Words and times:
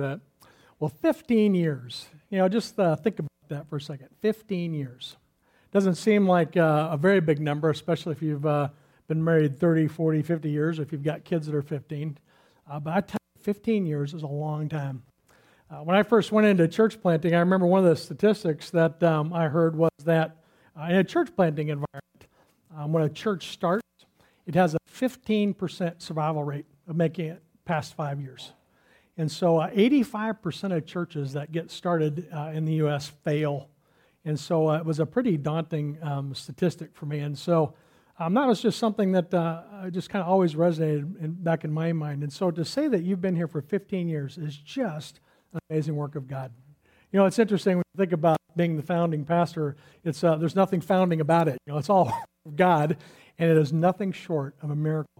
that. 0.00 0.20
Well, 0.80 0.88
15 0.88 1.54
years. 1.54 2.06
You 2.30 2.38
know, 2.38 2.48
just 2.48 2.78
uh, 2.80 2.96
think 2.96 3.18
about 3.18 3.28
that 3.48 3.68
for 3.68 3.76
a 3.76 3.80
second. 3.80 4.08
15 4.20 4.72
years. 4.72 5.16
Doesn't 5.70 5.96
seem 5.96 6.26
like 6.26 6.56
uh, 6.56 6.88
a 6.90 6.96
very 6.96 7.20
big 7.20 7.40
number, 7.40 7.68
especially 7.68 8.12
if 8.12 8.22
you've 8.22 8.46
uh, 8.46 8.68
been 9.06 9.22
married 9.22 9.58
30, 9.58 9.88
40, 9.88 10.22
50 10.22 10.50
years, 10.50 10.78
if 10.78 10.92
you've 10.92 11.02
got 11.02 11.24
kids 11.24 11.46
that 11.46 11.54
are 11.54 11.62
15. 11.62 12.16
Uh, 12.70 12.80
but 12.80 12.94
I 12.94 13.00
tell 13.02 13.18
you, 13.36 13.42
15 13.42 13.84
years 13.84 14.14
is 14.14 14.22
a 14.22 14.26
long 14.26 14.70
time. 14.70 15.02
Uh, 15.70 15.76
when 15.84 15.94
I 15.94 16.02
first 16.02 16.32
went 16.32 16.46
into 16.46 16.66
church 16.68 16.98
planting, 17.00 17.34
I 17.34 17.40
remember 17.40 17.66
one 17.66 17.84
of 17.84 17.90
the 17.90 17.96
statistics 17.96 18.70
that 18.70 19.02
um, 19.02 19.30
I 19.34 19.48
heard 19.48 19.76
was 19.76 19.90
that 20.04 20.38
uh, 20.78 20.84
in 20.84 20.96
a 20.96 21.04
church 21.04 21.34
planting 21.36 21.68
environment, 21.68 22.26
um, 22.74 22.94
when 22.94 23.02
a 23.02 23.10
church 23.10 23.48
starts, 23.48 23.82
it 24.46 24.54
has 24.54 24.74
a 24.74 24.78
15% 24.90 26.00
survival 26.00 26.44
rate 26.44 26.66
of 26.88 26.96
making 26.96 27.26
it 27.26 27.42
past 27.66 27.94
five 27.94 28.20
years. 28.22 28.52
And 29.16 29.30
so 29.30 29.58
uh, 29.58 29.70
85% 29.70 30.76
of 30.76 30.86
churches 30.86 31.32
that 31.34 31.52
get 31.52 31.70
started 31.70 32.28
uh, 32.34 32.50
in 32.54 32.64
the 32.64 32.74
U.S. 32.74 33.08
fail. 33.24 33.68
And 34.24 34.38
so 34.38 34.70
uh, 34.70 34.78
it 34.78 34.84
was 34.84 35.00
a 35.00 35.06
pretty 35.06 35.36
daunting 35.36 35.98
um, 36.02 36.34
statistic 36.34 36.90
for 36.94 37.06
me. 37.06 37.18
And 37.18 37.38
so 37.38 37.74
um, 38.18 38.34
that 38.34 38.46
was 38.46 38.62
just 38.62 38.78
something 38.78 39.12
that 39.12 39.34
uh, 39.34 39.90
just 39.90 40.08
kind 40.08 40.22
of 40.22 40.28
always 40.28 40.54
resonated 40.54 41.20
in, 41.22 41.32
back 41.32 41.64
in 41.64 41.72
my 41.72 41.92
mind. 41.92 42.22
And 42.22 42.32
so 42.32 42.50
to 42.50 42.64
say 42.64 42.88
that 42.88 43.02
you've 43.02 43.20
been 43.20 43.36
here 43.36 43.48
for 43.48 43.60
15 43.60 44.08
years 44.08 44.38
is 44.38 44.56
just 44.56 45.20
an 45.52 45.60
amazing 45.68 45.96
work 45.96 46.14
of 46.14 46.26
God. 46.26 46.52
You 47.10 47.18
know, 47.18 47.26
it's 47.26 47.38
interesting 47.38 47.76
when 47.76 47.84
you 47.94 47.98
think 47.98 48.12
about 48.12 48.38
being 48.56 48.76
the 48.76 48.82
founding 48.82 49.24
pastor, 49.24 49.76
it's, 50.04 50.22
uh, 50.24 50.36
there's 50.36 50.56
nothing 50.56 50.80
founding 50.80 51.20
about 51.20 51.48
it. 51.48 51.58
You 51.66 51.72
know, 51.72 51.78
it's 51.78 51.90
all 51.90 52.12
God, 52.56 52.96
and 53.38 53.50
it 53.50 53.56
is 53.56 53.72
nothing 53.72 54.12
short 54.12 54.54
of 54.62 54.70
a 54.70 54.76
miracle. 54.76 55.11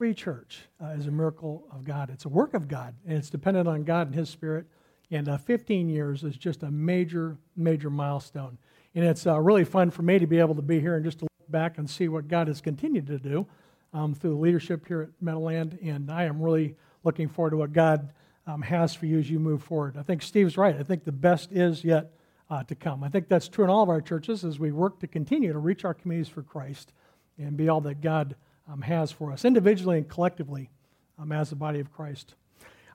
Every 0.00 0.14
church 0.14 0.60
uh, 0.82 0.94
is 0.96 1.08
a 1.08 1.10
miracle 1.10 1.66
of 1.70 1.84
God. 1.84 2.08
It's 2.08 2.24
a 2.24 2.28
work 2.30 2.54
of 2.54 2.68
God, 2.68 2.94
and 3.06 3.18
it's 3.18 3.28
dependent 3.28 3.68
on 3.68 3.84
God 3.84 4.06
and 4.06 4.16
His 4.16 4.30
Spirit. 4.30 4.64
And 5.10 5.28
uh, 5.28 5.36
15 5.36 5.90
years 5.90 6.24
is 6.24 6.38
just 6.38 6.62
a 6.62 6.70
major, 6.70 7.36
major 7.54 7.90
milestone. 7.90 8.56
And 8.94 9.04
it's 9.04 9.26
uh, 9.26 9.38
really 9.38 9.66
fun 9.66 9.90
for 9.90 10.00
me 10.00 10.18
to 10.18 10.26
be 10.26 10.38
able 10.38 10.54
to 10.54 10.62
be 10.62 10.80
here 10.80 10.96
and 10.96 11.04
just 11.04 11.18
to 11.18 11.24
look 11.24 11.52
back 11.52 11.76
and 11.76 11.90
see 11.90 12.08
what 12.08 12.28
God 12.28 12.48
has 12.48 12.62
continued 12.62 13.08
to 13.08 13.18
do 13.18 13.46
um, 13.92 14.14
through 14.14 14.30
the 14.30 14.40
leadership 14.40 14.88
here 14.88 15.02
at 15.02 15.10
Meadowland. 15.20 15.78
And 15.82 16.10
I 16.10 16.24
am 16.24 16.40
really 16.40 16.76
looking 17.04 17.28
forward 17.28 17.50
to 17.50 17.58
what 17.58 17.74
God 17.74 18.14
um, 18.46 18.62
has 18.62 18.94
for 18.94 19.04
you 19.04 19.18
as 19.18 19.30
you 19.30 19.38
move 19.38 19.62
forward. 19.62 19.98
I 19.98 20.02
think 20.02 20.22
Steve's 20.22 20.56
right. 20.56 20.76
I 20.80 20.82
think 20.82 21.04
the 21.04 21.12
best 21.12 21.52
is 21.52 21.84
yet 21.84 22.10
uh, 22.48 22.62
to 22.62 22.74
come. 22.74 23.04
I 23.04 23.10
think 23.10 23.28
that's 23.28 23.48
true 23.48 23.64
in 23.64 23.70
all 23.70 23.82
of 23.82 23.90
our 23.90 24.00
churches 24.00 24.46
as 24.46 24.58
we 24.58 24.72
work 24.72 24.98
to 25.00 25.06
continue 25.06 25.52
to 25.52 25.58
reach 25.58 25.84
our 25.84 25.92
communities 25.92 26.32
for 26.32 26.42
Christ 26.42 26.94
and 27.36 27.54
be 27.54 27.68
all 27.68 27.82
that 27.82 28.00
God 28.00 28.34
um, 28.70 28.82
has 28.82 29.10
for 29.10 29.32
us, 29.32 29.44
individually 29.44 29.98
and 29.98 30.08
collectively, 30.08 30.70
um, 31.18 31.32
as 31.32 31.50
the 31.50 31.56
body 31.56 31.80
of 31.80 31.92
Christ. 31.92 32.34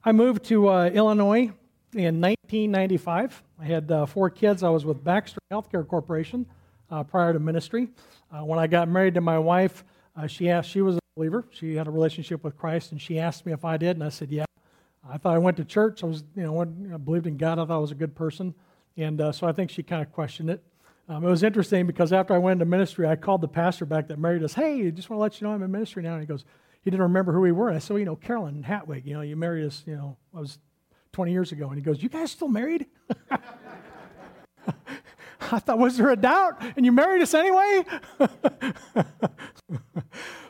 I 0.04 0.12
moved 0.12 0.46
to 0.46 0.70
uh, 0.70 0.86
Illinois 0.90 1.52
in 1.94 2.22
1995. 2.22 3.44
I 3.60 3.66
had 3.66 3.92
uh, 3.92 4.06
four 4.06 4.30
kids. 4.30 4.64
I 4.64 4.70
was 4.70 4.86
with 4.86 5.04
Baxter 5.04 5.40
Healthcare 5.52 5.88
Corporation 5.88 6.46
uh, 6.92 7.04
prior 7.04 7.34
to 7.34 7.40
ministry. 7.40 7.90
Uh, 8.32 8.46
when 8.46 8.60
I 8.60 8.68
got 8.68 8.88
married 8.88 9.16
to 9.16 9.22
my 9.22 9.40
wife, 9.40 9.84
uh, 10.16 10.28
she 10.28 10.50
asked, 10.50 10.70
she 10.70 10.82
was 10.82 10.96
a 10.98 11.00
believer. 11.16 11.46
She 11.52 11.76
had 11.76 11.88
a 11.88 11.92
relationship 11.92 12.44
with 12.44 12.58
Christ, 12.58 12.92
and 12.92 13.02
she 13.02 13.20
asked 13.20 13.46
me 13.46 13.54
if 13.54 13.66
I 13.66 13.78
did, 13.78 13.98
and 13.98 14.04
I 14.04 14.10
said, 14.10 14.32
yeah. 14.32 14.46
I 15.08 15.18
thought 15.18 15.36
I 15.36 15.38
went 15.38 15.58
to 15.58 15.66
church. 15.66 16.04
I 16.04 16.08
was, 16.08 16.24
you 16.36 16.44
know, 16.44 16.62
I 16.62 16.98
believed 16.98 17.28
in 17.28 17.38
God. 17.38 17.60
I 17.60 17.66
thought 17.66 17.76
I 17.76 17.78
was 17.78 17.92
a 17.92 17.96
good 17.96 18.16
person. 18.16 18.56
And 18.98 19.22
uh, 19.22 19.32
so 19.32 19.46
I 19.46 19.52
think 19.52 19.70
she 19.70 19.84
kind 19.84 20.02
of 20.02 20.12
questioned 20.12 20.50
it. 20.50 20.64
Um, 21.08 21.24
it 21.24 21.30
was 21.30 21.44
interesting 21.44 21.86
because 21.86 22.12
after 22.12 22.34
I 22.34 22.40
went 22.40 22.54
into 22.54 22.66
ministry, 22.66 23.08
I 23.08 23.16
called 23.16 23.42
the 23.42 23.48
pastor 23.48 23.86
back 23.86 24.08
that 24.08 24.18
married 24.18 24.44
us. 24.44 24.54
Hey, 24.54 24.90
just 24.90 25.10
want 25.10 25.20
to 25.20 25.22
let 25.22 25.40
you 25.40 25.48
know 25.48 25.54
I'm 25.54 25.62
in 25.62 25.72
ministry 25.72 26.02
now. 26.02 26.14
And 26.14 26.22
he 26.22 26.28
goes, 26.28 26.46
he 26.82 26.90
didn't 26.90 27.04
remember 27.04 27.32
who 27.32 27.42
we 27.42 27.52
were. 27.52 27.68
And 27.68 27.76
I 27.76 27.80
said, 27.80 27.92
well, 27.92 28.00
you 28.00 28.06
know, 28.06 28.16
Carolyn 28.16 28.64
Hatwig, 28.64 29.06
you 29.06 29.14
know, 29.14 29.22
you 29.22 29.36
married 29.36 29.66
us, 29.66 29.84
you 29.86 29.96
know, 29.96 30.18
I 30.36 30.40
was 30.40 30.58
20 31.14 31.32
years 31.32 31.52
ago. 31.52 31.68
And 31.68 31.76
he 31.76 31.82
goes, 31.82 32.02
you 32.02 32.10
guys 32.10 32.32
still 32.32 32.48
married? 32.48 32.88
I 35.52 35.60
thought, 35.60 35.78
was 35.78 35.98
there 35.98 36.10
a 36.10 36.16
doubt? 36.16 36.62
And 36.76 36.86
you 36.86 36.92
married 36.92 37.22
us 37.22 37.36
anyway? 37.36 37.86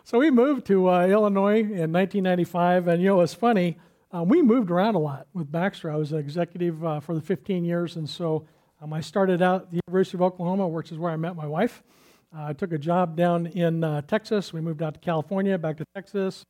so 0.06 0.20
we 0.20 0.32
moved 0.32 0.66
to 0.68 0.90
uh, 0.90 1.06
Illinois 1.06 1.60
in 1.60 1.92
1995. 1.92 2.88
And, 2.88 3.04
you 3.04 3.10
know, 3.10 3.20
it's 3.22 3.34
funny. 3.34 3.78
Um, 4.14 4.30
we 4.30 4.42
moved 4.42 4.72
around 4.72 4.96
a 4.96 5.00
lot 5.00 5.28
with 5.34 5.52
Baxter. 5.52 5.92
I 5.92 5.98
was 5.98 6.14
an 6.14 6.20
executive 6.20 6.86
uh, 6.86 7.02
for 7.02 7.14
the 7.14 7.22
15 7.22 7.66
years. 7.66 7.98
And 7.98 8.10
so 8.10 8.48
um, 8.82 8.92
I 8.92 9.02
started 9.02 9.42
out 9.42 9.64
at 9.64 9.72
the 9.72 9.80
University 9.88 10.18
of 10.18 10.22
Oklahoma, 10.22 10.68
which 10.68 10.92
is 10.92 10.98
where 10.98 11.12
I 11.12 11.16
met 11.16 11.36
my 11.36 11.48
wife. 11.48 11.82
Uh, 12.36 12.48
I 12.48 12.54
took 12.54 12.74
a 12.74 12.78
job 12.78 13.16
down 13.16 13.48
in 13.48 13.84
uh, 13.84 14.02
Texas. 14.02 14.52
We 14.52 14.60
moved 14.60 14.82
out 14.82 14.96
to 14.96 15.00
California, 15.00 15.58
back 15.58 15.78
to 15.78 15.86
Texas. 15.96 16.44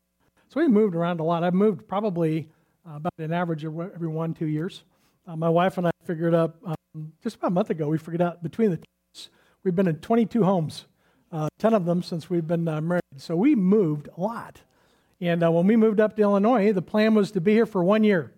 So 0.49 0.59
we 0.59 0.67
moved 0.67 0.95
around 0.95 1.19
a 1.19 1.23
lot. 1.23 1.43
I've 1.43 1.53
moved 1.53 1.87
probably 1.87 2.49
uh, 2.87 2.95
about 2.95 3.13
an 3.19 3.31
average 3.31 3.63
of 3.63 3.79
every 3.79 4.07
one, 4.07 4.33
two 4.33 4.47
years. 4.47 4.83
Uh, 5.27 5.35
my 5.35 5.49
wife 5.49 5.77
and 5.77 5.87
I 5.87 5.91
figured 6.03 6.33
out 6.33 6.55
um, 6.65 7.13
just 7.23 7.35
about 7.35 7.47
a 7.47 7.51
month 7.51 7.69
ago, 7.69 7.87
we 7.87 7.99
figured 7.99 8.21
out 8.21 8.41
between 8.41 8.71
the 8.71 8.77
two, 8.77 9.29
we've 9.63 9.75
been 9.75 9.87
in 9.87 9.97
22 9.97 10.43
homes, 10.43 10.85
uh, 11.31 11.47
10 11.59 11.73
of 11.73 11.85
them 11.85 12.01
since 12.01 12.29
we've 12.29 12.47
been 12.47 12.67
uh, 12.67 12.81
married. 12.81 13.03
So 13.17 13.35
we 13.35 13.53
moved 13.53 14.09
a 14.17 14.21
lot. 14.21 14.61
And 15.21 15.41
when 15.41 15.67
we 15.67 15.75
moved 15.75 15.99
up 15.99 16.15
to 16.15 16.21
Illinois, 16.23 16.73
the 16.73 16.81
plan 16.81 17.13
was 17.13 17.31
to 17.31 17.41
be 17.41 17.53
here 17.53 17.65
for 17.65 17.83
one 17.83 18.03
year. 18.03 18.33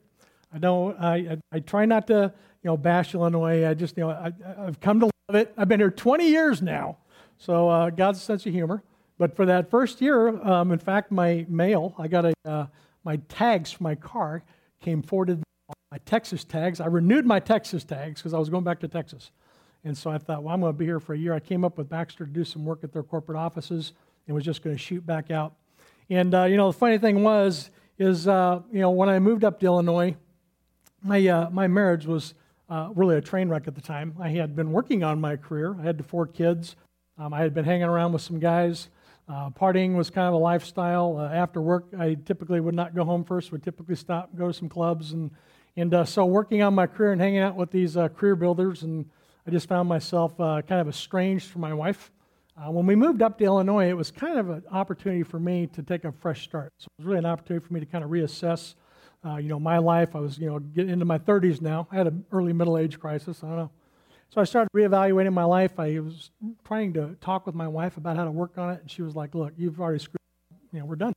I 0.54 0.60
don't. 0.60 0.98
I, 1.00 1.16
I, 1.16 1.38
I 1.52 1.60
try 1.60 1.86
not 1.86 2.08
to 2.08 2.34
you 2.64 2.70
know, 2.70 2.78
bash 2.78 3.14
Illinois. 3.14 3.68
I 3.68 3.74
just, 3.74 3.98
you 3.98 4.04
know, 4.04 4.10
I, 4.10 4.34
have 4.66 4.80
come 4.80 5.00
to 5.00 5.06
love 5.06 5.36
it. 5.36 5.54
I've 5.58 5.68
been 5.68 5.80
here 5.80 5.92
20 5.92 6.28
years 6.28 6.62
now. 6.62 6.98
So 7.38 7.70
uh, 7.70 7.90
God's 7.90 8.22
sense 8.22 8.46
of 8.46 8.54
humor. 8.54 8.84
But 9.18 9.36
for 9.36 9.46
that 9.46 9.70
first 9.70 10.02
year, 10.02 10.30
um, 10.48 10.72
in 10.72 10.80
fact, 10.80 11.12
my 11.12 11.46
mail, 11.50 11.96
I 11.98 12.08
got 12.08 12.26
a, 12.26 12.34
uh, 12.46 12.68
my 13.04 13.18
tags 13.30 13.72
for 13.72 13.84
my 13.84 13.96
car 13.96 14.44
came 14.80 15.02
forwarded, 15.02 15.42
my 15.92 15.98
Texas 16.06 16.44
tags. 16.44 16.80
I 16.80 16.86
renewed 16.86 17.26
my 17.26 17.40
Texas 17.40 17.84
tags 17.84 18.22
because 18.22 18.34
I 18.34 18.40
was 18.40 18.50
going 18.50 18.64
back 18.64 18.80
to 18.82 18.88
Texas. 18.88 19.32
And 19.84 19.98
so 19.98 20.12
I 20.12 20.18
thought, 20.18 20.44
well, 20.44 20.54
I'm 20.54 20.62
going 20.62 20.74
to 20.74 20.78
be 20.78 20.86
here 20.86 21.00
for 21.00 21.14
a 21.14 21.18
year. 21.18 21.34
I 21.34 21.40
came 21.40 21.64
up 21.64 21.78
with 21.78 21.90
Baxter 21.90 22.26
to 22.26 22.32
do 22.32 22.44
some 22.44 22.66
work 22.66 22.84
at 22.84 22.92
their 22.92 23.04
corporate 23.04 23.38
offices 23.38 23.94
and 24.28 24.36
was 24.36 24.44
just 24.44 24.62
going 24.62 24.76
to 24.76 24.82
shoot 24.82 25.06
back 25.06 25.32
out. 25.32 25.54
And, 26.10 26.34
uh, 26.34 26.44
you 26.44 26.58
know, 26.58 26.72
the 26.72 26.78
funny 26.78 26.98
thing 26.98 27.24
was, 27.24 27.72
is, 27.98 28.28
uh, 28.28 28.62
you 28.72 28.82
know, 28.82 28.92
when 28.92 29.10
I 29.10 29.20
moved 29.20 29.44
up 29.44 29.60
to 29.62 29.66
Illinois, 29.66 30.16
my, 31.04 31.26
uh, 31.26 31.50
my 31.50 31.68
marriage 31.68 32.06
was 32.06 32.34
uh, 32.70 32.90
really 32.96 33.16
a 33.16 33.22
train 33.22 33.50
wreck 33.50 33.68
at 33.68 33.76
the 33.76 33.82
time. 33.82 34.16
I 34.20 34.30
had 34.30 34.56
been 34.56 34.72
working 34.72 35.04
on 35.04 35.22
my 35.22 35.36
career. 35.36 35.76
I 35.80 35.84
had 35.84 36.06
four 36.06 36.28
kids. 36.28 36.76
Um, 37.18 37.34
I 37.34 37.40
had 37.40 37.54
been 37.54 37.66
hanging 37.66 37.84
around 37.84 38.14
with 38.14 38.22
some 38.22 38.40
guys. 38.40 38.90
Uh, 39.30 39.50
partying 39.50 39.96
was 39.96 40.10
kind 40.10 40.28
of 40.28 40.34
a 40.34 40.38
lifestyle. 40.38 41.18
Uh, 41.18 41.34
after 41.34 41.62
work, 41.62 41.86
I 41.98 42.16
typically 42.26 42.60
would 42.60 42.76
not 42.76 42.96
go 42.96 43.04
home 43.04 43.24
first. 43.24 43.52
Would 43.52 43.64
typically 43.64 43.96
stop, 43.96 44.36
go 44.38 44.48
to 44.48 44.54
some 44.54 44.70
clubs, 44.70 45.14
and 45.14 45.32
and 45.76 45.94
uh, 45.94 46.06
so 46.06 46.26
working 46.26 46.62
on 46.62 46.74
my 46.74 46.88
career 46.88 47.12
and 47.12 47.22
hanging 47.22 47.40
out 47.40 47.56
with 47.56 47.72
these 47.72 47.98
uh, 47.98 48.08
career 48.10 48.36
builders, 48.36 48.84
and 48.84 49.06
I 49.46 49.52
just 49.52 49.68
found 49.68 49.88
myself 49.90 50.40
uh, 50.40 50.62
kind 50.62 50.82
of 50.82 50.88
estranged 50.88 51.48
from 51.52 51.62
my 51.62 51.74
wife. 51.74 52.12
when 52.68 52.86
we 52.86 52.96
moved 52.96 53.22
up 53.22 53.38
to 53.38 53.46
Illinois, 53.46 53.90
it 53.90 53.98
was 53.98 54.12
kind 54.12 54.40
of 54.40 54.50
an 54.50 54.64
opportunity 54.72 55.24
for 55.24 55.40
me 55.40 55.68
to 55.68 55.84
take 55.84 56.06
a 56.06 56.12
fresh 56.12 56.44
start. 56.44 56.74
So 56.80 56.88
it 56.98 57.02
was 57.02 57.06
really 57.06 57.20
an 57.20 57.26
opportunity 57.26 57.66
for 57.66 57.74
me 57.74 57.80
to 57.80 57.86
kind 57.86 58.04
of 58.04 58.10
reassess 58.10 58.76
uh, 59.26 59.38
you 59.38 59.50
know, 59.50 59.60
my 59.60 59.78
life. 59.78 60.16
I 60.16 60.20
was, 60.20 60.38
you 60.38 60.48
know, 60.48 60.60
getting 60.60 60.92
into 60.92 61.06
my 61.06 61.18
30s 61.18 61.62
now. 61.62 61.88
I 61.92 61.96
had 61.96 62.08
an 62.08 62.26
early 62.32 62.54
middle 62.54 62.78
age 62.78 63.00
crisis. 63.00 63.44
I 63.44 63.48
don't 63.48 63.58
know. 63.58 63.72
So 64.30 64.42
I 64.42 64.44
started 64.44 64.70
reevaluating 64.76 65.34
my 65.34 65.46
life. 65.46 65.80
I 65.80 66.00
was 66.00 66.32
trying 66.66 66.94
to 66.94 67.16
talk 67.22 67.46
with 67.46 67.56
my 67.56 67.68
wife 67.68 67.98
about 67.98 68.18
how 68.18 68.26
to 68.26 68.32
work 68.32 68.58
on 68.58 68.72
it, 68.74 68.82
and 68.82 68.92
she 68.92 69.02
was 69.02 69.16
like, 69.16 69.34
"Look, 69.34 69.54
you've 69.58 69.80
already 69.80 70.00
screwed. 70.00 70.18
You 70.74 70.80
know, 70.80 70.86
we're 70.86 70.96
done." 70.96 71.14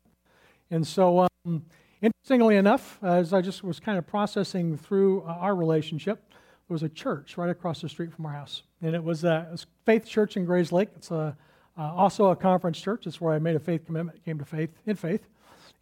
And 0.71 0.87
so, 0.87 1.27
um, 1.45 1.65
interestingly 2.01 2.57
enough, 2.57 3.03
as 3.03 3.33
I 3.33 3.41
just 3.41 3.65
was 3.65 3.81
kind 3.81 3.99
of 3.99 4.07
processing 4.07 4.77
through 4.77 5.23
uh, 5.23 5.35
our 5.41 5.57
relationship, 5.57 6.23
there 6.31 6.75
was 6.75 6.85
a 6.85 6.89
church 6.89 7.37
right 7.37 7.51
across 7.51 7.81
the 7.81 7.89
street 7.89 8.13
from 8.13 8.27
our 8.27 8.33
house, 8.33 8.63
and 8.81 8.95
it 8.95 9.03
was 9.03 9.25
a 9.25 9.57
Faith 9.85 10.07
Church 10.07 10.37
in 10.37 10.47
Grayslake. 10.47 10.89
It's 10.95 11.11
a, 11.11 11.37
uh, 11.77 11.81
also 11.81 12.27
a 12.27 12.37
conference 12.37 12.81
church. 12.81 13.09
It's 13.09 13.21
where 13.21 13.35
I 13.35 13.41
made 13.41 13.57
a 13.57 13.61
faith 13.61 13.87
commitment, 13.87 14.25
came 14.25 14.39
to 14.39 14.45
faith 14.45 14.71
in 14.87 14.95
faith. 14.95 15.27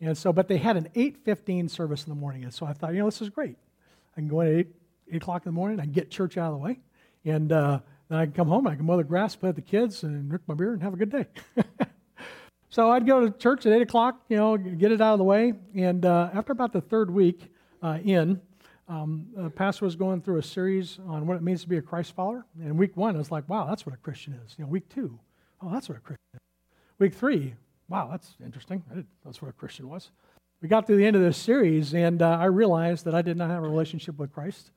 And 0.00 0.16
so, 0.16 0.32
but 0.32 0.48
they 0.48 0.58
had 0.58 0.76
an 0.76 0.88
8.15 0.94 1.70
service 1.70 2.04
in 2.04 2.10
the 2.10 2.18
morning. 2.18 2.44
And 2.44 2.54
so 2.54 2.66
I 2.66 2.72
thought, 2.72 2.92
you 2.92 3.00
know, 3.00 3.06
this 3.06 3.20
is 3.20 3.30
great. 3.30 3.56
I 4.16 4.20
can 4.20 4.28
go 4.28 4.40
in 4.42 4.48
at 4.48 4.54
8, 4.54 4.68
8 5.12 5.16
o'clock 5.16 5.46
in 5.46 5.50
the 5.50 5.54
morning. 5.54 5.80
I 5.80 5.84
can 5.84 5.92
get 5.92 6.10
church 6.10 6.36
out 6.36 6.52
of 6.52 6.58
the 6.58 6.64
way. 6.64 6.78
And 7.24 7.50
uh, 7.50 7.80
then 8.08 8.18
I 8.18 8.24
can 8.26 8.34
come 8.34 8.48
home. 8.48 8.66
I 8.66 8.76
can 8.76 8.86
mow 8.86 8.96
the 8.96 9.04
grass, 9.04 9.34
play 9.34 9.48
with 9.48 9.56
the 9.56 9.62
kids, 9.62 10.04
and 10.04 10.28
drink 10.28 10.42
my 10.46 10.54
beer 10.54 10.72
and 10.72 10.82
have 10.82 10.94
a 10.94 10.96
good 10.96 11.10
day. 11.10 11.26
so 12.68 12.90
I'd 12.90 13.06
go 13.06 13.28
to 13.28 13.36
church 13.38 13.66
at 13.66 13.72
8 13.72 13.82
o'clock, 13.82 14.22
you 14.28 14.36
know, 14.36 14.56
get 14.56 14.92
it 14.92 15.00
out 15.00 15.14
of 15.14 15.18
the 15.18 15.24
way. 15.24 15.54
And 15.74 16.04
uh, 16.04 16.30
after 16.32 16.52
about 16.52 16.72
the 16.72 16.80
third 16.80 17.10
week 17.10 17.52
uh, 17.82 17.98
in, 18.04 18.40
um, 18.88 19.26
the 19.34 19.50
pastor 19.50 19.84
was 19.84 19.96
going 19.96 20.22
through 20.22 20.38
a 20.38 20.42
series 20.42 20.98
on 21.06 21.26
what 21.26 21.36
it 21.36 21.42
means 21.42 21.62
to 21.62 21.68
be 21.68 21.76
a 21.76 21.82
Christ 21.82 22.14
follower. 22.14 22.46
And 22.62 22.78
week 22.78 22.96
one, 22.96 23.16
I 23.16 23.18
was 23.18 23.30
like, 23.30 23.48
wow, 23.48 23.66
that's 23.66 23.84
what 23.84 23.94
a 23.94 23.98
Christian 23.98 24.40
is. 24.46 24.54
You 24.58 24.64
know, 24.64 24.70
week 24.70 24.88
two, 24.88 25.18
oh, 25.60 25.70
that's 25.70 25.88
what 25.88 25.98
a 25.98 26.00
Christian 26.00 26.18
is. 26.34 26.40
Week 26.98 27.14
three, 27.14 27.54
wow, 27.88 28.08
that's 28.10 28.34
interesting. 28.44 28.82
that's 29.24 29.42
what 29.42 29.48
a 29.48 29.52
Christian 29.52 29.88
was. 29.88 30.10
We 30.60 30.68
got 30.68 30.86
through 30.86 30.96
the 30.96 31.06
end 31.06 31.14
of 31.14 31.22
this 31.22 31.36
series, 31.36 31.94
and 31.94 32.20
uh, 32.20 32.30
I 32.30 32.46
realized 32.46 33.04
that 33.04 33.14
I 33.14 33.22
did 33.22 33.36
not 33.36 33.48
have 33.48 33.62
a 33.62 33.68
relationship 33.68 34.18
with 34.18 34.32
Christ. 34.32 34.72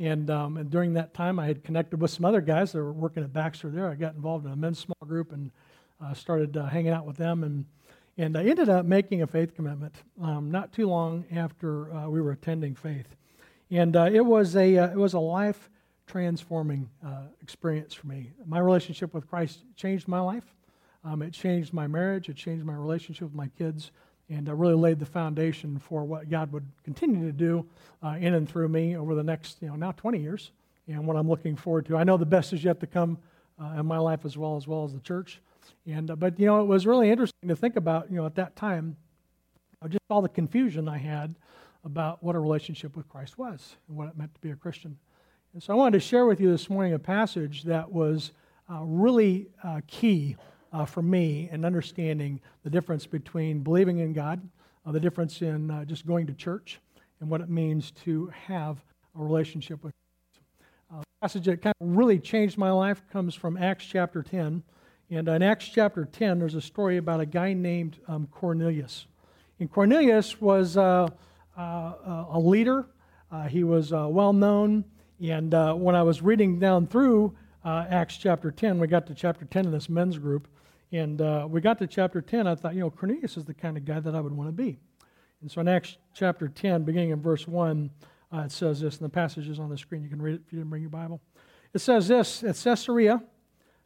And, 0.00 0.30
um, 0.30 0.56
and, 0.56 0.70
during 0.70 0.94
that 0.94 1.12
time, 1.12 1.38
I 1.38 1.46
had 1.46 1.62
connected 1.62 2.00
with 2.00 2.10
some 2.10 2.24
other 2.24 2.40
guys 2.40 2.72
that 2.72 2.78
were 2.78 2.92
working 2.92 3.22
at 3.22 3.32
Baxter 3.32 3.68
there. 3.68 3.88
I 3.88 3.94
got 3.94 4.14
involved 4.14 4.46
in 4.46 4.52
a 4.52 4.56
men's 4.56 4.78
small 4.78 4.96
group 5.06 5.30
and 5.32 5.50
uh, 6.02 6.14
started 6.14 6.56
uh, 6.56 6.66
hanging 6.66 6.90
out 6.90 7.04
with 7.04 7.18
them. 7.18 7.44
And, 7.44 7.66
And 8.16 8.36
I 8.36 8.44
ended 8.44 8.70
up 8.70 8.86
making 8.86 9.20
a 9.22 9.26
faith 9.26 9.54
commitment 9.54 9.94
um, 10.20 10.50
not 10.50 10.72
too 10.72 10.88
long 10.88 11.26
after 11.30 11.92
uh, 11.94 12.08
we 12.08 12.22
were 12.22 12.32
attending 12.32 12.74
faith. 12.74 13.14
And 13.70 13.94
uh, 13.94 14.08
it, 14.10 14.24
was 14.24 14.56
a, 14.56 14.78
uh, 14.78 14.90
it 14.90 14.96
was 14.96 15.12
a 15.12 15.20
life 15.20 15.68
transforming 16.06 16.88
uh, 17.06 17.24
experience 17.42 17.94
for 17.94 18.06
me. 18.06 18.32
My 18.46 18.58
relationship 18.58 19.14
with 19.14 19.28
Christ 19.28 19.60
changed 19.76 20.08
my 20.08 20.20
life. 20.20 20.54
Um, 21.04 21.22
it 21.22 21.32
changed 21.32 21.72
my 21.72 21.86
marriage. 21.86 22.28
It 22.28 22.36
changed 22.36 22.64
my 22.64 22.74
relationship 22.74 23.24
with 23.24 23.34
my 23.34 23.48
kids. 23.58 23.90
And 24.28 24.48
I 24.48 24.52
really 24.52 24.74
laid 24.74 25.00
the 25.00 25.06
foundation 25.06 25.78
for 25.78 26.04
what 26.04 26.30
God 26.30 26.52
would 26.52 26.66
continue 26.84 27.26
to 27.26 27.32
do 27.32 27.66
uh, 28.02 28.16
in 28.20 28.34
and 28.34 28.48
through 28.48 28.68
me 28.68 28.96
over 28.96 29.14
the 29.14 29.24
next, 29.24 29.60
you 29.60 29.68
know, 29.68 29.76
now 29.76 29.92
20 29.92 30.20
years. 30.20 30.52
And 30.86 31.06
what 31.06 31.16
I'm 31.16 31.28
looking 31.28 31.56
forward 31.56 31.86
to. 31.86 31.96
I 31.96 32.04
know 32.04 32.16
the 32.16 32.26
best 32.26 32.52
is 32.52 32.64
yet 32.64 32.80
to 32.80 32.86
come 32.86 33.18
uh, 33.60 33.78
in 33.78 33.86
my 33.86 33.98
life 33.98 34.24
as 34.24 34.36
well, 34.36 34.56
as 34.56 34.66
well 34.66 34.84
as 34.84 34.92
the 34.92 35.00
church. 35.00 35.40
And, 35.86 36.10
uh, 36.10 36.16
but, 36.16 36.38
you 36.38 36.46
know, 36.46 36.60
it 36.60 36.66
was 36.66 36.86
really 36.86 37.10
interesting 37.10 37.48
to 37.48 37.56
think 37.56 37.76
about, 37.76 38.10
you 38.10 38.16
know, 38.16 38.26
at 38.26 38.34
that 38.36 38.56
time, 38.56 38.96
uh, 39.82 39.88
just 39.88 40.02
all 40.10 40.22
the 40.22 40.28
confusion 40.28 40.88
I 40.88 40.98
had 40.98 41.34
about 41.84 42.22
what 42.22 42.36
a 42.36 42.40
relationship 42.40 42.96
with 42.96 43.08
Christ 43.08 43.38
was 43.38 43.76
and 43.88 43.96
what 43.96 44.08
it 44.08 44.16
meant 44.16 44.34
to 44.34 44.40
be 44.40 44.50
a 44.50 44.56
Christian. 44.56 44.98
And 45.52 45.62
so 45.62 45.72
I 45.72 45.76
wanted 45.76 45.98
to 45.98 46.00
share 46.00 46.26
with 46.26 46.40
you 46.40 46.50
this 46.50 46.68
morning 46.70 46.92
a 46.92 46.98
passage 46.98 47.64
that 47.64 47.90
was 47.90 48.32
uh, 48.70 48.80
really 48.82 49.48
uh, 49.64 49.80
key 49.86 50.36
uh, 50.72 50.84
for 50.84 51.02
me 51.02 51.48
in 51.52 51.64
understanding 51.64 52.40
the 52.62 52.70
difference 52.70 53.06
between 53.06 53.60
believing 53.60 53.98
in 53.98 54.12
God, 54.12 54.40
uh, 54.86 54.92
the 54.92 55.00
difference 55.00 55.42
in 55.42 55.70
uh, 55.70 55.84
just 55.84 56.06
going 56.06 56.26
to 56.26 56.32
church, 56.32 56.80
and 57.20 57.28
what 57.28 57.40
it 57.40 57.48
means 57.48 57.90
to 57.90 58.32
have 58.46 58.78
a 59.18 59.22
relationship 59.22 59.82
with 59.82 59.92
God. 60.90 60.98
Uh, 60.98 61.00
the 61.00 61.26
passage 61.26 61.44
that 61.44 61.62
kind 61.62 61.74
of 61.80 61.96
really 61.96 62.18
changed 62.18 62.56
my 62.56 62.70
life 62.70 63.02
comes 63.12 63.34
from 63.34 63.56
Acts 63.56 63.84
chapter 63.84 64.22
10. 64.22 64.62
And 65.10 65.28
in 65.28 65.42
Acts 65.42 65.68
chapter 65.68 66.04
10, 66.04 66.38
there's 66.38 66.54
a 66.54 66.60
story 66.60 66.96
about 66.96 67.20
a 67.20 67.26
guy 67.26 67.52
named 67.52 67.98
um, 68.06 68.28
Cornelius. 68.30 69.06
And 69.58 69.70
Cornelius 69.70 70.40
was 70.40 70.76
uh, 70.76 71.08
uh, 71.58 72.24
a 72.30 72.38
leader, 72.38 72.86
he 73.48 73.64
was 73.64 73.90
well 73.90 74.32
known. 74.32 74.84
And 75.20 75.52
when 75.52 75.94
I 75.94 76.02
was 76.02 76.22
reading 76.22 76.58
down 76.58 76.86
through 76.86 77.36
Acts 77.64 78.16
chapter 78.16 78.50
10, 78.50 78.78
we 78.78 78.86
got 78.86 79.06
to 79.08 79.14
chapter 79.14 79.44
10 79.44 79.66
in 79.66 79.72
this 79.72 79.88
men's 79.88 80.16
group. 80.16 80.48
And 80.92 81.20
uh, 81.20 81.46
we 81.48 81.60
got 81.60 81.78
to 81.78 81.86
chapter 81.86 82.20
10. 82.20 82.46
I 82.46 82.54
thought, 82.54 82.74
you 82.74 82.80
know, 82.80 82.90
Cornelius 82.90 83.36
is 83.36 83.44
the 83.44 83.54
kind 83.54 83.76
of 83.76 83.84
guy 83.84 84.00
that 84.00 84.14
I 84.14 84.20
would 84.20 84.32
want 84.32 84.48
to 84.48 84.52
be. 84.52 84.78
And 85.40 85.50
so 85.50 85.60
in 85.60 85.68
Acts 85.68 85.96
chapter 86.14 86.48
10, 86.48 86.82
beginning 86.84 87.10
in 87.10 87.20
verse 87.20 87.46
1, 87.46 87.90
uh, 88.32 88.38
it 88.38 88.52
says 88.52 88.80
this, 88.80 88.98
and 88.98 89.04
the 89.04 89.12
passage 89.12 89.48
is 89.48 89.58
on 89.58 89.70
the 89.70 89.78
screen. 89.78 90.02
You 90.02 90.08
can 90.08 90.20
read 90.20 90.34
it 90.34 90.42
if 90.46 90.52
you 90.52 90.58
didn't 90.58 90.70
bring 90.70 90.82
your 90.82 90.90
Bible. 90.90 91.20
It 91.72 91.80
says 91.80 92.08
this 92.08 92.42
At 92.42 92.56
Caesarea, 92.56 93.22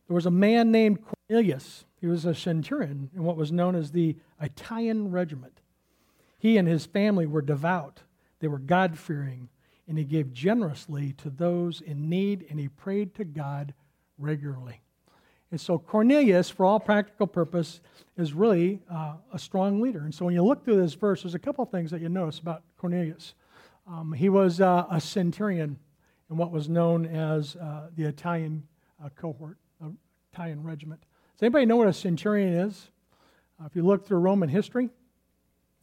there 0.09 0.15
was 0.15 0.27
a 0.27 0.31
man 0.31 0.71
named 0.71 0.99
Cornelius. 1.03 1.85
He 2.01 2.07
was 2.07 2.25
a 2.25 2.35
centurion 2.35 3.11
in 3.15 3.25
what 3.25 3.37
was 3.37 3.53
known 3.53 3.75
as 3.75 3.91
the 3.91 4.17
Italian 4.41 5.11
regiment. 5.11 5.61
He 6.39 6.59
and 6.59 6.69
his 6.69 6.85
family 6.85 7.27
were 7.27 7.41
devout, 7.41 8.03
they 8.41 8.49
were 8.49 8.59
God 8.59 8.99
fearing, 8.99 9.49
and 9.89 9.97
he 9.97 10.05
gave 10.05 10.33
generously 10.33 11.13
to 11.15 11.31
those 11.31 11.81
in 11.81 12.09
need, 12.11 12.47
and 12.51 12.61
he 12.61 12.69
prayed 12.69 13.15
to 13.15 13.25
God 13.25 13.73
regularly. 14.19 14.83
And 15.55 15.61
so 15.61 15.79
Cornelius, 15.79 16.51
for 16.51 16.67
all 16.67 16.81
practical 16.81 17.29
purpose, 17.29 17.81
is 18.17 18.33
really 18.33 18.81
uh, 18.91 19.13
a 19.33 19.39
strong 19.39 19.81
leader. 19.81 20.01
And 20.01 20.13
so 20.13 20.25
when 20.25 20.35
you 20.35 20.43
look 20.43 20.65
through 20.65 20.83
this 20.83 20.95
verse, 20.95 21.23
there's 21.23 21.37
a 21.37 21.39
couple 21.39 21.65
things 21.65 21.93
that 21.93 22.01
you 22.01 22.09
notice 22.09 22.41
about 22.41 22.65
Cornelius. 22.77 23.35
Um, 23.87 24.13
he 24.13 24.29
was 24.29 24.61
uh, 24.61 24.85
a 24.91 25.01
centurion 25.01 25.79
in 26.29 26.37
what 26.37 26.51
was 26.51 26.69
known 26.69 27.07
as 27.07 27.55
uh, 27.55 27.91
the 27.95 28.03
Italian 28.03 28.65
uh, 29.01 29.11
cohort, 29.15 29.57
Italian 30.33 30.61
regiment. 30.65 31.01
Does 31.37 31.45
anybody 31.45 31.67
know 31.67 31.77
what 31.77 31.87
a 31.87 31.93
centurion 31.93 32.53
is? 32.53 32.91
Uh, 33.61 33.67
if 33.67 33.77
you 33.77 33.83
look 33.83 34.05
through 34.05 34.19
Roman 34.19 34.49
history, 34.49 34.91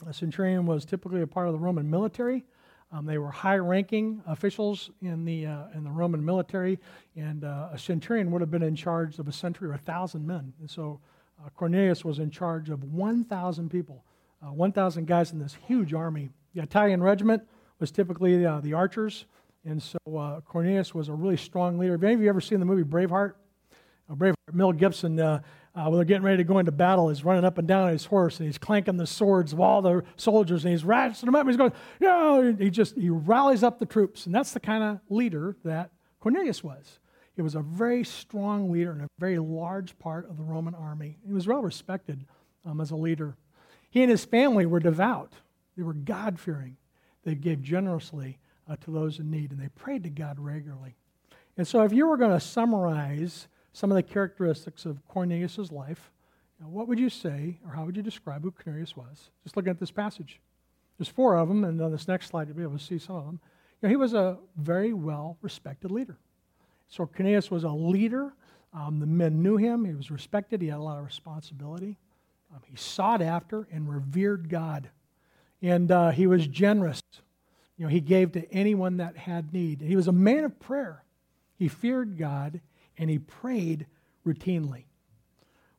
a 0.06 0.12
centurion 0.12 0.66
was 0.66 0.84
typically 0.84 1.22
a 1.22 1.28
part 1.28 1.48
of 1.48 1.54
the 1.54 1.60
Roman 1.60 1.90
military. 1.90 2.44
Um, 2.94 3.06
they 3.06 3.18
were 3.18 3.32
high-ranking 3.32 4.22
officials 4.28 4.92
in 5.02 5.24
the 5.24 5.46
uh, 5.46 5.64
in 5.74 5.84
the 5.84 5.90
Roman 5.90 6.24
military, 6.24 6.78
and 7.16 7.46
uh, 7.46 7.70
a 7.72 7.80
centurion 7.80 8.32
would 8.32 8.42
have 8.42 8.52
been 8.52 8.64
in 8.64 8.76
charge 8.76 9.18
of 9.18 9.28
a 9.30 9.32
century 9.32 9.70
or 9.70 9.74
a 9.74 9.78
thousand 9.78 10.28
men. 10.28 10.52
And 10.60 10.70
so 10.70 11.00
uh, 11.44 11.50
Cornelius 11.52 12.04
was 12.04 12.20
in 12.20 12.30
charge 12.30 12.70
of 12.70 12.84
1,000 12.84 13.70
people, 13.70 14.04
uh, 14.46 14.52
1,000 14.52 15.08
guys 15.08 15.32
in 15.32 15.40
this 15.40 15.56
huge 15.68 15.94
army. 15.94 16.30
The 16.54 16.62
Italian 16.62 17.02
regiment 17.02 17.44
was 17.80 17.92
typically 17.92 18.46
uh, 18.46 18.60
the 18.60 18.74
archers, 18.74 19.26
and 19.64 19.82
so 19.82 19.98
uh, 20.18 20.42
Cornelius 20.42 20.94
was 20.94 21.08
a 21.08 21.14
really 21.14 21.38
strong 21.38 21.80
leader. 21.80 21.94
Have 21.94 22.04
any 22.04 22.16
of 22.16 22.22
you 22.22 22.28
ever 22.28 22.42
seen 22.42 22.60
the 22.60 22.66
movie 22.66 22.84
Braveheart? 22.84 23.36
Braveheart, 24.12 24.34
Mel 24.52 24.74
Gibson 24.74 25.42
uh, 25.74 25.84
when 25.86 25.96
they're 25.96 26.04
getting 26.04 26.24
ready 26.24 26.38
to 26.38 26.44
go 26.44 26.60
into 26.60 26.72
battle, 26.72 27.10
he's 27.10 27.24
running 27.24 27.46
up 27.46 27.58
and 27.58 27.68
down 27.68 27.84
on 27.84 27.92
his 27.92 28.06
horse 28.06 28.40
and 28.40 28.48
he's 28.48 28.58
clanking 28.58 28.98
the 28.98 29.08
swords 29.08 29.54
of 29.54 29.60
all 29.60 29.82
the 29.82 30.04
soldiers 30.18 30.66
and 30.66 30.74
he's 30.74 30.84
ratcheting 30.84 31.22
them 31.22 31.36
up. 31.36 31.42
And 31.42 31.50
he's 31.50 31.58
going, 31.58 31.72
no, 32.00 32.54
he 32.54 32.70
just 32.70 32.96
he 32.96 33.10
rallies 33.10 33.64
up 33.64 33.80
the 33.80 33.86
troops, 33.86 34.26
and 34.26 34.36
that's 34.36 34.52
the 34.52 34.60
kind 34.60 34.84
of 34.84 35.00
leader 35.10 35.56
that 35.64 35.92
Cornelius 36.20 36.64
was. 36.64 37.00
He 37.36 37.42
was 37.42 37.56
a 37.56 37.62
very 37.62 38.04
strong 38.04 38.70
leader 38.70 38.92
and 38.92 39.04
a 39.04 39.08
very 39.18 39.40
large 39.40 39.98
part 39.98 40.30
of 40.30 40.38
the 40.38 40.44
Roman 40.44 40.76
army. 40.76 41.18
He 41.26 41.32
was 41.32 41.48
well 41.48 41.62
respected 41.62 42.26
um, 42.66 42.82
as 42.82 42.92
a 42.92 42.96
leader. 42.98 43.38
He 43.90 44.02
and 44.02 44.12
his 44.12 44.26
family 44.26 44.66
were 44.66 44.80
devout. 44.80 45.34
They 45.78 45.84
were 45.84 45.94
God 45.94 46.40
fearing. 46.40 46.76
They 47.24 47.36
gave 47.36 47.62
generously 47.62 48.40
uh, 48.70 48.76
to 48.82 48.92
those 48.92 49.20
in 49.20 49.32
need, 49.32 49.52
and 49.52 49.60
they 49.60 49.70
prayed 49.70 50.04
to 50.04 50.10
God 50.10 50.40
regularly. 50.40 50.96
And 51.58 51.68
so, 51.68 51.84
if 51.84 51.94
you 51.94 52.08
were 52.08 52.18
going 52.18 52.32
to 52.32 52.40
summarize 52.40 53.48
some 53.74 53.92
of 53.92 53.96
the 53.96 54.04
characteristics 54.04 54.86
of 54.86 55.06
Cornelius' 55.08 55.72
life, 55.72 56.12
know, 56.62 56.70
what 56.70 56.88
would 56.88 57.00
you 57.00 57.10
say, 57.10 57.60
or 57.66 57.72
how 57.74 57.86
would 57.86 57.98
you 57.98 58.04
describe 58.04 58.44
who 58.44 58.52
Cornelius 58.52 58.96
was? 58.96 59.32
Just 59.44 59.56
looking 59.56 59.72
at 59.72 59.80
this 59.80 59.92
passage. 59.92 60.40
There's 60.98 61.10
four 61.10 61.36
of 61.36 61.48
them, 61.48 61.64
and 61.64 61.82
on 61.82 61.92
this 61.92 62.08
next 62.08 62.28
slide, 62.28 62.48
you'll 62.48 62.58
be 62.58 62.64
able 62.64 62.78
to 62.78 62.84
see 62.84 63.00
some 63.00 63.16
of 63.16 63.26
them. 63.26 63.40
You 63.82 63.88
know, 63.88 63.90
he 63.90 63.96
was 63.96 64.14
a 64.14 64.38
very 64.56 64.94
well 64.94 65.38
respected 65.42 65.92
leader. 65.92 66.18
So 66.88 67.06
Cornelius 67.06 67.50
was 67.50 67.64
a 67.64 67.70
leader. 67.70 68.34
Um, 68.74 69.00
the 69.00 69.06
men 69.06 69.42
knew 69.42 69.58
him. 69.58 69.86
He 69.86 69.94
was 69.94 70.12
respected. 70.12 70.62
He 70.62 70.68
had 70.68 70.78
a 70.78 70.84
lot 70.84 70.98
of 70.98 71.06
responsibility. 71.06 71.98
Um, 72.54 72.62
he 72.66 72.76
sought 72.76 73.22
after 73.22 73.68
and 73.72 73.90
revered 73.90 74.50
God. 74.50 74.90
And 75.62 75.92
uh, 75.92 76.12
he 76.12 76.28
was 76.28 76.48
generous. 76.48 77.02
You 77.78 77.86
know, 77.86 77.90
he 77.90 78.02
gave 78.02 78.34
to 78.34 78.52
anyone 78.52 78.98
that 78.98 79.18
had 79.18 79.54
need. 79.54 79.82
He 79.82 79.96
was 79.96 80.08
a 80.08 80.14
man 80.14 80.44
of 80.44 80.60
prayer. 80.60 81.04
He 81.58 81.68
feared 81.68 82.18
God 82.18 82.62
and 83.02 83.10
he 83.10 83.18
prayed 83.18 83.88
routinely. 84.26 84.84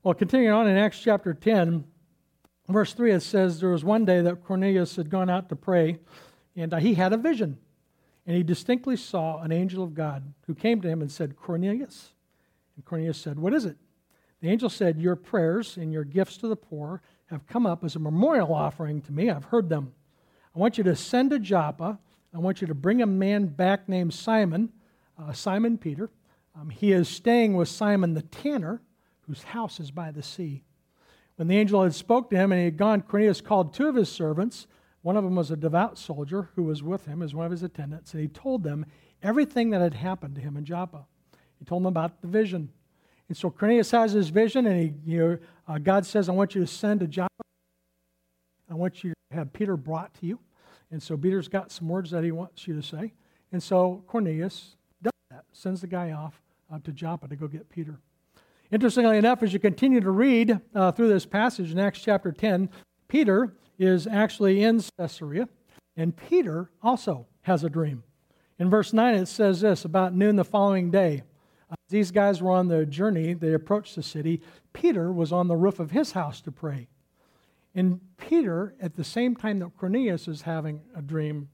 Well, 0.03 0.13
continuing 0.13 0.53
on 0.53 0.67
in 0.67 0.77
Acts 0.77 0.99
chapter 0.99 1.33
10, 1.33 1.85
verse 2.69 2.95
3, 2.95 3.13
it 3.13 3.21
says 3.21 3.61
there 3.61 3.71
was 3.71 3.85
one 3.85 4.05
day 4.05 4.21
that 4.23 4.45
Cornelius 4.45 4.97
had 4.97 5.09
gone 5.09 5.31
out 5.31 5.49
to 5.49 5.57
pray, 5.57 6.01
and 6.57 6.75
uh, 6.75 6.79
he 6.79 6.95
had 6.95 7.13
a 7.13 7.17
vision. 7.17 7.59
And 8.27 8.37
he 8.37 8.43
distinctly 8.43 8.97
saw 8.97 9.41
an 9.41 9.53
angel 9.53 9.85
of 9.85 9.95
God 9.95 10.35
who 10.49 10.55
came 10.55 10.81
to 10.81 10.89
him 10.89 11.01
and 11.01 11.11
said, 11.11 11.37
Cornelius. 11.37 12.11
And 12.75 12.85
Cornelius 12.85 13.19
said, 13.19 13.39
What 13.39 13.55
is 13.55 13.67
it? 13.67 13.77
The 14.41 14.49
angel 14.49 14.69
said, 14.69 15.01
Your 15.01 15.15
prayers 15.15 15.77
and 15.77 15.93
your 15.93 16.05
gifts 16.05 16.37
to 16.39 16.49
the 16.49 16.57
poor 16.57 17.03
have 17.27 17.47
come 17.47 17.67
up 17.67 17.85
as 17.85 17.95
a 17.95 18.01
memorial 18.01 18.53
offering 18.53 19.01
to 19.03 19.13
me. 19.13 19.31
I've 19.31 19.45
heard 19.45 19.69
them. 19.69 19.93
I 20.55 20.59
want 20.59 20.77
you 20.77 20.85
to 20.85 20.97
send 20.97 21.31
to 21.31 21.39
Joppa. 21.39 22.01
I 22.35 22.39
want 22.39 22.61
you 22.61 22.67
to 22.67 22.75
bring 22.75 23.01
a 23.01 23.07
man 23.07 23.47
back 23.47 23.89
named 23.89 24.13
Simon, 24.13 24.73
uh, 25.17 25.33
Simon 25.33 25.79
Peter. 25.79 26.11
Um, 26.55 26.71
he 26.71 26.93
is 26.93 27.09
staying 27.09 27.57
with 27.57 27.69
Simon 27.69 28.15
the 28.15 28.23
tanner, 28.23 28.83
whose 29.23 29.43
house 29.43 29.81
is 29.81 29.91
by 29.91 30.11
the 30.11 30.23
sea. 30.23 30.65
When 31.37 31.49
the 31.49 31.57
angel 31.57 31.83
had 31.83 31.95
spoke 31.95 32.31
to 32.31 32.37
him 32.37 32.53
and 32.53 32.61
he 32.61 32.67
had 32.67 32.77
gone, 32.77 33.03
Cornelius 33.03 33.41
called 33.41 33.73
two 33.73 33.89
of 33.89 33.95
his 33.95 34.11
servants. 34.11 34.67
One 35.01 35.17
of 35.17 35.25
them 35.25 35.35
was 35.35 35.51
a 35.51 35.57
devout 35.57 35.99
soldier 35.99 36.51
who 36.55 36.65
was 36.65 36.83
with 36.83 37.07
him 37.07 37.23
as 37.23 37.35
one 37.35 37.47
of 37.47 37.51
his 37.51 37.63
attendants, 37.63 38.13
and 38.13 38.23
he 38.23 38.29
told 38.29 38.63
them 38.63 38.87
everything 39.23 39.71
that 39.71 39.81
had 39.81 39.95
happened 39.95 40.35
to 40.37 40.41
him 40.41 40.57
in 40.57 40.65
Joppa. 40.65 41.07
He 41.59 41.65
told 41.65 41.83
them 41.83 41.89
about 41.89 42.21
the 42.21 42.29
vision. 42.29 42.71
And 43.29 43.37
so 43.37 43.51
Cornelius 43.51 43.91
has 43.93 44.13
his 44.13 44.29
vision, 44.29 44.67
and 44.67 44.81
he, 44.81 44.95
you 45.05 45.19
know, 45.19 45.39
uh, 45.67 45.79
God 45.79 46.05
says, 46.05 46.29
I 46.29 46.33
want 46.33 46.55
you 46.55 46.61
to 46.61 46.67
send 46.67 47.01
to 47.01 47.07
Joppa. 47.07 47.31
I 48.71 48.75
want 48.75 49.03
you 49.03 49.11
to 49.11 49.37
have 49.37 49.53
Peter 49.53 49.77
brought 49.77 50.15
to 50.21 50.27
you. 50.27 50.39
And 50.91 51.03
so 51.03 51.17
Peter's 51.17 51.49
got 51.49 51.73
some 51.73 51.89
words 51.89 52.11
that 52.11 52.23
he 52.23 52.31
wants 52.31 52.69
you 52.69 52.75
to 52.75 52.83
say. 52.83 53.15
And 53.51 53.63
so 53.63 54.05
Cornelius 54.07 54.77
sends 55.63 55.81
the 55.81 55.87
guy 55.87 56.11
off 56.11 56.43
uh, 56.73 56.79
to 56.83 56.91
Joppa 56.91 57.29
to 57.29 57.37
go 57.37 57.47
get 57.47 57.69
Peter. 57.69 58.01
Interestingly 58.73 59.17
enough, 59.17 59.45
as 59.45 59.53
you 59.53 59.61
continue 59.61 60.01
to 60.01 60.11
read 60.11 60.61
uh, 60.75 60.91
through 60.91 61.09
this 61.09 61.25
passage 61.25 61.71
in 61.71 61.79
Acts 61.79 62.01
chapter 62.01 62.33
10, 62.33 62.69
Peter 63.07 63.55
is 63.79 64.09
actually 64.09 64.65
in 64.65 64.83
Caesarea, 64.99 65.49
and 65.97 66.17
Peter 66.17 66.69
also 66.83 67.29
has 67.43 67.63
a 67.63 67.71
dream. 67.71 68.03
In 68.59 68.71
verse 68.71 68.93
9, 68.93 69.15
it 69.15 69.27
says 69.27 69.61
this 69.61 69.85
about 69.85 70.17
noon 70.17 70.35
the 70.35 70.45
following 70.45 70.91
day. 70.91 71.23
Uh, 71.71 71.77
these 71.89 72.11
guys 72.11 72.43
were 72.43 72.51
on 72.51 72.67
their 72.67 72.85
journey, 72.85 73.33
they 73.33 73.53
approached 73.53 73.95
the 73.95 74.03
city. 74.03 74.43
Peter 74.73 75.13
was 75.13 75.31
on 75.31 75.47
the 75.47 75.55
roof 75.55 75.79
of 75.79 75.93
his 75.93 76.11
house 76.11 76.41
to 76.41 76.51
pray. 76.51 76.89
And 77.73 78.01
Peter, 78.17 78.75
at 78.81 78.97
the 78.97 79.05
same 79.05 79.37
time 79.37 79.61
that 79.61 79.77
Cornelius 79.79 80.27
is 80.27 80.43
having 80.43 80.81
a 80.97 81.03
dream 81.03 81.51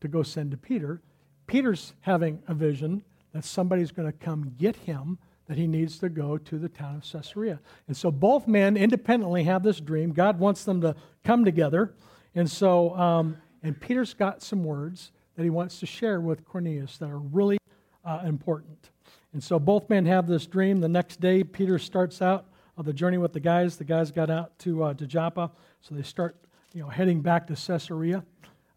to 0.00 0.08
go 0.08 0.24
send 0.24 0.50
to 0.50 0.56
Peter, 0.56 1.00
Peter's 1.46 1.94
having 2.00 2.42
a 2.48 2.54
vision 2.54 3.04
that 3.32 3.44
somebody's 3.44 3.92
going 3.92 4.10
to 4.10 4.16
come 4.16 4.54
get 4.58 4.76
him, 4.76 5.18
that 5.46 5.56
he 5.56 5.66
needs 5.66 5.98
to 5.98 6.08
go 6.08 6.38
to 6.38 6.58
the 6.58 6.68
town 6.68 6.96
of 6.96 7.02
Caesarea. 7.10 7.60
And 7.88 7.96
so 7.96 8.10
both 8.10 8.46
men 8.46 8.76
independently 8.76 9.44
have 9.44 9.62
this 9.62 9.80
dream. 9.80 10.12
God 10.12 10.38
wants 10.38 10.64
them 10.64 10.80
to 10.80 10.94
come 11.24 11.44
together. 11.44 11.94
And 12.34 12.50
so, 12.50 12.94
um, 12.96 13.36
and 13.62 13.78
Peter's 13.80 14.14
got 14.14 14.42
some 14.42 14.64
words 14.64 15.12
that 15.36 15.42
he 15.42 15.50
wants 15.50 15.80
to 15.80 15.86
share 15.86 16.20
with 16.20 16.44
Cornelius 16.44 16.98
that 16.98 17.10
are 17.10 17.18
really 17.18 17.58
uh, 18.04 18.20
important. 18.24 18.90
And 19.32 19.42
so 19.42 19.58
both 19.58 19.88
men 19.88 20.06
have 20.06 20.26
this 20.26 20.46
dream. 20.46 20.80
The 20.80 20.88
next 20.88 21.20
day, 21.20 21.44
Peter 21.44 21.78
starts 21.78 22.20
out 22.20 22.46
on 22.76 22.84
the 22.84 22.92
journey 22.92 23.18
with 23.18 23.32
the 23.32 23.40
guys. 23.40 23.76
The 23.76 23.84
guys 23.84 24.10
got 24.10 24.30
out 24.30 24.58
to, 24.60 24.84
uh, 24.84 24.94
to 24.94 25.06
Joppa, 25.06 25.50
so 25.80 25.94
they 25.94 26.02
start 26.02 26.36
you 26.72 26.82
know, 26.82 26.88
heading 26.88 27.20
back 27.20 27.46
to 27.48 27.54
Caesarea. 27.54 28.24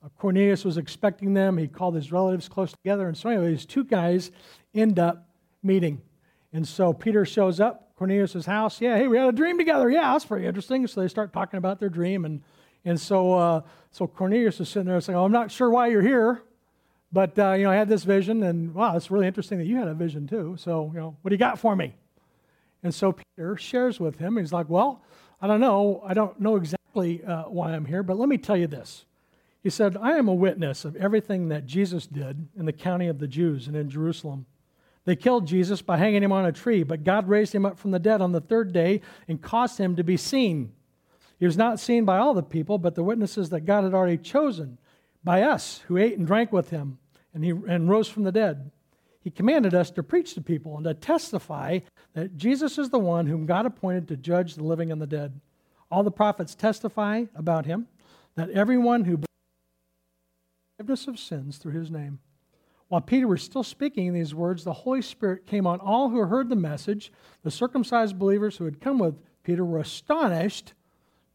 Uh, 0.03 0.10
Cornelius 0.17 0.65
was 0.65 0.77
expecting 0.77 1.33
them. 1.33 1.57
He 1.57 1.67
called 1.67 1.95
his 1.95 2.12
relatives 2.12 2.50
close 2.50 2.72
together. 2.72 3.07
And 3.07 3.17
so, 3.17 3.29
anyway, 3.29 3.51
these 3.51 3.65
two 3.65 3.83
guys 3.83 4.31
end 4.75 5.00
up 5.00 5.29
meeting. 5.62 6.01
And 6.51 6.67
so 6.67 6.93
Peter 6.93 7.25
shows 7.25 7.60
up, 7.60 7.95
Cornelius' 7.95 8.45
house. 8.45 8.81
Yeah, 8.81 8.98
hey, 8.98 9.07
we 9.07 9.17
had 9.17 9.29
a 9.29 9.31
dream 9.31 9.57
together. 9.57 9.89
Yeah, 9.89 10.12
that's 10.12 10.25
pretty 10.25 10.45
interesting. 10.45 10.86
So 10.88 11.01
they 11.01 11.07
start 11.07 11.31
talking 11.31 11.57
about 11.57 11.79
their 11.79 11.89
dream. 11.89 12.25
And, 12.25 12.41
and 12.83 13.00
so, 13.00 13.33
uh, 13.33 13.62
so 13.91 14.07
Cornelius 14.07 14.60
is 14.60 14.69
sitting 14.69 14.88
there 14.88 15.00
saying, 15.00 15.17
oh, 15.17 15.25
I'm 15.25 15.31
not 15.31 15.51
sure 15.51 15.69
why 15.69 15.88
you're 15.88 16.01
here, 16.01 16.43
but, 17.12 17.38
uh, 17.39 17.53
you 17.53 17.63
know, 17.63 17.72
I 17.72 17.75
had 17.75 17.88
this 17.88 18.03
vision. 18.03 18.43
And, 18.43 18.74
wow, 18.75 18.98
it's 18.98 19.10
really 19.10 19.27
interesting 19.27 19.57
that 19.60 19.65
you 19.65 19.77
had 19.77 19.88
a 19.88 19.93
vision 19.93 20.27
too. 20.27 20.57
So, 20.60 20.91
you 20.93 21.00
know, 21.00 21.15
what 21.22 21.29
do 21.29 21.33
you 21.33 21.39
got 21.39 21.60
for 21.60 21.75
me? 21.75 21.95
And 22.83 22.93
so 22.93 23.13
Peter 23.13 23.55
shares 23.55 24.00
with 24.00 24.19
him. 24.19 24.38
He's 24.38 24.51
like, 24.51 24.67
well, 24.69 25.01
I 25.41 25.48
don't 25.48 25.62
know. 25.62 26.03
I 26.05 26.13
don't 26.13 26.39
know 26.39 26.57
exactly 26.57 27.24
uh, 27.24 27.43
why 27.43 27.72
I'm 27.72 27.86
here, 27.86 28.03
but 28.03 28.17
let 28.17 28.27
me 28.27 28.38
tell 28.38 28.57
you 28.57 28.67
this. 28.67 29.05
He 29.63 29.70
said, 29.70 29.96
I 29.96 30.17
am 30.17 30.27
a 30.27 30.34
witness 30.34 30.84
of 30.84 30.98
everything 30.98 31.48
that 31.48 31.65
Jesus 31.65 32.05
did 32.05 32.50
in 32.58 32.65
the 32.65 32.74
county 32.74 33.08
of 33.08 33.20
the 33.20 33.27
Jews 33.27 33.67
and 33.67 33.77
in 33.77 33.89
Jerusalem. 33.89 34.46
They 35.05 35.15
killed 35.15 35.48
Jesus 35.48 35.82
by 35.82 35.98
hanging 35.98 36.22
him 36.22 36.34
on 36.34 36.46
a 36.46 36.51
tree, 36.51 36.84
but 36.84 37.05
God 37.05 37.29
raised 37.29 37.55
him 37.55 37.65
up 37.65 37.79
from 37.79 37.91
the 37.91 38.00
dead 38.00 38.22
on 38.22 38.34
the 38.34 38.41
third 38.41 38.74
day 38.74 39.01
and 39.27 39.41
caused 39.41 39.77
him 39.77 39.96
to 39.96 40.03
be 40.03 40.17
seen. 40.17 40.74
He 41.39 41.46
was 41.46 41.58
not 41.58 41.79
seen 41.79 42.03
by 42.03 42.17
all 42.17 42.34
the 42.34 42.43
people, 42.43 42.77
but 42.77 42.96
the 42.96 43.03
witnesses 43.03 43.50
that 43.50 43.62
God 43.62 43.86
had 43.86 43.93
already 43.93 44.17
chosen, 44.17 44.77
by 45.24 45.43
us 45.43 45.84
who 45.88 45.98
ate 45.98 46.17
and 46.17 46.27
drank 46.27 46.51
with 46.51 46.70
him 46.70 46.98
and, 47.34 47.43
he, 47.43 47.51
and 47.51 47.89
rose 47.89 48.10
from 48.10 48.24
the 48.24 48.32
dead. 48.32 48.70
He 49.22 49.29
commanded 49.29 49.74
us 49.74 49.89
to 49.91 50.03
preach 50.03 50.34
to 50.34 50.41
people 50.41 50.75
and 50.75 50.84
to 50.84 50.93
testify 50.93 51.79
that 52.13 52.36
Jesus 52.36 52.77
is 52.77 52.89
the 52.89 53.00
one 53.00 53.27
whom 53.27 53.46
God 53.46 53.65
appointed 53.65 54.10
to 54.10 54.17
judge 54.17 54.55
the 54.55 54.63
living 54.63 54.91
and 54.91 55.01
the 55.01 55.08
dead. 55.08 55.39
All 55.89 56.03
the 56.03 56.12
prophets 56.12 56.55
testify 56.55 57.25
about 57.36 57.65
him 57.65 57.88
that 58.36 58.50
everyone 58.50 59.05
who 59.05 59.20
forgiveness 60.77 61.08
of 61.08 61.20
sins 61.20 61.58
through 61.58 61.74
his 61.74 61.92
name. 61.92 62.20
While 62.88 63.01
Peter 63.01 63.27
was 63.27 63.42
still 63.42 63.63
speaking 63.63 64.13
these 64.13 64.36
words, 64.36 64.63
the 64.63 64.74
Holy 64.74 65.01
Spirit 65.01 65.46
came 65.46 65.65
on 65.65 65.80
all 65.80 66.10
who 66.10 66.18
heard 66.20 66.50
the 66.50 66.56
message. 66.56 67.12
The 67.44 67.51
circumcised 67.51 68.20
believers 68.20 68.58
who 68.58 68.65
had 68.65 68.82
come 68.82 69.00
with 69.00 69.15
Peter 69.44 69.65
were 69.65 69.80
astonished 69.80 70.74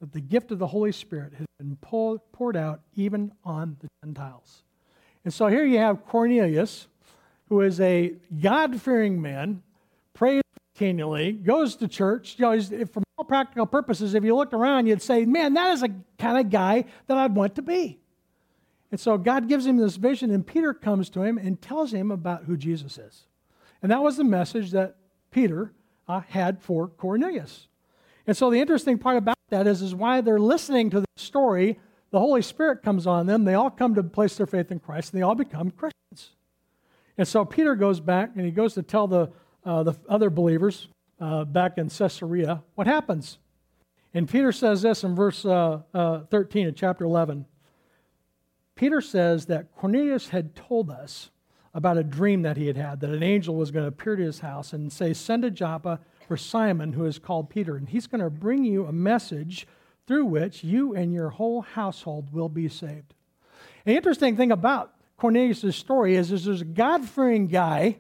that 0.00 0.12
the 0.12 0.20
gift 0.20 0.52
of 0.52 0.58
the 0.58 0.68
Holy 0.68 0.92
Spirit 0.92 1.34
had 1.34 1.46
been 1.58 1.76
poured 1.76 2.56
out 2.56 2.80
even 2.94 3.32
on 3.44 3.76
the 3.80 3.88
Gentiles. 4.04 4.62
And 5.24 5.34
so 5.34 5.48
here 5.48 5.64
you 5.64 5.78
have 5.78 6.04
Cornelius, 6.06 6.86
who 7.48 7.60
is 7.62 7.80
a 7.80 8.14
God 8.40 8.80
fearing 8.80 9.20
man, 9.20 9.62
prays 10.14 10.42
continually, 10.74 11.32
goes 11.32 11.74
to 11.76 11.88
church. 11.88 12.36
You 12.38 12.56
know, 12.56 12.86
from 12.86 13.02
all 13.16 13.24
practical 13.24 13.66
purposes, 13.66 14.14
if 14.14 14.22
you 14.22 14.36
looked 14.36 14.54
around, 14.54 14.86
you'd 14.86 15.02
say, 15.02 15.24
man, 15.24 15.54
that 15.54 15.72
is 15.72 15.82
a 15.82 15.88
kind 16.18 16.38
of 16.38 16.50
guy 16.50 16.84
that 17.08 17.16
I'd 17.16 17.34
want 17.34 17.56
to 17.56 17.62
be. 17.62 17.98
And 18.90 18.98
so 18.98 19.18
God 19.18 19.48
gives 19.48 19.66
him 19.66 19.76
this 19.76 19.96
vision, 19.96 20.30
and 20.30 20.46
Peter 20.46 20.72
comes 20.72 21.10
to 21.10 21.22
him 21.22 21.36
and 21.36 21.60
tells 21.60 21.92
him 21.92 22.10
about 22.10 22.44
who 22.44 22.56
Jesus 22.56 22.96
is. 22.96 23.24
And 23.82 23.92
that 23.92 24.02
was 24.02 24.16
the 24.16 24.24
message 24.24 24.70
that 24.70 24.96
Peter 25.30 25.72
uh, 26.08 26.20
had 26.28 26.62
for 26.62 26.88
Cornelius. 26.88 27.68
And 28.26 28.36
so 28.36 28.50
the 28.50 28.60
interesting 28.60 28.98
part 28.98 29.16
about 29.16 29.36
that 29.50 29.66
is, 29.66 29.82
is 29.82 29.94
why 29.94 30.20
they're 30.20 30.38
listening 30.38 30.90
to 30.90 31.00
the 31.00 31.06
story, 31.16 31.78
the 32.10 32.18
Holy 32.18 32.42
Spirit 32.42 32.82
comes 32.82 33.06
on 33.06 33.26
them. 33.26 33.44
They 33.44 33.54
all 33.54 33.70
come 33.70 33.94
to 33.94 34.02
place 34.02 34.36
their 34.36 34.46
faith 34.46 34.70
in 34.70 34.80
Christ, 34.80 35.12
and 35.12 35.20
they 35.20 35.24
all 35.24 35.34
become 35.34 35.70
Christians. 35.70 36.34
And 37.18 37.26
so 37.26 37.44
Peter 37.44 37.74
goes 37.74 38.00
back 38.00 38.30
and 38.36 38.44
he 38.44 38.52
goes 38.52 38.74
to 38.74 38.82
tell 38.82 39.06
the, 39.06 39.30
uh, 39.64 39.82
the 39.82 39.94
other 40.08 40.30
believers 40.30 40.88
uh, 41.20 41.44
back 41.44 41.76
in 41.76 41.90
Caesarea 41.90 42.62
what 42.74 42.86
happens. 42.86 43.38
And 44.14 44.28
Peter 44.28 44.52
says 44.52 44.82
this 44.82 45.04
in 45.04 45.14
verse 45.14 45.44
uh, 45.44 45.80
uh, 45.92 46.20
13 46.30 46.68
of 46.68 46.76
chapter 46.76 47.04
11. 47.04 47.44
Peter 48.78 49.00
says 49.00 49.46
that 49.46 49.74
Cornelius 49.74 50.28
had 50.28 50.54
told 50.54 50.88
us 50.88 51.30
about 51.74 51.98
a 51.98 52.04
dream 52.04 52.42
that 52.42 52.56
he 52.56 52.68
had 52.68 52.76
had, 52.76 53.00
that 53.00 53.10
an 53.10 53.24
angel 53.24 53.56
was 53.56 53.72
going 53.72 53.82
to 53.82 53.88
appear 53.88 54.14
to 54.14 54.22
his 54.22 54.38
house 54.38 54.72
and 54.72 54.92
say, 54.92 55.12
Send 55.12 55.42
to 55.42 55.50
Joppa 55.50 55.98
for 56.28 56.36
Simon, 56.36 56.92
who 56.92 57.04
is 57.04 57.18
called 57.18 57.50
Peter, 57.50 57.76
and 57.76 57.88
he's 57.88 58.06
going 58.06 58.22
to 58.22 58.30
bring 58.30 58.64
you 58.64 58.86
a 58.86 58.92
message 58.92 59.66
through 60.06 60.26
which 60.26 60.62
you 60.62 60.94
and 60.94 61.12
your 61.12 61.30
whole 61.30 61.62
household 61.62 62.32
will 62.32 62.48
be 62.48 62.68
saved. 62.68 63.14
An 63.84 63.96
interesting 63.96 64.36
thing 64.36 64.52
about 64.52 64.94
Cornelius' 65.16 65.74
story 65.74 66.14
is, 66.14 66.30
is 66.30 66.44
there's 66.44 66.60
a 66.60 66.64
God 66.64 67.04
fearing 67.04 67.48
guy 67.48 67.98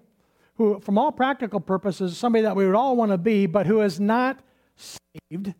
who, 0.58 0.78
from 0.78 0.96
all 0.96 1.10
practical 1.10 1.58
purposes, 1.58 2.12
is 2.12 2.18
somebody 2.18 2.42
that 2.42 2.54
we 2.54 2.64
would 2.64 2.76
all 2.76 2.94
want 2.94 3.10
to 3.10 3.18
be, 3.18 3.46
but 3.46 3.66
who 3.66 3.80
is 3.80 3.98
not 3.98 4.38
saved 4.76 5.54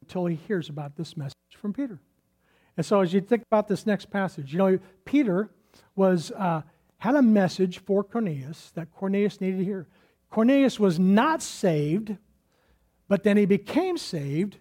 until 0.00 0.24
he 0.24 0.36
hears 0.36 0.70
about 0.70 0.96
this 0.96 1.14
message 1.14 1.34
from 1.58 1.74
Peter. 1.74 2.00
And 2.76 2.86
so, 2.86 3.00
as 3.00 3.12
you 3.12 3.20
think 3.20 3.42
about 3.50 3.68
this 3.68 3.86
next 3.86 4.10
passage, 4.10 4.52
you 4.52 4.58
know, 4.58 4.78
Peter 5.04 5.50
was 5.94 6.30
uh, 6.32 6.62
had 6.98 7.14
a 7.14 7.22
message 7.22 7.80
for 7.80 8.02
Cornelius 8.02 8.70
that 8.74 8.90
Cornelius 8.92 9.40
needed 9.40 9.58
to 9.58 9.64
hear. 9.64 9.86
Cornelius 10.30 10.80
was 10.80 10.98
not 10.98 11.42
saved, 11.42 12.16
but 13.08 13.22
then 13.22 13.36
he 13.36 13.44
became 13.44 13.98
saved 13.98 14.58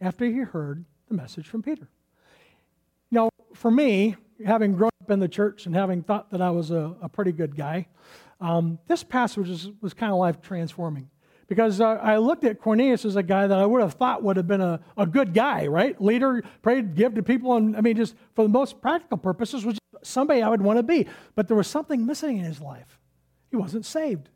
after 0.00 0.24
he 0.24 0.38
heard 0.38 0.84
the 1.08 1.14
message 1.14 1.48
from 1.48 1.62
Peter. 1.62 1.88
Know, 3.10 3.30
for 3.54 3.70
me, 3.70 4.16
having 4.44 4.74
grown 4.74 4.90
up 5.02 5.10
in 5.10 5.18
the 5.18 5.28
church 5.28 5.66
and 5.66 5.74
having 5.74 6.02
thought 6.02 6.30
that 6.30 6.40
I 6.40 6.50
was 6.50 6.70
a, 6.70 6.94
a 7.02 7.08
pretty 7.08 7.32
good 7.32 7.56
guy, 7.56 7.88
um, 8.40 8.78
this 8.86 9.02
passage 9.02 9.48
was, 9.48 9.70
was 9.80 9.94
kind 9.94 10.12
of 10.12 10.18
life 10.18 10.40
transforming 10.40 11.10
because 11.48 11.80
uh, 11.80 11.98
I 12.02 12.18
looked 12.18 12.44
at 12.44 12.60
Cornelius 12.60 13.04
as 13.04 13.16
a 13.16 13.22
guy 13.22 13.46
that 13.46 13.58
I 13.58 13.64
would 13.64 13.80
have 13.80 13.94
thought 13.94 14.22
would 14.22 14.36
have 14.36 14.46
been 14.46 14.60
a, 14.60 14.80
a 14.96 15.06
good 15.06 15.32
guy, 15.32 15.66
right? 15.66 16.00
Leader, 16.00 16.44
prayed, 16.62 16.94
give 16.94 17.14
to 17.14 17.22
people, 17.22 17.56
and 17.56 17.76
I 17.76 17.80
mean, 17.80 17.96
just 17.96 18.14
for 18.34 18.42
the 18.42 18.50
most 18.50 18.80
practical 18.82 19.16
purposes, 19.16 19.64
was 19.64 19.78
somebody 20.02 20.42
I 20.42 20.48
would 20.48 20.62
want 20.62 20.78
to 20.78 20.82
be. 20.82 21.06
But 21.34 21.48
there 21.48 21.56
was 21.56 21.66
something 21.66 22.04
missing 22.06 22.36
in 22.36 22.44
his 22.44 22.60
life. 22.60 22.98
He 23.50 23.56
wasn't 23.56 23.86
saved. 23.86 24.28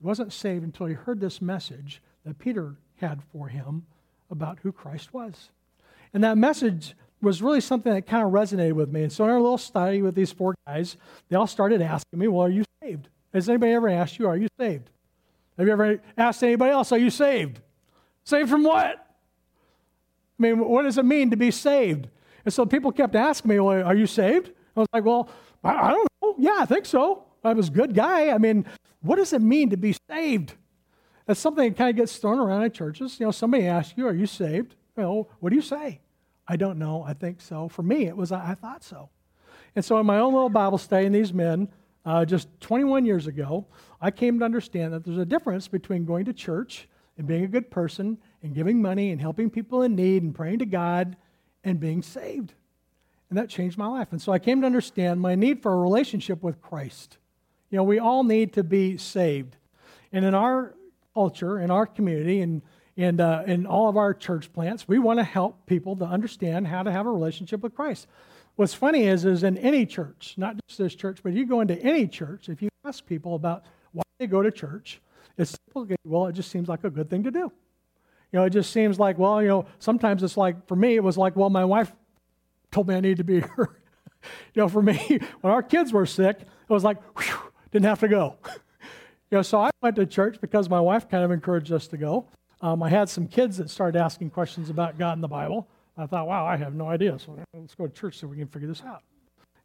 He 0.00 0.06
wasn't 0.06 0.32
saved 0.32 0.64
until 0.64 0.86
he 0.86 0.94
heard 0.94 1.20
this 1.20 1.40
message 1.40 2.02
that 2.24 2.38
Peter 2.38 2.76
had 2.96 3.22
for 3.32 3.48
him 3.48 3.86
about 4.30 4.58
who 4.62 4.72
Christ 4.72 5.14
was. 5.14 5.50
And 6.12 6.24
that 6.24 6.36
message 6.36 6.94
was 7.20 7.40
really 7.40 7.60
something 7.60 7.92
that 7.92 8.06
kind 8.06 8.24
of 8.24 8.32
resonated 8.32 8.72
with 8.72 8.90
me. 8.90 9.04
And 9.04 9.12
so 9.12 9.24
in 9.24 9.30
our 9.30 9.40
little 9.40 9.58
study 9.58 10.02
with 10.02 10.16
these 10.16 10.32
four 10.32 10.56
guys, 10.66 10.96
they 11.28 11.36
all 11.36 11.46
started 11.46 11.80
asking 11.80 12.18
me, 12.18 12.26
Well, 12.26 12.42
are 12.46 12.50
you 12.50 12.64
saved? 12.82 13.08
Has 13.32 13.48
anybody 13.48 13.72
ever 13.72 13.88
asked 13.88 14.18
you, 14.18 14.26
Are 14.26 14.36
you 14.36 14.48
saved? 14.58 14.90
Have 15.58 15.66
you 15.66 15.72
ever 15.72 16.00
asked 16.16 16.42
anybody 16.42 16.70
else, 16.70 16.92
Are 16.92 16.98
you 16.98 17.10
saved? 17.10 17.60
Saved 18.24 18.48
from 18.48 18.64
what? 18.64 18.96
I 20.38 20.42
mean, 20.42 20.58
what 20.58 20.82
does 20.82 20.98
it 20.98 21.04
mean 21.04 21.30
to 21.30 21.36
be 21.36 21.50
saved? 21.50 22.08
And 22.44 22.52
so 22.52 22.66
people 22.66 22.92
kept 22.92 23.14
asking 23.14 23.50
me, 23.50 23.60
Well, 23.60 23.84
are 23.84 23.94
you 23.94 24.06
saved? 24.06 24.50
I 24.76 24.80
was 24.80 24.88
like, 24.92 25.04
Well, 25.04 25.28
I, 25.64 25.90
don't 25.90 26.08
know. 26.22 26.34
Yeah, 26.38 26.58
I 26.60 26.66
think 26.66 26.86
so. 26.86 27.24
I 27.44 27.52
was 27.52 27.68
a 27.68 27.72
good 27.72 27.94
guy. 27.94 28.30
I 28.30 28.38
mean, 28.38 28.64
what 29.00 29.16
does 29.16 29.32
it 29.32 29.42
mean 29.42 29.70
to 29.70 29.76
be 29.76 29.94
saved? 30.08 30.54
That's 31.26 31.40
something 31.40 31.68
that 31.68 31.76
kind 31.76 31.90
of 31.90 31.96
gets 31.96 32.16
thrown 32.16 32.38
around 32.38 32.64
in 32.64 32.72
churches. 32.72 33.18
You 33.20 33.26
know, 33.26 33.32
somebody 33.32 33.66
asks 33.66 33.94
you, 33.96 34.06
Are 34.06 34.14
you 34.14 34.26
saved? 34.26 34.74
Well, 34.96 35.28
what 35.40 35.50
do 35.50 35.56
you 35.56 35.62
say? 35.62 36.00
I 36.46 36.56
don't 36.56 36.78
know. 36.78 37.04
I 37.06 37.14
think 37.14 37.40
so. 37.40 37.68
For 37.68 37.82
me, 37.82 38.06
it 38.06 38.16
was, 38.16 38.32
I, 38.32 38.54
thought 38.54 38.82
so. 38.82 39.10
And 39.74 39.84
so 39.84 39.98
in 39.98 40.06
my 40.06 40.18
own 40.18 40.34
little 40.34 40.48
Bible 40.48 40.78
study, 40.78 41.06
and 41.06 41.14
these 41.14 41.32
men, 41.32 41.68
uh, 42.04 42.24
just 42.24 42.48
21 42.60 43.04
years 43.04 43.26
ago, 43.26 43.66
I 44.00 44.10
came 44.10 44.38
to 44.38 44.44
understand 44.44 44.92
that 44.92 45.04
there's 45.04 45.18
a 45.18 45.24
difference 45.24 45.68
between 45.68 46.04
going 46.04 46.24
to 46.24 46.32
church 46.32 46.88
and 47.16 47.26
being 47.26 47.44
a 47.44 47.48
good 47.48 47.70
person 47.70 48.18
and 48.42 48.54
giving 48.54 48.82
money 48.82 49.10
and 49.10 49.20
helping 49.20 49.50
people 49.50 49.82
in 49.82 49.94
need 49.94 50.22
and 50.22 50.34
praying 50.34 50.58
to 50.60 50.66
God 50.66 51.16
and 51.62 51.78
being 51.78 52.02
saved. 52.02 52.54
And 53.28 53.38
that 53.38 53.48
changed 53.48 53.78
my 53.78 53.86
life. 53.86 54.08
And 54.10 54.20
so 54.20 54.32
I 54.32 54.38
came 54.38 54.60
to 54.60 54.66
understand 54.66 55.20
my 55.20 55.34
need 55.34 55.62
for 55.62 55.72
a 55.72 55.76
relationship 55.76 56.42
with 56.42 56.60
Christ. 56.60 57.18
You 57.70 57.76
know, 57.76 57.84
we 57.84 57.98
all 57.98 58.24
need 58.24 58.52
to 58.54 58.64
be 58.64 58.98
saved. 58.98 59.56
And 60.12 60.24
in 60.24 60.34
our 60.34 60.74
culture, 61.14 61.58
in 61.58 61.70
our 61.70 61.86
community, 61.86 62.40
and 62.40 62.62
and 62.96 63.20
uh, 63.20 63.42
in 63.46 63.64
all 63.64 63.88
of 63.88 63.96
our 63.96 64.12
church 64.12 64.52
plants, 64.52 64.86
we 64.86 64.98
want 64.98 65.18
to 65.18 65.24
help 65.24 65.66
people 65.66 65.96
to 65.96 66.04
understand 66.04 66.66
how 66.66 66.82
to 66.82 66.92
have 66.92 67.06
a 67.06 67.10
relationship 67.10 67.62
with 67.62 67.74
Christ. 67.74 68.06
What's 68.62 68.74
funny 68.74 69.08
is, 69.08 69.24
is 69.24 69.42
in 69.42 69.58
any 69.58 69.84
church, 69.84 70.34
not 70.36 70.54
just 70.68 70.78
this 70.78 70.94
church, 70.94 71.18
but 71.20 71.32
you 71.32 71.46
go 71.46 71.62
into 71.62 71.76
any 71.82 72.06
church, 72.06 72.48
if 72.48 72.62
you 72.62 72.68
ask 72.84 73.04
people 73.04 73.34
about 73.34 73.64
why 73.90 74.04
they 74.20 74.28
go 74.28 74.40
to 74.40 74.52
church, 74.52 75.00
it's 75.36 75.58
simply, 75.66 75.96
well, 76.04 76.28
it 76.28 76.34
just 76.34 76.48
seems 76.48 76.68
like 76.68 76.84
a 76.84 76.90
good 76.90 77.10
thing 77.10 77.24
to 77.24 77.32
do. 77.32 77.50
You 78.30 78.38
know, 78.38 78.44
it 78.44 78.50
just 78.50 78.70
seems 78.70 79.00
like, 79.00 79.18
well, 79.18 79.42
you 79.42 79.48
know, 79.48 79.66
sometimes 79.80 80.22
it's 80.22 80.36
like, 80.36 80.68
for 80.68 80.76
me, 80.76 80.94
it 80.94 81.02
was 81.02 81.18
like, 81.18 81.34
well, 81.34 81.50
my 81.50 81.64
wife 81.64 81.90
told 82.70 82.86
me 82.86 82.94
I 82.94 83.00
needed 83.00 83.18
to 83.18 83.24
be 83.24 83.40
here. 83.40 83.80
you 84.54 84.62
know, 84.62 84.68
for 84.68 84.80
me, 84.80 85.18
when 85.40 85.52
our 85.52 85.64
kids 85.64 85.92
were 85.92 86.06
sick, 86.06 86.42
it 86.42 86.72
was 86.72 86.84
like, 86.84 87.02
whew, 87.18 87.50
didn't 87.72 87.86
have 87.86 87.98
to 87.98 88.08
go. 88.08 88.36
You 89.32 89.38
know, 89.38 89.42
so 89.42 89.58
I 89.58 89.70
went 89.80 89.96
to 89.96 90.04
church 90.04 90.42
because 90.42 90.68
my 90.68 90.78
wife 90.78 91.08
kind 91.08 91.24
of 91.24 91.30
encouraged 91.30 91.72
us 91.72 91.88
to 91.88 91.96
go. 91.96 92.26
Um, 92.60 92.82
I 92.82 92.90
had 92.90 93.08
some 93.08 93.26
kids 93.26 93.56
that 93.56 93.70
started 93.70 93.98
asking 93.98 94.28
questions 94.28 94.68
about 94.68 94.98
God 94.98 95.14
and 95.14 95.24
the 95.24 95.28
Bible. 95.28 95.66
I 95.96 96.06
thought, 96.06 96.26
wow, 96.26 96.46
I 96.46 96.56
have 96.56 96.74
no 96.74 96.88
idea. 96.88 97.18
So 97.18 97.38
let's 97.54 97.74
go 97.74 97.86
to 97.86 97.92
church 97.92 98.18
so 98.18 98.26
we 98.26 98.36
can 98.36 98.48
figure 98.48 98.68
this 98.68 98.82
out. 98.82 99.02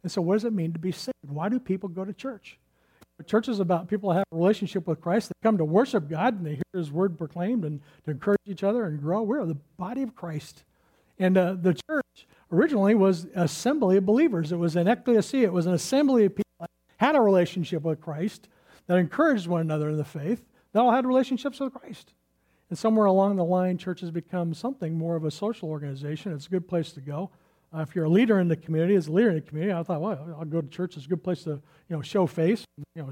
And 0.02 0.12
so, 0.12 0.22
what 0.22 0.34
does 0.34 0.44
it 0.44 0.52
mean 0.52 0.72
to 0.72 0.78
be 0.78 0.92
saved? 0.92 1.14
Why 1.26 1.48
do 1.48 1.58
people 1.58 1.88
go 1.88 2.04
to 2.04 2.12
church? 2.12 2.58
Church 3.26 3.48
is 3.48 3.58
about 3.58 3.88
people 3.88 4.10
that 4.10 4.18
have 4.18 4.26
a 4.30 4.36
relationship 4.36 4.86
with 4.86 5.00
Christ. 5.00 5.28
They 5.28 5.34
come 5.42 5.58
to 5.58 5.64
worship 5.64 6.08
God 6.08 6.38
and 6.38 6.46
they 6.46 6.54
hear 6.54 6.62
His 6.72 6.92
word 6.92 7.18
proclaimed 7.18 7.64
and 7.64 7.80
to 8.04 8.12
encourage 8.12 8.38
each 8.46 8.62
other 8.62 8.84
and 8.84 9.00
grow. 9.00 9.22
We're 9.22 9.44
the 9.44 9.58
body 9.76 10.02
of 10.02 10.14
Christ. 10.14 10.62
And 11.18 11.36
uh, 11.36 11.56
the 11.60 11.74
church 11.90 12.28
originally 12.52 12.94
was 12.94 13.26
assembly 13.34 13.96
of 13.96 14.06
believers. 14.06 14.52
It 14.52 14.56
was 14.56 14.76
an 14.76 14.86
ecclesia. 14.86 15.46
It 15.46 15.52
was 15.52 15.66
an 15.66 15.74
assembly 15.74 16.26
of 16.26 16.36
people 16.36 16.54
that 16.60 16.70
had 16.98 17.16
a 17.16 17.20
relationship 17.20 17.82
with 17.82 18.00
Christ, 18.00 18.48
that 18.86 18.98
encouraged 18.98 19.48
one 19.48 19.62
another 19.62 19.88
in 19.88 19.96
the 19.96 20.04
faith, 20.04 20.44
that 20.72 20.80
all 20.80 20.92
had 20.92 21.04
relationships 21.04 21.58
with 21.58 21.74
Christ. 21.74 22.14
And 22.70 22.78
somewhere 22.78 23.06
along 23.06 23.36
the 23.36 23.44
line, 23.44 23.78
church 23.78 24.00
has 24.00 24.10
become 24.10 24.52
something 24.54 24.96
more 24.96 25.16
of 25.16 25.24
a 25.24 25.30
social 25.30 25.68
organization. 25.68 26.32
It's 26.32 26.46
a 26.46 26.50
good 26.50 26.68
place 26.68 26.92
to 26.92 27.00
go. 27.00 27.30
Uh, 27.74 27.80
if 27.80 27.94
you're 27.94 28.06
a 28.06 28.10
leader 28.10 28.40
in 28.40 28.48
the 28.48 28.56
community, 28.56 28.94
as 28.94 29.08
a 29.08 29.12
leader 29.12 29.28
in 29.28 29.34
the 29.36 29.40
community, 29.40 29.72
I 29.72 29.82
thought, 29.82 30.00
well, 30.00 30.36
I'll 30.38 30.44
go 30.44 30.60
to 30.60 30.68
church. 30.68 30.96
It's 30.96 31.06
a 31.06 31.08
good 31.08 31.22
place 31.22 31.44
to, 31.44 31.50
you 31.50 31.96
know, 31.96 32.02
show 32.02 32.26
face. 32.26 32.64
You 32.94 33.02
know, 33.02 33.10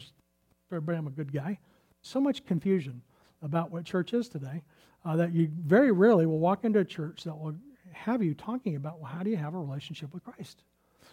everybody, 0.70 0.98
I'm 0.98 1.06
a 1.06 1.10
good 1.10 1.32
guy. 1.32 1.58
So 2.02 2.20
much 2.20 2.44
confusion 2.44 3.02
about 3.42 3.70
what 3.70 3.84
church 3.84 4.14
is 4.14 4.28
today 4.28 4.62
uh, 5.04 5.16
that 5.16 5.32
you 5.32 5.50
very 5.64 5.92
rarely 5.92 6.26
will 6.26 6.38
walk 6.38 6.64
into 6.64 6.80
a 6.80 6.84
church 6.84 7.25
that 7.25 7.38
will 7.38 7.54
have 7.92 8.22
you 8.22 8.34
talking 8.34 8.76
about, 8.76 8.98
well, 8.98 9.10
how 9.10 9.22
do 9.22 9.30
you 9.30 9.36
have 9.36 9.54
a 9.54 9.58
relationship 9.58 10.12
with 10.12 10.25
Christ? 10.25 10.64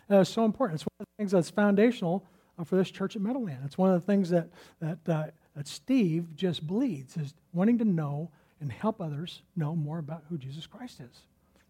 And 0.09 0.19
it's 0.19 0.29
so 0.29 0.45
important. 0.45 0.81
It's 0.81 0.83
one 0.83 1.01
of 1.01 1.05
the 1.05 1.23
things 1.23 1.31
that's 1.31 1.49
foundational 1.49 2.25
uh, 2.57 2.63
for 2.63 2.75
this 2.75 2.91
church 2.91 3.15
at 3.15 3.21
Meadowland. 3.21 3.59
It's 3.65 3.77
one 3.77 3.93
of 3.93 4.01
the 4.01 4.05
things 4.05 4.29
that 4.31 4.49
that 4.79 4.99
uh, 5.07 5.25
that 5.55 5.67
Steve 5.67 6.35
just 6.35 6.65
bleeds 6.65 7.17
is 7.17 7.33
wanting 7.53 7.77
to 7.79 7.85
know 7.85 8.31
and 8.59 8.71
help 8.71 9.01
others 9.01 9.41
know 9.55 9.75
more 9.75 9.99
about 9.99 10.23
who 10.29 10.37
Jesus 10.37 10.65
Christ 10.65 10.99
is. 10.99 11.21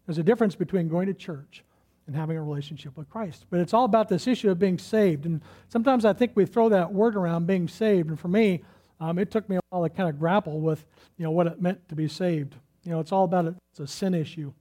There's 0.06 0.18
a 0.18 0.22
difference 0.22 0.54
between 0.54 0.88
going 0.88 1.06
to 1.06 1.14
church 1.14 1.64
and 2.06 2.14
having 2.14 2.36
a 2.36 2.42
relationship 2.42 2.96
with 2.96 3.08
Christ. 3.08 3.46
But 3.50 3.60
it's 3.60 3.72
all 3.72 3.84
about 3.84 4.08
this 4.08 4.26
issue 4.26 4.50
of 4.50 4.58
being 4.58 4.78
saved. 4.78 5.24
And 5.26 5.40
sometimes 5.68 6.04
I 6.04 6.12
think 6.12 6.32
we 6.34 6.44
throw 6.44 6.68
that 6.68 6.92
word 6.92 7.16
around, 7.16 7.46
being 7.46 7.66
saved. 7.68 8.10
And 8.10 8.20
for 8.20 8.28
me, 8.28 8.62
um, 9.00 9.18
it 9.18 9.30
took 9.30 9.48
me 9.48 9.56
a 9.56 9.60
while 9.70 9.82
to 9.82 9.88
kind 9.88 10.08
of 10.08 10.18
grapple 10.18 10.60
with, 10.60 10.84
you 11.16 11.24
know, 11.24 11.30
what 11.30 11.46
it 11.46 11.60
meant 11.60 11.88
to 11.88 11.94
be 11.94 12.08
saved. 12.08 12.54
You 12.84 12.92
know, 12.92 13.00
it's 13.00 13.12
all 13.12 13.24
about 13.24 13.46
it. 13.46 13.54
It's 13.70 13.80
a 13.80 13.86
sin 13.86 14.14
issue. 14.14 14.52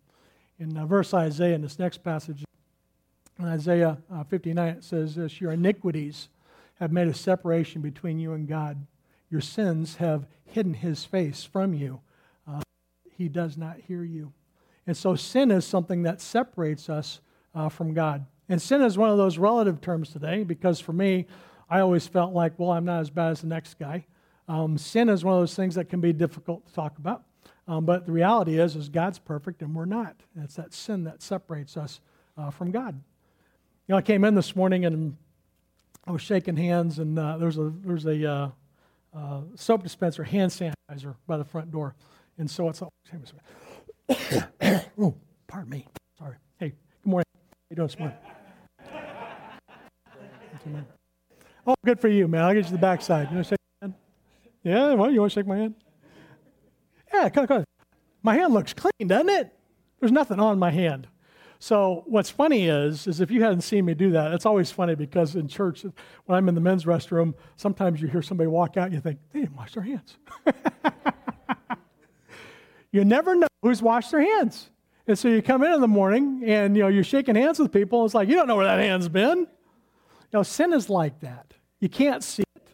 In 0.59 0.77
uh, 0.77 0.85
verse 0.85 1.13
Isaiah, 1.13 1.55
in 1.55 1.61
this 1.61 1.79
next 1.79 2.03
passage, 2.03 2.43
in 3.39 3.45
Isaiah 3.45 3.97
uh, 4.11 4.23
59, 4.23 4.67
it 4.69 4.83
says 4.83 5.15
this, 5.15 5.41
Your 5.41 5.51
iniquities 5.51 6.29
have 6.79 6.91
made 6.91 7.07
a 7.07 7.13
separation 7.13 7.81
between 7.81 8.19
you 8.19 8.33
and 8.33 8.47
God. 8.47 8.85
Your 9.33 9.41
sins 9.41 9.95
have 9.95 10.27
hidden 10.45 10.75
his 10.75 11.05
face 11.05 11.43
from 11.43 11.73
you. 11.73 12.01
Uh, 12.47 12.61
he 13.17 13.27
does 13.27 13.57
not 13.57 13.77
hear 13.87 14.03
you. 14.03 14.31
And 14.85 14.95
so 14.95 15.15
sin 15.15 15.49
is 15.49 15.65
something 15.65 16.03
that 16.03 16.21
separates 16.21 16.87
us 16.87 17.19
uh, 17.55 17.67
from 17.67 17.95
God. 17.95 18.27
And 18.47 18.61
sin 18.61 18.83
is 18.83 18.95
one 18.95 19.09
of 19.09 19.17
those 19.17 19.39
relative 19.39 19.81
terms 19.81 20.11
today 20.11 20.43
because 20.43 20.79
for 20.79 20.93
me, 20.93 21.25
I 21.67 21.79
always 21.79 22.05
felt 22.05 22.33
like, 22.33 22.59
well, 22.59 22.69
I'm 22.69 22.85
not 22.85 22.99
as 22.99 23.09
bad 23.09 23.31
as 23.31 23.41
the 23.41 23.47
next 23.47 23.79
guy. 23.79 24.05
Um, 24.47 24.77
sin 24.77 25.09
is 25.09 25.25
one 25.25 25.33
of 25.33 25.41
those 25.41 25.55
things 25.55 25.73
that 25.73 25.89
can 25.89 25.99
be 25.99 26.13
difficult 26.13 26.67
to 26.67 26.73
talk 26.75 26.99
about. 26.99 27.23
Um, 27.67 27.85
but 27.85 28.05
the 28.05 28.11
reality 28.11 28.59
is, 28.59 28.75
is 28.75 28.87
God's 28.87 29.17
perfect 29.17 29.63
and 29.63 29.73
we're 29.73 29.85
not. 29.85 30.15
And 30.35 30.43
it's 30.43 30.57
that 30.57 30.75
sin 30.75 31.05
that 31.05 31.23
separates 31.23 31.75
us 31.75 32.01
uh, 32.37 32.51
from 32.51 32.69
God. 32.69 32.93
You 33.87 33.93
know, 33.93 33.97
I 33.97 34.03
came 34.03 34.25
in 34.25 34.35
this 34.35 34.55
morning 34.55 34.85
and 34.85 35.17
I 36.05 36.11
was 36.11 36.21
shaking 36.21 36.55
hands, 36.57 36.99
and 36.99 37.17
uh, 37.17 37.37
there 37.37 37.47
was 37.47 37.57
a 37.57 37.73
there 37.83 37.93
was 37.93 38.05
a 38.05 38.51
uh, 39.15 39.41
soap 39.55 39.83
dispenser, 39.83 40.23
hand 40.23 40.51
sanitizer 40.51 41.15
by 41.27 41.37
the 41.37 41.45
front 41.45 41.71
door, 41.71 41.95
and 42.37 42.49
so 42.49 42.69
it's. 42.69 42.81
oh, 44.99 45.15
pardon 45.47 45.69
me. 45.69 45.87
Sorry. 46.17 46.35
Hey, 46.57 46.73
good 47.03 47.09
morning. 47.09 47.25
How 47.33 47.57
you 47.69 47.75
doing 47.75 47.87
this 47.87 47.99
morning? 47.99 48.17
Oh, 51.65 51.75
good 51.85 51.99
for 51.99 52.09
you, 52.09 52.27
man. 52.27 52.43
I'll 52.43 52.53
get 52.53 52.65
you 52.65 52.71
the 52.71 52.77
backside. 52.77 53.29
You 53.29 53.35
want 53.35 53.47
to 53.47 53.49
shake 53.51 53.59
my 53.81 53.85
hand? 53.85 53.93
Yeah, 54.63 54.93
well, 54.95 55.09
you 55.09 55.21
want 55.21 55.31
to 55.31 55.39
shake 55.39 55.47
my 55.47 55.57
hand? 55.57 55.75
Yeah, 57.13 57.29
come 57.29 57.47
come. 57.47 57.63
My 58.21 58.35
hand 58.35 58.53
looks 58.53 58.73
clean, 58.73 59.07
doesn't 59.07 59.29
it? 59.29 59.53
There's 59.99 60.11
nothing 60.11 60.39
on 60.41 60.59
my 60.59 60.71
hand. 60.71 61.07
So 61.63 62.03
what's 62.07 62.29
funny 62.29 62.67
is, 62.67 63.07
is 63.07 63.21
if 63.21 63.31
you 63.31 63.41
hadn't 63.41 63.61
seen 63.61 63.85
me 63.85 63.93
do 63.93 64.11
that, 64.11 64.33
it's 64.33 64.45
always 64.45 64.69
funny 64.69 64.95
because 64.95 65.37
in 65.37 65.47
church, 65.47 65.85
when 66.25 66.37
I'm 66.37 66.49
in 66.49 66.55
the 66.55 66.59
men's 66.59 66.83
restroom, 66.83 67.35
sometimes 67.55 68.01
you 68.01 68.09
hear 68.09 68.21
somebody 68.21 68.49
walk 68.49 68.75
out 68.75 68.87
and 68.87 68.93
you 68.93 68.99
think, 68.99 69.17
they 69.31 69.39
didn't 69.39 69.55
wash 69.55 69.71
their 69.71 69.83
hands. 69.83 70.17
you 72.91 73.05
never 73.05 73.35
know 73.35 73.47
who's 73.61 73.81
washed 73.81 74.11
their 74.11 74.19
hands. 74.19 74.71
And 75.07 75.17
so 75.17 75.29
you 75.29 75.41
come 75.41 75.63
in 75.63 75.71
in 75.71 75.79
the 75.79 75.87
morning 75.87 76.43
and 76.45 76.75
you 76.75 76.83
know 76.83 76.89
you're 76.89 77.01
shaking 77.01 77.35
hands 77.35 77.59
with 77.59 77.71
people. 77.71 78.01
And 78.01 78.09
It's 78.09 78.13
like 78.13 78.27
you 78.27 78.35
don't 78.35 78.49
know 78.49 78.57
where 78.57 78.65
that 78.65 78.79
hand's 78.79 79.07
been. 79.07 79.37
You 79.37 79.47
know, 80.33 80.43
sin 80.43 80.73
is 80.73 80.89
like 80.89 81.21
that. 81.21 81.53
You 81.79 81.87
can't 81.87 82.25
see 82.25 82.43
it. 82.57 82.67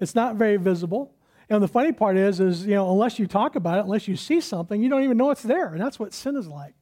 It's 0.00 0.14
not 0.14 0.36
very 0.36 0.58
visible. 0.58 1.14
And 1.48 1.62
the 1.62 1.68
funny 1.68 1.92
part 1.92 2.18
is, 2.18 2.40
is 2.40 2.66
you 2.66 2.74
know, 2.74 2.92
unless 2.92 3.18
you 3.18 3.26
talk 3.26 3.56
about 3.56 3.78
it, 3.78 3.86
unless 3.86 4.06
you 4.06 4.16
see 4.16 4.42
something, 4.42 4.82
you 4.82 4.90
don't 4.90 5.02
even 5.02 5.16
know 5.16 5.30
it's 5.30 5.42
there. 5.42 5.68
And 5.68 5.80
that's 5.80 5.98
what 5.98 6.12
sin 6.12 6.36
is 6.36 6.46
like. 6.46 6.74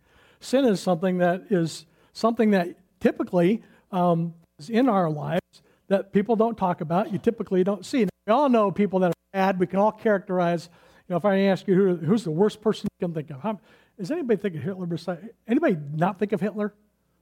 Sin 0.42 0.64
is 0.64 0.81
something 0.81 1.18
that 1.18 1.44
is 1.50 1.87
something 2.12 2.50
that 2.50 2.76
typically 3.00 3.62
um, 3.92 4.35
is 4.59 4.68
in 4.68 4.88
our 4.88 5.09
lives 5.09 5.40
that 5.87 6.12
people 6.12 6.35
don't 6.35 6.59
talk 6.59 6.81
about. 6.81 7.12
You 7.12 7.18
typically 7.18 7.62
don't 7.62 7.87
see. 7.87 8.05
Now, 8.05 8.11
we 8.26 8.33
all 8.33 8.48
know 8.48 8.70
people 8.72 8.98
that 9.00 9.11
are 9.11 9.22
bad. 9.33 9.61
We 9.61 9.68
can 9.68 9.78
all 9.78 9.92
characterize 9.92 10.68
You 11.09 11.12
know, 11.12 11.16
if 11.16 11.24
I 11.24 11.38
ask 11.42 11.68
you 11.68 11.74
who, 11.74 11.96
who's 11.96 12.24
the 12.24 12.31
worst 12.33 12.61
person 12.61 12.88
you 12.98 13.07
can 13.07 13.14
think 13.14 13.31
of, 13.31 13.40
how, 13.40 13.61
does 13.98 14.11
anybody 14.11 14.40
think 14.40 14.57
of 14.57 14.62
Hitler 14.62 14.87
beside? 14.87 15.31
Anybody 15.46 15.76
not 15.94 16.18
think 16.18 16.33
of 16.33 16.40
Hitler? 16.40 16.74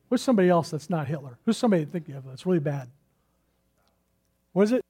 Who's 0.09 0.23
somebody 0.23 0.49
else 0.49 0.71
that's 0.71 0.89
not 0.89 1.07
Hitler? 1.07 1.39
Who's 1.45 1.59
somebody 1.59 1.85
think 1.85 2.09
of 2.09 2.25
that's 2.25 2.47
really 2.47 2.59
bad? 2.59 2.89
Was 4.55 4.73
it? 4.73 4.85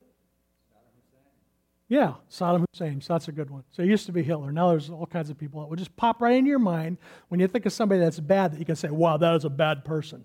Yeah, 1.91 2.15
Saddam 2.31 2.65
Hussein. 2.73 3.03
So 3.03 3.13
that's 3.13 3.29
a 3.29 3.33
good 3.33 3.51
one. 3.51 3.65
So 3.71 3.83
it 3.83 3.89
used 3.89 4.07
to 4.07 4.13
be 4.13 4.23
Hitler. 4.23 4.53
Now 4.53 4.71
there's 4.71 4.89
all 4.89 5.07
kinds 5.07 5.29
of 5.29 5.37
people 5.37 5.61
that 5.61 5.67
will 5.69 5.77
just 5.77 5.95
pop 5.97 6.23
right 6.23 6.37
into 6.37 6.49
your 6.49 6.59
mind 6.59 6.97
when 7.29 7.41
you 7.41 7.49
think 7.49 7.67
of 7.67 7.73
somebody 7.73 8.01
that's 8.01 8.19
bad 8.19 8.53
that 8.53 8.59
you 8.59 8.65
can 8.65 8.77
say, 8.77 8.89
wow, 8.89 9.19
that 9.19 9.35
is 9.35 9.45
a 9.45 9.51
bad 9.51 9.85
person. 9.85 10.25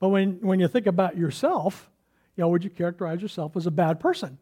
But 0.00 0.08
when, 0.08 0.38
when 0.40 0.60
you 0.60 0.68
think 0.68 0.86
about 0.86 1.18
yourself, 1.18 1.90
you 2.36 2.42
know, 2.42 2.48
would 2.48 2.64
you 2.64 2.70
characterize 2.70 3.20
yourself 3.20 3.56
as 3.56 3.66
a 3.66 3.70
bad 3.70 4.00
person? 4.00 4.38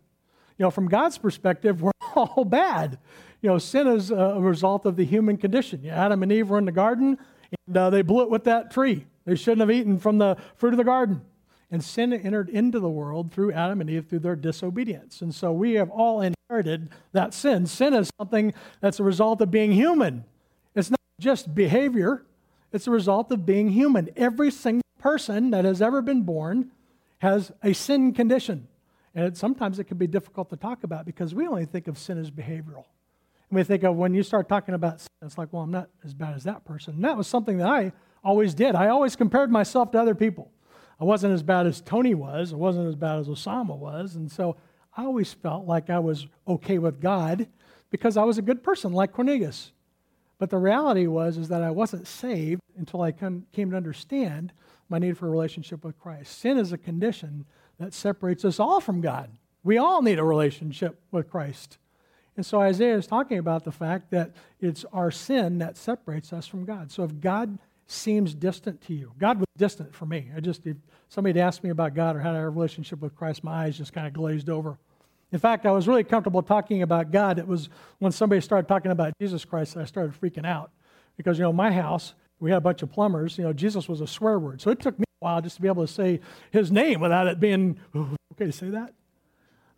You 0.59 0.65
know, 0.65 0.71
from 0.71 0.89
God's 0.89 1.19
perspective, 1.19 1.83
we're 1.83 1.91
all 2.15 2.45
bad 2.45 2.99
you 3.43 3.49
know, 3.49 3.59
sin 3.59 3.89
is 3.89 4.11
a 4.13 4.39
result 4.39 4.87
of 4.87 4.97
the 4.97 5.05
human 5.05 5.37
condition. 5.37 5.85
Adam 5.87 6.23
and 6.23 6.31
Eve 6.31 6.49
were 6.49 6.59
in 6.59 6.65
the 6.65 6.73
garden, 6.73 7.19
and 7.67 7.77
uh, 7.77 7.91
they 7.91 8.03
blew 8.03 8.23
it 8.23 8.31
with 8.31 8.45
that 8.45 8.71
tree. 8.71 9.05
They 9.25 9.35
shouldn't 9.35 9.61
have 9.61 9.71
eaten 9.71 9.99
from 9.99 10.19
the 10.19 10.37
fruit 10.55 10.73
of 10.73 10.79
the 10.79 10.85
garden. 10.85 11.23
And 11.73 11.83
sin 11.83 12.13
entered 12.13 12.51
into 12.51 12.79
the 12.79 12.91
world 12.91 13.33
through 13.33 13.53
Adam 13.53 13.81
and 13.81 13.89
Eve 13.89 14.07
through 14.07 14.19
their 14.21 14.37
disobedience. 14.37 15.23
And 15.23 15.35
so 15.35 15.51
we 15.53 15.73
have 15.75 15.89
all 15.91 16.21
inherited 16.21 16.91
that 17.13 17.33
sin. 17.33 17.67
Sin 17.67 17.95
is 17.95 18.11
something 18.19 18.53
that's 18.81 19.01
a 19.01 19.03
result 19.03 19.41
of 19.41 19.51
being 19.51 19.73
human. 19.73 20.25
It's 20.75 20.91
not 20.91 21.01
just 21.19 21.55
behavior, 21.55 22.27
it's 22.73 22.87
a 22.87 22.91
result 22.91 23.33
of 23.33 23.47
being 23.47 23.71
human. 23.71 24.11
Every 24.17 24.51
single 24.51 24.83
person 24.99 25.51
that 25.51 25.65
has 25.65 25.81
ever 25.81 26.03
been 26.03 26.23
born 26.23 26.71
has 27.21 27.53
a 27.63 27.73
sin 27.73 28.13
condition. 28.13 28.69
And 29.15 29.27
it, 29.27 29.37
sometimes 29.39 29.79
it 29.79 29.85
can 29.85 29.97
be 29.97 30.07
difficult 30.07 30.51
to 30.51 30.57
talk 30.57 30.85
about 30.85 31.07
because 31.07 31.35
we 31.35 31.47
only 31.47 31.65
think 31.65 31.89
of 31.89 31.97
sin 31.97 32.19
as 32.19 32.31
behavioral. 32.31 32.85
And 33.49 33.57
we 33.57 33.65
think 33.65 33.83
of 33.83 33.97
when 33.97 34.13
you 34.13 34.23
start 34.23 34.47
talking 34.49 34.75
about 34.75 35.01
sin, 35.01 35.09
it's 35.23 35.39
like, 35.39 35.53
well, 35.53 35.63
I'm 35.63 35.71
not 35.71 35.89
as 36.05 36.13
bad 36.13 36.35
as 36.35 36.45
that 36.45 36.67
person. 36.67 36.97
And 36.97 37.05
that 37.05 37.17
was 37.17 37.27
something 37.27 37.59
that 37.59 37.69
I 37.69 37.93
always 38.23 38.53
did. 38.55 38.75
I 38.75 38.89
always 38.89 39.17
compared 39.17 39.51
myself 39.51 39.91
to 39.93 40.01
other 40.01 40.15
people. 40.15 40.51
I 41.03 41.05
wasn't 41.05 41.35
as 41.35 41.43
bad 41.43 41.67
as 41.67 41.81
Tony 41.81 42.15
was, 42.15 42.53
I 42.53 42.57
wasn't 42.57 42.87
as 42.87 42.95
bad 42.95 43.19
as 43.19 43.27
Osama 43.27 43.77
was. 43.77 44.15
And 44.15 44.31
so 44.31 44.55
I 44.97 45.03
always 45.03 45.33
felt 45.33 45.67
like 45.67 45.91
I 45.91 45.99
was 45.99 46.29
okay 46.47 46.79
with 46.79 47.01
God 47.01 47.49
because 47.91 48.17
I 48.17 48.23
was 48.23 48.39
a 48.39 48.43
good 48.43 48.63
person 48.63 48.93
like 48.93 49.11
Cornelius. 49.11 49.73
But 50.39 50.51
the 50.51 50.59
reality 50.59 51.09
was 51.09 51.39
is 51.39 51.49
that 51.49 51.61
I 51.61 51.73
wasn't 51.73 52.07
saved 52.07 52.61
until 52.79 53.03
I 53.03 53.11
came 53.11 53.45
to 53.53 53.77
understand 53.77 54.53
my 54.89 55.01
need 55.01 55.19
for 55.19 55.27
a 55.27 55.31
relationship 55.31 55.85
with 55.85 55.99
Christ. 55.99 56.39
Sin 56.39 56.57
is 56.57 56.73
a 56.73 56.79
condition 56.79 57.47
that 57.81 57.95
separates 57.95 58.45
us 58.45 58.61
all 58.61 58.81
from 58.81 59.01
God. 59.01 59.29
We 59.65 59.79
all 59.79 60.03
need 60.03 60.21
a 60.21 60.25
relationship 60.25 61.01
with 61.11 61.29
Christ. 61.29 61.79
And 62.37 62.47
so 62.47 62.61
Isaiah 62.61 62.97
is 62.97 63.09
talking 63.09 63.39
about 63.39 63.65
the 63.65 63.73
fact 63.73 64.13
that 64.13 64.31
it's 64.61 64.85
our 64.93 65.11
sin 65.11 65.59
that 65.59 65.77
separates 65.77 66.33
us 66.33 66.47
from 66.47 66.65
God. 66.65 66.93
So 66.93 67.03
if 67.03 67.21
God 67.21 67.59
seems 67.87 68.35
distant 68.35 68.81
to 68.83 68.95
you, 68.95 69.13
God 69.19 69.39
was 69.39 69.47
distant 69.57 69.95
for 69.95 70.07
me. 70.07 70.31
I 70.37 70.41
just, 70.41 70.67
if 70.67 70.77
somebody 71.09 71.41
asked 71.41 71.63
me 71.63 71.71
about 71.71 71.95
God 71.95 72.17
or 72.17 72.21
had 72.21 72.35
a 72.35 72.49
relationship 72.49 73.01
with 73.01 73.15
Christ, 73.15 73.45
my 73.45 73.65
eyes 73.65 73.77
just 73.77 73.93
kind 73.93 74.07
of 74.07 74.13
glazed 74.13 74.49
over. 74.49 74.79
In 75.33 75.39
fact, 75.39 75.65
I 75.65 75.71
was 75.71 75.89
really 75.89 76.05
comfortable 76.05 76.43
talking 76.43 76.83
about 76.83 77.11
God. 77.11 77.39
It 77.39 77.47
was 77.47 77.71
when 77.99 78.13
somebody 78.13 78.41
started 78.41 78.69
talking 78.69 78.91
about 78.91 79.15
Jesus 79.21 79.45
Christ 79.45 79.75
that 79.75 79.81
I 79.81 79.85
started 79.85 80.19
freaking 80.21 80.47
out. 80.47 80.71
Because, 81.17 81.39
you 81.39 81.43
know, 81.43 81.53
my 81.53 81.73
house, 81.73 82.15
we 82.39 82.51
had 82.51 82.59
a 82.59 82.61
bunch 82.63 82.83
of 82.83 82.91
plumbers. 82.91 83.39
You 83.39 83.45
know, 83.45 83.53
Jesus 83.53 83.89
was 83.89 84.01
a 84.01 84.07
swear 84.07 84.39
word. 84.39 84.61
So 84.61 84.71
it 84.71 84.81
took 84.81 84.99
me 84.99 85.05
a 85.23 85.25
while 85.25 85.41
just 85.41 85.57
to 85.57 85.63
be 85.63 85.69
able 85.69 85.87
to 85.87 85.93
say 85.93 86.21
his 86.51 86.71
name 86.71 87.01
without 87.01 87.27
it 87.27 87.41
being, 87.41 87.79
okay 87.97 88.47
to 88.47 88.53
say 88.53 88.69
that? 88.71 88.93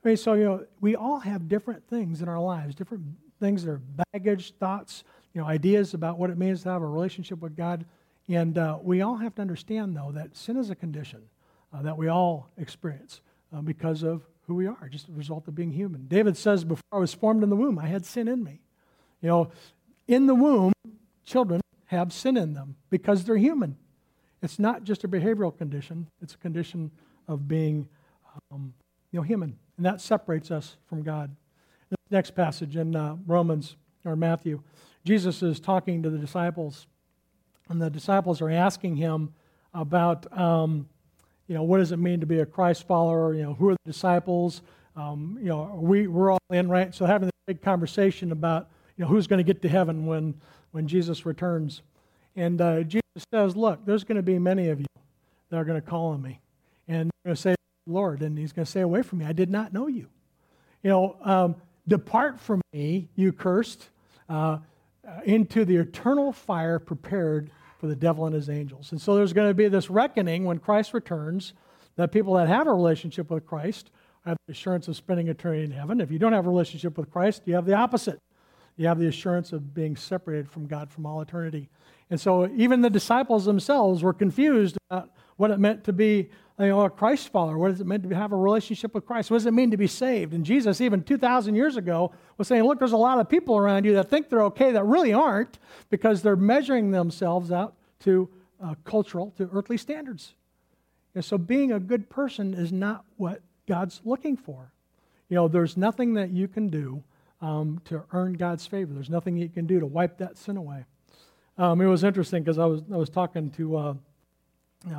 I 0.04 0.08
mean, 0.08 0.16
so, 0.16 0.34
you 0.34 0.44
know, 0.44 0.66
we 0.80 0.96
all 0.96 1.20
have 1.20 1.48
different 1.48 1.88
things 1.88 2.20
in 2.20 2.28
our 2.28 2.40
lives, 2.40 2.74
different 2.74 3.04
things 3.40 3.64
that 3.64 3.70
are 3.70 3.80
baggage, 4.12 4.54
thoughts, 4.58 5.04
you 5.34 5.40
know, 5.40 5.46
ideas 5.46 5.94
about 5.94 6.18
what 6.18 6.30
it 6.30 6.38
means 6.38 6.62
to 6.62 6.70
have 6.70 6.82
a 6.82 6.86
relationship 6.86 7.40
with 7.40 7.56
God. 7.56 7.84
And 8.28 8.56
uh, 8.56 8.78
we 8.80 9.02
all 9.02 9.16
have 9.16 9.34
to 9.34 9.42
understand, 9.42 9.96
though, 9.96 10.12
that 10.12 10.36
sin 10.36 10.56
is 10.56 10.70
a 10.70 10.74
condition 10.74 11.22
uh, 11.72 11.82
that 11.82 11.98
we 11.98 12.08
all 12.08 12.48
experience 12.56 13.20
uh, 13.54 13.60
because 13.60 14.02
of 14.02 14.22
who 14.46 14.54
we 14.54 14.66
are, 14.66 14.88
just 14.88 15.08
a 15.08 15.12
result 15.12 15.48
of 15.48 15.54
being 15.54 15.72
human. 15.72 16.06
David 16.06 16.36
says, 16.36 16.64
Before 16.64 16.82
I 16.92 16.98
was 16.98 17.12
formed 17.12 17.42
in 17.42 17.50
the 17.50 17.56
womb, 17.56 17.78
I 17.78 17.86
had 17.86 18.06
sin 18.06 18.28
in 18.28 18.44
me. 18.44 18.60
You 19.20 19.28
know, 19.28 19.50
in 20.06 20.26
the 20.26 20.34
womb, 20.34 20.72
children 21.24 21.60
have 21.86 22.12
sin 22.12 22.36
in 22.36 22.52
them 22.52 22.76
because 22.90 23.24
they're 23.24 23.36
human. 23.36 23.76
It's 24.42 24.58
not 24.58 24.84
just 24.84 25.04
a 25.04 25.08
behavioral 25.08 25.56
condition, 25.56 26.06
it's 26.22 26.34
a 26.34 26.38
condition 26.38 26.90
of 27.26 27.48
being 27.48 27.88
um, 28.50 28.74
you 29.10 29.18
know, 29.18 29.22
human. 29.22 29.56
And 29.76 29.86
that 29.86 30.00
separates 30.00 30.50
us 30.50 30.76
from 30.86 31.02
God. 31.02 31.34
Next 32.10 32.32
passage 32.32 32.76
in 32.76 32.94
uh, 32.94 33.16
Romans 33.26 33.76
or 34.04 34.16
Matthew, 34.16 34.62
Jesus 35.04 35.42
is 35.42 35.60
talking 35.60 36.02
to 36.02 36.10
the 36.10 36.18
disciples, 36.18 36.86
and 37.68 37.80
the 37.80 37.90
disciples 37.90 38.40
are 38.40 38.50
asking 38.50 38.96
him 38.96 39.32
about, 39.72 40.26
um, 40.38 40.88
you 41.46 41.54
know, 41.54 41.62
what 41.62 41.78
does 41.78 41.92
it 41.92 41.98
mean 41.98 42.20
to 42.20 42.26
be 42.26 42.40
a 42.40 42.46
Christ 42.46 42.86
follower? 42.86 43.34
You 43.34 43.42
know, 43.42 43.54
who 43.54 43.68
are 43.68 43.74
the 43.74 43.92
disciples? 43.92 44.62
Um, 44.96 45.36
you 45.40 45.48
know, 45.48 45.78
we, 45.80 46.06
we're 46.06 46.30
all 46.30 46.38
in, 46.50 46.68
right? 46.68 46.94
So 46.94 47.04
having 47.04 47.26
this 47.26 47.32
big 47.46 47.60
conversation 47.60 48.32
about, 48.32 48.68
you 48.96 49.04
know, 49.04 49.08
who's 49.08 49.26
going 49.26 49.38
to 49.38 49.44
get 49.44 49.60
to 49.62 49.68
heaven 49.68 50.06
when, 50.06 50.34
when 50.70 50.86
Jesus 50.86 51.26
returns. 51.26 51.82
And 52.36 52.60
uh, 52.60 52.82
Jesus 52.82 53.02
says, 53.32 53.56
look, 53.56 53.84
there's 53.84 54.04
going 54.04 54.16
to 54.16 54.22
be 54.22 54.38
many 54.38 54.68
of 54.68 54.80
you 54.80 54.86
that 55.50 55.56
are 55.56 55.64
going 55.64 55.80
to 55.80 55.86
call 55.86 56.12
on 56.12 56.22
me. 56.22 56.40
And 56.88 57.10
they're 57.10 57.30
going 57.30 57.36
to 57.36 57.42
say, 57.42 57.54
Lord, 57.86 58.22
and 58.22 58.38
he's 58.38 58.52
going 58.52 58.64
to 58.64 58.70
say, 58.70 58.80
away 58.80 59.02
from 59.02 59.18
me. 59.18 59.24
I 59.24 59.32
did 59.32 59.50
not 59.50 59.72
know 59.72 59.88
you. 59.88 60.08
You 60.82 60.90
know, 60.90 61.16
um, 61.22 61.56
depart 61.86 62.40
from 62.40 62.60
me, 62.72 63.08
you 63.14 63.32
cursed, 63.32 63.88
uh, 64.28 64.58
into 65.24 65.64
the 65.64 65.76
eternal 65.76 66.32
fire 66.32 66.78
prepared 66.78 67.50
for 67.78 67.86
the 67.86 67.96
devil 67.96 68.26
and 68.26 68.34
his 68.34 68.48
angels. 68.48 68.92
And 68.92 69.00
so 69.00 69.14
there's 69.14 69.32
going 69.32 69.48
to 69.48 69.54
be 69.54 69.68
this 69.68 69.90
reckoning 69.90 70.44
when 70.44 70.58
Christ 70.58 70.94
returns 70.94 71.52
that 71.96 72.12
people 72.12 72.34
that 72.34 72.48
have 72.48 72.66
a 72.66 72.72
relationship 72.72 73.30
with 73.30 73.46
Christ 73.46 73.90
have 74.24 74.36
the 74.46 74.52
assurance 74.52 74.88
of 74.88 74.96
spending 74.96 75.28
eternity 75.28 75.64
in 75.64 75.70
heaven. 75.70 76.00
If 76.00 76.10
you 76.10 76.18
don't 76.18 76.32
have 76.32 76.46
a 76.46 76.48
relationship 76.48 76.96
with 76.96 77.10
Christ, 77.10 77.42
you 77.44 77.54
have 77.54 77.66
the 77.66 77.74
opposite. 77.74 78.18
You 78.76 78.86
have 78.88 78.98
the 78.98 79.06
assurance 79.06 79.52
of 79.52 79.74
being 79.74 79.96
separated 79.96 80.50
from 80.50 80.66
God 80.66 80.90
from 80.90 81.06
all 81.06 81.20
eternity. 81.20 81.68
And 82.10 82.20
so 82.20 82.50
even 82.56 82.80
the 82.80 82.90
disciples 82.90 83.44
themselves 83.44 84.02
were 84.02 84.12
confused 84.12 84.76
about 84.90 85.10
what 85.36 85.50
it 85.50 85.58
meant 85.58 85.84
to 85.84 85.92
be 85.92 86.30
you 86.58 86.68
know, 86.68 86.82
a 86.82 86.90
Christ 86.90 87.30
follower. 87.30 87.58
What 87.58 87.70
does 87.70 87.80
it 87.80 87.86
mean 87.86 88.02
to 88.02 88.14
have 88.14 88.32
a 88.32 88.36
relationship 88.36 88.94
with 88.94 89.04
Christ? 89.04 89.30
What 89.30 89.38
does 89.38 89.46
it 89.46 89.54
mean 89.54 89.72
to 89.72 89.76
be 89.76 89.88
saved? 89.88 90.34
And 90.34 90.44
Jesus, 90.44 90.80
even 90.80 91.02
2,000 91.02 91.54
years 91.56 91.76
ago, 91.76 92.12
was 92.38 92.46
saying, 92.46 92.62
look, 92.62 92.78
there's 92.78 92.92
a 92.92 92.96
lot 92.96 93.18
of 93.18 93.28
people 93.28 93.56
around 93.56 93.84
you 93.84 93.94
that 93.94 94.08
think 94.08 94.28
they're 94.28 94.44
okay 94.44 94.70
that 94.72 94.84
really 94.84 95.12
aren't 95.12 95.58
because 95.90 96.22
they're 96.22 96.36
measuring 96.36 96.92
themselves 96.92 97.50
out 97.50 97.74
to 98.00 98.28
uh, 98.62 98.74
cultural, 98.84 99.32
to 99.36 99.48
earthly 99.52 99.76
standards. 99.76 100.34
And 101.14 101.24
so 101.24 101.38
being 101.38 101.72
a 101.72 101.80
good 101.80 102.08
person 102.08 102.54
is 102.54 102.72
not 102.72 103.04
what 103.16 103.40
God's 103.66 104.00
looking 104.04 104.36
for. 104.36 104.72
You 105.28 105.36
know, 105.36 105.48
there's 105.48 105.76
nothing 105.76 106.14
that 106.14 106.30
you 106.30 106.46
can 106.46 106.68
do 106.68 107.02
um, 107.40 107.80
to 107.86 108.04
earn 108.12 108.34
God's 108.34 108.66
favor. 108.66 108.94
There's 108.94 109.10
nothing 109.10 109.36
you 109.36 109.48
can 109.48 109.66
do 109.66 109.80
to 109.80 109.86
wipe 109.86 110.18
that 110.18 110.38
sin 110.38 110.56
away. 110.56 110.84
Um, 111.58 111.80
it 111.80 111.86
was 111.86 112.04
interesting 112.04 112.42
because 112.42 112.58
I 112.58 112.66
was, 112.66 112.82
I 112.92 112.96
was 112.96 113.10
talking 113.10 113.50
to 113.52 113.76
uh, 113.76 113.94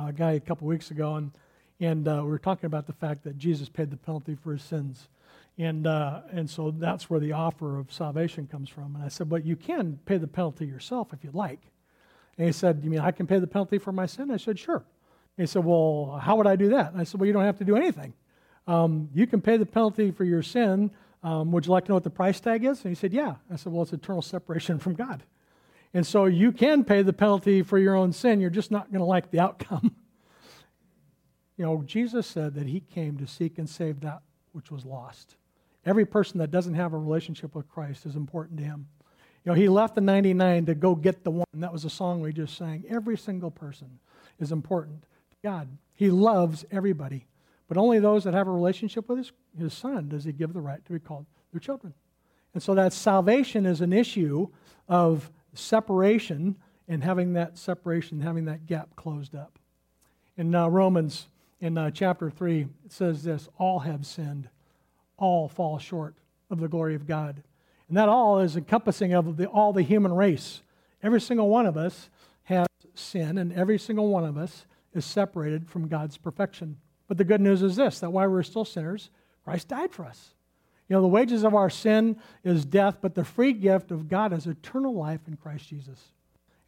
a 0.06 0.12
guy 0.12 0.32
a 0.32 0.40
couple 0.40 0.66
weeks 0.66 0.90
ago, 0.90 1.16
and 1.16 1.32
and 1.80 2.08
uh, 2.08 2.20
we 2.24 2.30
were 2.30 2.38
talking 2.38 2.66
about 2.66 2.86
the 2.86 2.92
fact 2.92 3.24
that 3.24 3.36
Jesus 3.36 3.68
paid 3.68 3.90
the 3.90 3.96
penalty 3.96 4.34
for 4.34 4.52
his 4.52 4.62
sins. 4.62 5.08
And, 5.58 5.86
uh, 5.86 6.20
and 6.32 6.48
so 6.48 6.70
that's 6.70 7.08
where 7.08 7.20
the 7.20 7.32
offer 7.32 7.78
of 7.78 7.92
salvation 7.92 8.46
comes 8.46 8.68
from. 8.68 8.94
And 8.94 9.04
I 9.04 9.08
said, 9.08 9.28
But 9.28 9.44
you 9.44 9.56
can 9.56 9.98
pay 10.04 10.18
the 10.18 10.26
penalty 10.26 10.66
yourself 10.66 11.12
if 11.12 11.24
you'd 11.24 11.34
like. 11.34 11.60
And 12.36 12.46
he 12.46 12.52
said, 12.52 12.80
You 12.82 12.90
mean 12.90 13.00
I 13.00 13.10
can 13.10 13.26
pay 13.26 13.38
the 13.38 13.46
penalty 13.46 13.78
for 13.78 13.92
my 13.92 14.06
sin? 14.06 14.30
I 14.30 14.36
said, 14.36 14.58
Sure. 14.58 14.76
And 14.76 14.84
he 15.42 15.46
said, 15.46 15.64
Well, 15.64 16.20
how 16.22 16.36
would 16.36 16.46
I 16.46 16.56
do 16.56 16.70
that? 16.70 16.92
And 16.92 17.00
I 17.00 17.04
said, 17.04 17.20
Well, 17.20 17.26
you 17.26 17.32
don't 17.32 17.44
have 17.44 17.58
to 17.58 17.64
do 17.64 17.76
anything. 17.76 18.12
Um, 18.66 19.08
you 19.14 19.26
can 19.26 19.40
pay 19.40 19.56
the 19.56 19.66
penalty 19.66 20.10
for 20.10 20.24
your 20.24 20.42
sin. 20.42 20.90
Um, 21.22 21.52
would 21.52 21.66
you 21.66 21.72
like 21.72 21.86
to 21.86 21.90
know 21.90 21.96
what 21.96 22.04
the 22.04 22.10
price 22.10 22.38
tag 22.38 22.64
is? 22.64 22.84
And 22.84 22.90
he 22.90 22.94
said, 22.94 23.12
Yeah. 23.12 23.36
I 23.50 23.56
said, 23.56 23.72
Well, 23.72 23.82
it's 23.82 23.92
eternal 23.92 24.22
separation 24.22 24.78
from 24.78 24.94
God. 24.94 25.22
And 25.94 26.06
so 26.06 26.26
you 26.26 26.52
can 26.52 26.84
pay 26.84 27.00
the 27.00 27.14
penalty 27.14 27.62
for 27.62 27.78
your 27.78 27.96
own 27.96 28.12
sin. 28.12 28.40
You're 28.40 28.50
just 28.50 28.70
not 28.70 28.90
going 28.90 29.00
to 29.00 29.06
like 29.06 29.30
the 29.30 29.40
outcome. 29.40 29.94
You 31.56 31.64
know, 31.64 31.82
Jesus 31.82 32.26
said 32.26 32.54
that 32.54 32.66
he 32.66 32.80
came 32.80 33.16
to 33.18 33.26
seek 33.26 33.58
and 33.58 33.68
save 33.68 34.00
that 34.00 34.20
which 34.52 34.70
was 34.70 34.84
lost. 34.84 35.36
Every 35.84 36.04
person 36.04 36.38
that 36.38 36.50
doesn't 36.50 36.74
have 36.74 36.92
a 36.92 36.98
relationship 36.98 37.54
with 37.54 37.68
Christ 37.68 38.06
is 38.06 38.16
important 38.16 38.58
to 38.58 38.64
him. 38.64 38.86
You 39.44 39.52
know, 39.52 39.54
he 39.54 39.68
left 39.68 39.94
the 39.94 40.00
99 40.00 40.66
to 40.66 40.74
go 40.74 40.94
get 40.94 41.22
the 41.22 41.30
one. 41.30 41.46
That 41.54 41.72
was 41.72 41.84
a 41.84 41.90
song 41.90 42.20
we 42.20 42.32
just 42.32 42.56
sang. 42.56 42.84
Every 42.90 43.16
single 43.16 43.50
person 43.50 44.00
is 44.40 44.50
important 44.50 45.02
to 45.02 45.36
God. 45.42 45.68
He 45.94 46.10
loves 46.10 46.64
everybody, 46.70 47.26
but 47.68 47.76
only 47.76 48.00
those 48.00 48.24
that 48.24 48.34
have 48.34 48.48
a 48.48 48.52
relationship 48.52 49.08
with 49.08 49.18
his, 49.18 49.32
his 49.56 49.72
son 49.72 50.08
does 50.08 50.24
he 50.24 50.32
give 50.32 50.52
the 50.52 50.60
right 50.60 50.84
to 50.84 50.92
be 50.92 50.98
called 50.98 51.26
their 51.52 51.60
children. 51.60 51.94
And 52.54 52.62
so 52.62 52.74
that 52.74 52.92
salvation 52.92 53.66
is 53.66 53.80
an 53.80 53.92
issue 53.92 54.48
of 54.88 55.30
separation 55.54 56.56
and 56.88 57.04
having 57.04 57.34
that 57.34 57.56
separation, 57.56 58.20
having 58.20 58.46
that 58.46 58.66
gap 58.66 58.96
closed 58.96 59.34
up. 59.34 59.58
In 60.36 60.54
uh, 60.54 60.68
Romans 60.68 61.28
in 61.60 61.78
uh, 61.78 61.90
chapter 61.90 62.30
3, 62.30 62.66
it 62.84 62.92
says 62.92 63.22
this 63.22 63.48
all 63.58 63.80
have 63.80 64.04
sinned, 64.06 64.48
all 65.16 65.48
fall 65.48 65.78
short 65.78 66.14
of 66.50 66.60
the 66.60 66.68
glory 66.68 66.94
of 66.94 67.06
God. 67.06 67.42
And 67.88 67.96
that 67.96 68.08
all 68.08 68.40
is 68.40 68.56
encompassing 68.56 69.12
of 69.14 69.36
the, 69.36 69.46
all 69.46 69.72
the 69.72 69.82
human 69.82 70.12
race. 70.12 70.62
Every 71.02 71.20
single 71.20 71.48
one 71.48 71.66
of 71.66 71.76
us 71.76 72.10
has 72.44 72.66
sin, 72.94 73.38
and 73.38 73.52
every 73.52 73.78
single 73.78 74.08
one 74.08 74.24
of 74.24 74.36
us 74.36 74.66
is 74.92 75.04
separated 75.04 75.68
from 75.68 75.88
God's 75.88 76.16
perfection. 76.16 76.78
But 77.08 77.18
the 77.18 77.24
good 77.24 77.40
news 77.40 77.62
is 77.62 77.76
this 77.76 78.00
that 78.00 78.10
while 78.10 78.28
we're 78.28 78.42
still 78.42 78.64
sinners, 78.64 79.10
Christ 79.44 79.68
died 79.68 79.92
for 79.92 80.04
us. 80.04 80.34
You 80.88 80.94
know, 80.94 81.02
the 81.02 81.08
wages 81.08 81.42
of 81.44 81.54
our 81.54 81.70
sin 81.70 82.16
is 82.44 82.64
death, 82.64 82.98
but 83.00 83.14
the 83.14 83.24
free 83.24 83.52
gift 83.52 83.90
of 83.90 84.08
God 84.08 84.32
is 84.32 84.46
eternal 84.46 84.94
life 84.94 85.20
in 85.26 85.36
Christ 85.36 85.68
Jesus. 85.68 86.12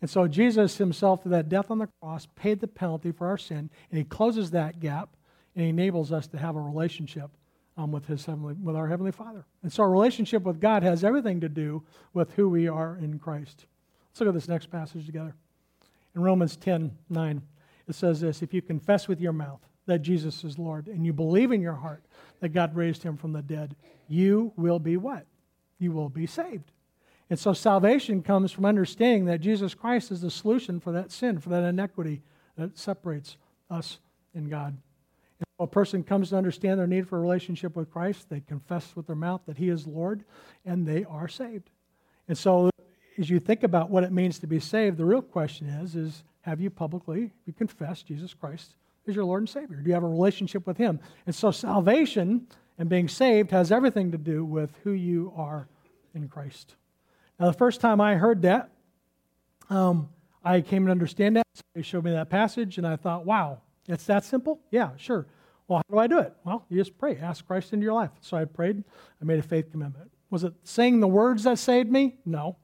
And 0.00 0.08
so 0.08 0.28
Jesus 0.28 0.76
himself, 0.76 1.22
through 1.22 1.32
that 1.32 1.48
death 1.48 1.70
on 1.70 1.78
the 1.78 1.88
cross, 2.00 2.26
paid 2.37 2.61
the 2.61 2.68
penalty 2.68 3.11
for 3.11 3.26
our 3.26 3.38
sin, 3.38 3.70
and 3.90 3.98
he 3.98 4.04
closes 4.04 4.50
that 4.52 4.80
gap 4.80 5.16
and 5.54 5.64
he 5.64 5.70
enables 5.70 6.12
us 6.12 6.28
to 6.28 6.38
have 6.38 6.54
a 6.54 6.61
relationship 6.61 7.30
um, 7.76 7.90
with 7.90 8.06
his 8.06 8.24
heavenly, 8.24 8.54
with 8.54 8.76
our 8.76 8.87
heavenly 8.87 9.11
Father. 9.11 9.44
And 9.62 9.72
so 9.72 9.82
our 9.82 9.90
relationship 9.90 10.42
with 10.44 10.61
God 10.61 10.82
has 10.82 11.02
everything 11.02 11.40
to 11.40 11.48
do 11.48 11.82
with 12.12 12.32
who 12.34 12.48
we 12.48 12.68
are 12.68 12.96
in 12.96 13.18
Christ. 13.18 13.66
Let's 14.11 14.20
look 14.20 14.28
at 14.28 14.34
this 14.34 14.48
next 14.48 14.70
passage 14.70 15.06
together. 15.06 15.34
In 16.14 16.22
Romans 16.22 16.56
10 16.56 16.96
9, 17.08 17.42
it 17.88 17.94
says 17.94 18.20
this 18.20 18.42
If 18.42 18.54
you 18.54 18.62
confess 18.62 19.08
with 19.08 19.20
your 19.20 19.32
mouth 19.32 19.61
that 19.87 20.02
Jesus 20.02 20.44
is 20.44 20.58
Lord 20.58 20.87
and 20.87 21.06
you 21.06 21.12
believe 21.12 21.50
in 21.50 21.61
your 21.61 21.74
heart 21.74 22.04
that 22.40 22.50
God 22.50 22.76
raised 22.76 23.02
him 23.02 23.16
from 23.16 23.32
the 23.32 23.42
dead, 23.42 23.74
you 24.08 24.52
will 24.56 24.78
be 24.78 24.96
what? 24.96 25.26
You 25.78 25.92
will 25.92 26.08
be 26.08 26.26
saved. 26.26 26.70
And 27.31 27.38
so 27.38 27.53
salvation 27.53 28.23
comes 28.23 28.53
from 28.53 28.64
understanding 28.64 29.27
that 29.27 29.41
Jesus 29.41 29.75
Christ 29.75 30.11
is 30.11 30.23
the 30.23 30.31
solution 30.31 30.81
for 30.81 30.93
that 30.93 31.12
sin, 31.12 31.38
for 31.38 31.51
that 31.51 31.64
inequity 31.64 32.23
that 32.57 32.79
separates 32.79 33.37
us 33.71 33.99
and 34.35 34.49
God. 34.49 34.77
If 35.41 35.47
a 35.61 35.67
person 35.67 36.03
comes 36.03 36.31
to 36.31 36.37
understand 36.37 36.81
their 36.81 36.87
need 36.87 37.09
for 37.09 37.19
a 37.19 37.21
relationship 37.21 37.77
with 37.77 37.91
Christ, 37.91 38.29
they 38.29 38.41
confess 38.41 38.97
with 38.97 39.07
their 39.07 39.17
mouth 39.17 39.43
that 39.47 39.59
He 39.59 39.69
is 39.69 39.87
Lord, 39.87 40.25
and 40.64 40.87
they 40.87 41.05
are 41.05 41.29
saved. 41.29 41.71
And 42.29 42.37
so, 42.37 42.71
as 43.19 43.31
you 43.31 43.38
think 43.38 43.62
about 43.62 43.91
what 43.91 44.05
it 44.05 44.12
means 44.12 44.38
to 44.41 44.47
be 44.47 44.61
saved, 44.61 44.97
the 44.97 45.05
real 45.05 45.23
question 45.23 45.69
is: 45.69 45.95
is 45.95 46.25
have 46.41 46.61
you 46.61 46.71
publicly 46.71 47.31
you 47.47 47.53
confessed 47.53 48.07
Jesus 48.07 48.35
Christ 48.35 48.75
as 49.07 49.14
your 49.14 49.25
Lord 49.25 49.43
and 49.43 49.49
Savior? 49.49 49.77
Do 49.77 49.88
you 49.88 49.95
have 49.95 50.03
a 50.03 50.09
relationship 50.09 50.67
with 50.67 50.77
Him? 50.77 50.99
And 51.27 51.35
so, 51.35 51.51
salvation 51.51 52.47
and 52.79 52.88
being 52.88 53.09
saved 53.09 53.51
has 53.51 53.71
everything 53.71 54.11
to 54.12 54.19
do 54.19 54.45
with 54.45 54.71
who 54.83 54.93
you 54.93 55.33
are 55.37 55.69
in 56.14 56.29
Christ. 56.29 56.75
Now, 57.38 57.46
the 57.46 57.53
first 57.53 57.81
time 57.81 58.01
I 58.01 58.16
heard 58.16 58.42
that, 58.42 58.70
um, 59.70 60.09
I 60.44 60.61
came 60.61 60.87
to 60.87 60.90
understand 60.90 61.37
that. 61.37 61.46
They 61.74 61.83
showed 61.83 62.05
me 62.05 62.11
that 62.12 62.31
passage, 62.31 62.79
and 62.79 62.87
I 62.87 62.96
thought, 62.96 63.24
wow, 63.24 63.61
it's 63.87 64.05
that 64.05 64.24
simple? 64.24 64.61
Yeah, 64.70 64.90
sure. 64.96 65.27
Well, 65.68 65.79
how 65.79 65.94
do 65.94 65.98
I 65.98 66.07
do 66.07 66.18
it? 66.18 66.33
Well, 66.44 66.64
you 66.68 66.79
just 66.79 66.96
pray. 66.98 67.16
Ask 67.18 67.46
Christ 67.46 67.72
into 67.72 67.85
your 67.85 67.92
life. 67.92 68.11
So 68.20 68.37
I 68.37 68.44
prayed. 68.44 68.83
I 69.20 69.24
made 69.24 69.38
a 69.38 69.42
faith 69.42 69.70
commitment. 69.70 70.11
Was 70.31 70.44
it 70.44 70.55
saying 70.64 71.01
the 71.01 71.09
words 71.09 71.44
that 71.44 71.59
saved 71.59 71.90
me? 71.90 72.16
No. 72.24 72.57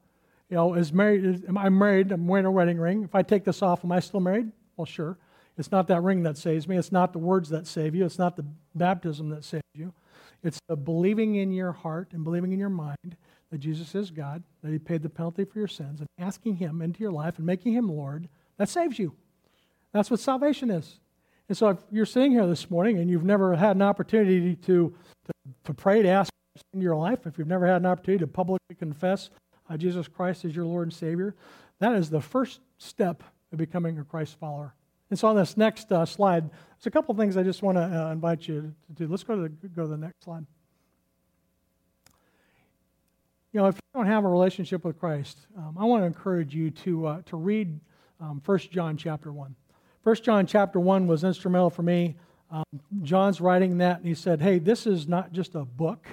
You 0.49 0.57
know, 0.57 0.75
is 0.75 0.93
married? 0.93 1.25
Is, 1.25 1.45
am 1.47 1.59
I 1.59 1.69
married? 1.69 2.13
I'm 2.13 2.27
wearing 2.27 2.47
a 2.47 2.51
wedding 2.51 2.79
ring. 2.79 3.05
If 3.05 3.15
I 3.15 3.23
take 3.23 3.45
this 3.45 3.63
off, 3.63 3.85
am 3.85 3.93
I 3.93 4.01
still 4.01 4.21
married? 4.21 4.51
Well, 4.77 4.87
sure. 4.87 5.19
It's 5.57 5.71
not 5.71 5.87
that 5.89 6.03
ring 6.03 6.23
that 6.25 6.37
saves 6.37 6.67
me. 6.67 6.77
It's 6.77 6.93
not 6.93 7.13
the 7.13 7.19
words 7.19 7.49
that 7.51 7.67
save 7.67 7.95
you. 7.95 8.05
It's 8.05 8.19
not 8.19 8.37
the 8.37 8.45
baptism 8.75 9.29
that 9.31 9.45
saves 9.45 9.63
you. 9.75 9.93
It's 10.43 10.59
the 10.69 10.77
believing 10.77 11.37
in 11.37 11.53
your 11.53 11.73
heart 11.73 12.09
and 12.13 12.25
believing 12.25 12.53
in 12.53 12.59
your 12.59 12.71
mind 12.71 13.17
that 13.55 13.61
Jesus 13.61 13.95
is 13.95 14.11
God, 14.11 14.43
that 14.65 14.73
He 14.73 14.81
paid 14.81 15.01
the 15.01 15.09
penalty 15.09 15.45
for 15.45 15.61
your 15.61 15.69
sins, 15.69 16.01
and 16.01 16.09
asking 16.19 16.57
Him 16.57 16.83
into 16.83 16.99
your 16.99 17.13
life 17.13 17.37
and 17.37 17.47
making 17.47 17.73
Him 17.73 17.89
Lord, 17.89 18.29
that 18.57 18.69
saves 18.69 18.99
you. 18.99 19.15
That's 19.93 20.11
what 20.11 20.19
salvation 20.19 20.73
is. 20.73 20.99
And 21.49 21.57
so 21.57 21.69
if 21.69 21.79
you're 21.93 22.05
sitting 22.05 22.33
here 22.33 22.49
this 22.49 22.69
morning 22.69 22.99
and 22.99 23.09
you've 23.09 23.23
never 23.23 23.55
had 23.55 23.77
an 23.77 23.83
opportunity 23.83 24.57
to, 24.57 24.93
to 25.27 25.33
to 25.67 25.73
pray 25.73 26.03
to 26.03 26.09
ask 26.09 26.33
in 26.73 26.81
your 26.81 26.97
life, 26.97 27.29
if 27.29 27.39
you've 27.39 27.47
never 27.47 27.65
had 27.65 27.77
an 27.77 27.87
opportunity 27.87 28.25
to 28.25 28.27
publicly 28.27 28.75
confess 28.77 29.31
uh, 29.71 29.77
Jesus 29.77 30.09
Christ 30.09 30.45
as 30.45 30.57
your 30.57 30.65
Lord 30.65 30.89
and 30.89 30.93
Savior, 30.93 31.37
that 31.79 31.95
is 31.95 32.11
the 32.11 32.21
first 32.21 32.59
step 32.79 33.23
of 33.53 33.59
becoming 33.59 34.01
a 34.01 34.05
Christ 34.05 34.37
follower. 34.41 34.75
And 35.11 35.19
so 35.19 35.29
on 35.29 35.37
this 35.37 35.57
next 35.57 35.93
uh, 35.93 36.05
slide, 36.05 36.51
there's 36.51 36.87
a 36.87 36.91
couple 36.91 37.15
things 37.15 37.37
I 37.37 37.45
just 37.45 37.63
want 37.63 37.79
to 37.79 37.85
uh, 37.85 38.11
invite 38.11 38.49
you 38.49 38.75
to 38.89 38.93
do. 38.93 39.07
Let's 39.07 39.23
go 39.23 39.37
to 39.37 39.43
the, 39.43 39.69
go 39.69 39.83
to 39.83 39.89
the 39.89 39.97
next 39.97 40.25
slide. 40.25 40.45
You 43.55 43.61
know, 43.61 43.67
if 43.69 43.77
you 43.77 43.81
don't 43.95 44.07
have 44.07 44.25
a 44.25 44.29
relationship 44.29 44.85
with 44.85 44.99
Christ, 44.99 45.47
um, 45.57 45.77
I 45.79 45.85
want 45.85 46.03
to 46.03 46.07
encourage 46.07 46.57
you 46.57 46.73
to, 46.73 47.07
uh, 47.07 47.23
to 47.27 47.37
read 47.37 47.79
um, 48.21 48.43
1 48.45 48.59
John 48.73 48.97
chapter 48.97 49.31
1. 49.31 49.55
1 50.03 50.17
John 50.17 50.45
chapter 50.45 50.81
1 50.81 51.07
was 51.07 51.23
instrumental 51.23 51.71
for 51.71 51.83
me. 51.85 52.17
Um, 52.51 52.65
John's 53.03 53.41
writing 53.41 53.79
that, 53.79 53.99
and 53.99 54.07
he 54.07 54.15
said, 54.15 54.41
hey, 54.41 54.59
this 54.59 54.89
is 54.89 55.07
not 55.07 55.31
just 55.31 55.55
a 55.55 55.65
book. 55.65 56.09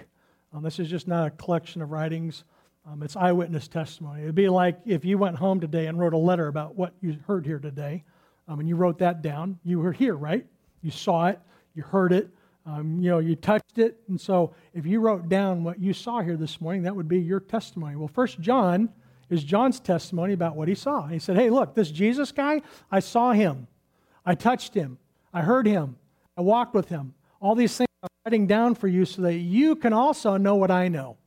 Um, 0.53 0.61
this 0.61 0.77
is 0.77 0.87
just 0.87 1.07
not 1.07 1.25
a 1.25 1.31
collection 1.31 1.81
of 1.81 1.89
writings. 1.89 2.43
Um, 2.85 3.01
it's 3.01 3.15
eyewitness 3.15 3.67
testimony. 3.67 4.21
It'd 4.21 4.35
be 4.35 4.47
like 4.47 4.77
if 4.85 5.03
you 5.03 5.17
went 5.17 5.35
home 5.35 5.59
today 5.59 5.87
and 5.87 5.99
wrote 5.99 6.13
a 6.13 6.19
letter 6.19 6.45
about 6.47 6.75
what 6.75 6.93
you 7.01 7.17
heard 7.25 7.43
here 7.43 7.57
today, 7.57 8.03
um, 8.49 8.59
and 8.59 8.69
you 8.69 8.75
wrote 8.75 8.99
that 8.99 9.23
down. 9.23 9.57
You 9.63 9.79
were 9.79 9.93
here, 9.93 10.13
right? 10.13 10.45
You 10.83 10.91
saw 10.91 11.25
it, 11.25 11.39
you 11.73 11.81
heard 11.81 12.13
it, 12.13 12.29
um, 12.65 12.99
you 12.99 13.09
know, 13.09 13.19
you 13.19 13.35
touched 13.35 13.77
it. 13.77 13.97
And 14.07 14.19
so 14.19 14.53
if 14.73 14.85
you 14.85 14.99
wrote 14.99 15.29
down 15.29 15.63
what 15.63 15.79
you 15.79 15.93
saw 15.93 16.21
here 16.21 16.37
this 16.37 16.61
morning, 16.61 16.83
that 16.83 16.95
would 16.95 17.07
be 17.07 17.19
your 17.19 17.39
testimony. 17.39 17.95
Well, 17.95 18.07
First 18.07 18.39
John 18.39 18.89
is 19.29 19.43
John's 19.43 19.79
testimony 19.79 20.33
about 20.33 20.55
what 20.55 20.67
he 20.67 20.75
saw. 20.75 21.07
He 21.07 21.19
said, 21.19 21.37
Hey, 21.37 21.49
look, 21.49 21.73
this 21.73 21.89
Jesus 21.89 22.31
guy, 22.31 22.61
I 22.91 22.99
saw 22.99 23.31
him. 23.31 23.67
I 24.25 24.35
touched 24.35 24.73
him. 24.73 24.99
I 25.33 25.41
heard 25.41 25.65
him. 25.65 25.95
I 26.37 26.41
walked 26.41 26.73
with 26.73 26.89
him. 26.89 27.13
All 27.39 27.55
these 27.55 27.75
things 27.75 27.87
I'm 28.03 28.09
writing 28.25 28.47
down 28.47 28.75
for 28.75 28.87
you 28.87 29.05
so 29.05 29.23
that 29.23 29.35
you 29.35 29.75
can 29.75 29.93
also 29.93 30.37
know 30.37 30.55
what 30.55 30.69
I 30.69 30.87
know. 30.87 31.17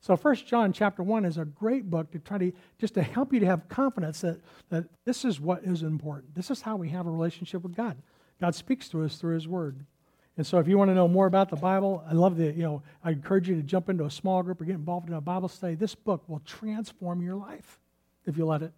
So 0.00 0.16
First 0.16 0.46
John 0.46 0.74
chapter 0.74 1.02
1 1.02 1.24
is 1.24 1.38
a 1.38 1.46
great 1.46 1.88
book 1.88 2.10
to 2.10 2.18
try 2.18 2.36
to 2.36 2.52
just 2.78 2.92
to 2.92 3.02
help 3.02 3.32
you 3.32 3.40
to 3.40 3.46
have 3.46 3.70
confidence 3.70 4.20
that, 4.20 4.38
that 4.68 4.84
this 5.06 5.24
is 5.24 5.40
what 5.40 5.64
is 5.64 5.82
important. 5.82 6.34
This 6.34 6.50
is 6.50 6.60
how 6.60 6.76
we 6.76 6.90
have 6.90 7.06
a 7.06 7.10
relationship 7.10 7.62
with 7.62 7.74
God. 7.74 7.96
God 8.38 8.54
speaks 8.54 8.88
to 8.90 9.02
us 9.02 9.16
through 9.16 9.34
his 9.34 9.48
word. 9.48 9.86
And 10.36 10.46
so 10.46 10.58
if 10.58 10.66
you 10.66 10.76
want 10.76 10.90
to 10.90 10.94
know 10.94 11.06
more 11.06 11.26
about 11.26 11.48
the 11.48 11.56
Bible, 11.56 12.04
I 12.08 12.12
love 12.12 12.36
the, 12.36 12.46
you 12.46 12.62
know, 12.62 12.82
I 13.04 13.12
encourage 13.12 13.48
you 13.48 13.54
to 13.54 13.62
jump 13.62 13.88
into 13.88 14.04
a 14.04 14.10
small 14.10 14.42
group 14.42 14.60
or 14.60 14.64
get 14.64 14.74
involved 14.74 15.08
in 15.08 15.14
a 15.14 15.20
Bible 15.20 15.48
study. 15.48 15.76
This 15.76 15.94
book 15.94 16.24
will 16.28 16.40
transform 16.40 17.22
your 17.22 17.36
life 17.36 17.78
if 18.26 18.36
you 18.36 18.44
let 18.44 18.62
it. 18.62 18.72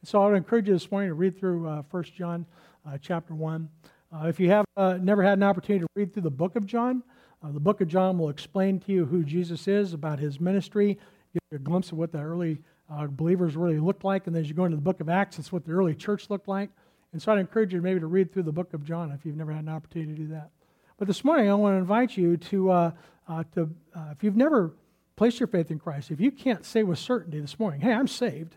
And 0.00 0.08
so 0.08 0.22
I 0.22 0.26
would 0.28 0.36
encourage 0.36 0.68
you 0.68 0.74
this 0.74 0.90
morning 0.90 1.10
to 1.10 1.14
read 1.14 1.38
through 1.38 1.66
uh, 1.66 1.82
1 1.90 2.02
John 2.16 2.44
uh, 2.86 2.98
chapter 3.00 3.34
1. 3.34 3.68
Uh, 4.12 4.26
if 4.26 4.38
you 4.38 4.50
have 4.50 4.66
uh, 4.76 4.98
never 5.00 5.22
had 5.22 5.38
an 5.38 5.42
opportunity 5.42 5.82
to 5.82 5.88
read 5.94 6.12
through 6.12 6.22
the 6.22 6.30
book 6.30 6.56
of 6.56 6.66
John, 6.66 7.02
uh, 7.42 7.52
the 7.52 7.60
book 7.60 7.80
of 7.80 7.88
John 7.88 8.18
will 8.18 8.28
explain 8.28 8.78
to 8.80 8.92
you 8.92 9.06
who 9.06 9.24
Jesus 9.24 9.66
is, 9.66 9.94
about 9.94 10.18
his 10.18 10.40
ministry, 10.40 10.98
you 11.32 11.40
a 11.52 11.58
glimpse 11.58 11.92
of 11.92 11.98
what 11.98 12.12
the 12.12 12.20
early 12.20 12.58
uh, 12.90 13.06
believers 13.06 13.56
really 13.56 13.78
looked 13.78 14.04
like. 14.04 14.26
And 14.26 14.34
then, 14.34 14.42
as 14.42 14.48
you 14.48 14.54
go 14.54 14.64
into 14.64 14.76
the 14.76 14.82
book 14.82 15.00
of 15.00 15.08
Acts, 15.08 15.38
it's 15.38 15.52
what 15.52 15.64
the 15.64 15.72
early 15.72 15.94
church 15.94 16.30
looked 16.30 16.48
like. 16.48 16.70
And 17.12 17.22
so 17.22 17.32
I'd 17.32 17.38
encourage 17.38 17.72
you 17.72 17.80
maybe 17.80 18.00
to 18.00 18.06
read 18.06 18.32
through 18.32 18.42
the 18.42 18.52
book 18.52 18.74
of 18.74 18.84
John 18.84 19.10
if 19.12 19.24
you've 19.24 19.36
never 19.36 19.52
had 19.52 19.62
an 19.62 19.70
opportunity 19.70 20.12
to 20.12 20.18
do 20.18 20.28
that. 20.28 20.50
But 20.98 21.06
this 21.06 21.24
morning, 21.24 21.48
I 21.48 21.54
want 21.54 21.74
to 21.74 21.78
invite 21.78 22.16
you 22.16 22.36
to, 22.36 22.70
uh, 22.72 22.90
uh, 23.28 23.44
to 23.54 23.70
uh, 23.94 24.06
if 24.10 24.24
you've 24.24 24.36
never 24.36 24.74
placed 25.14 25.38
your 25.38 25.46
faith 25.46 25.70
in 25.70 25.78
Christ, 25.78 26.10
if 26.10 26.20
you 26.20 26.32
can't 26.32 26.64
say 26.64 26.82
with 26.82 26.98
certainty 26.98 27.38
this 27.38 27.56
morning, 27.56 27.80
hey, 27.80 27.92
I'm 27.92 28.08
saved, 28.08 28.56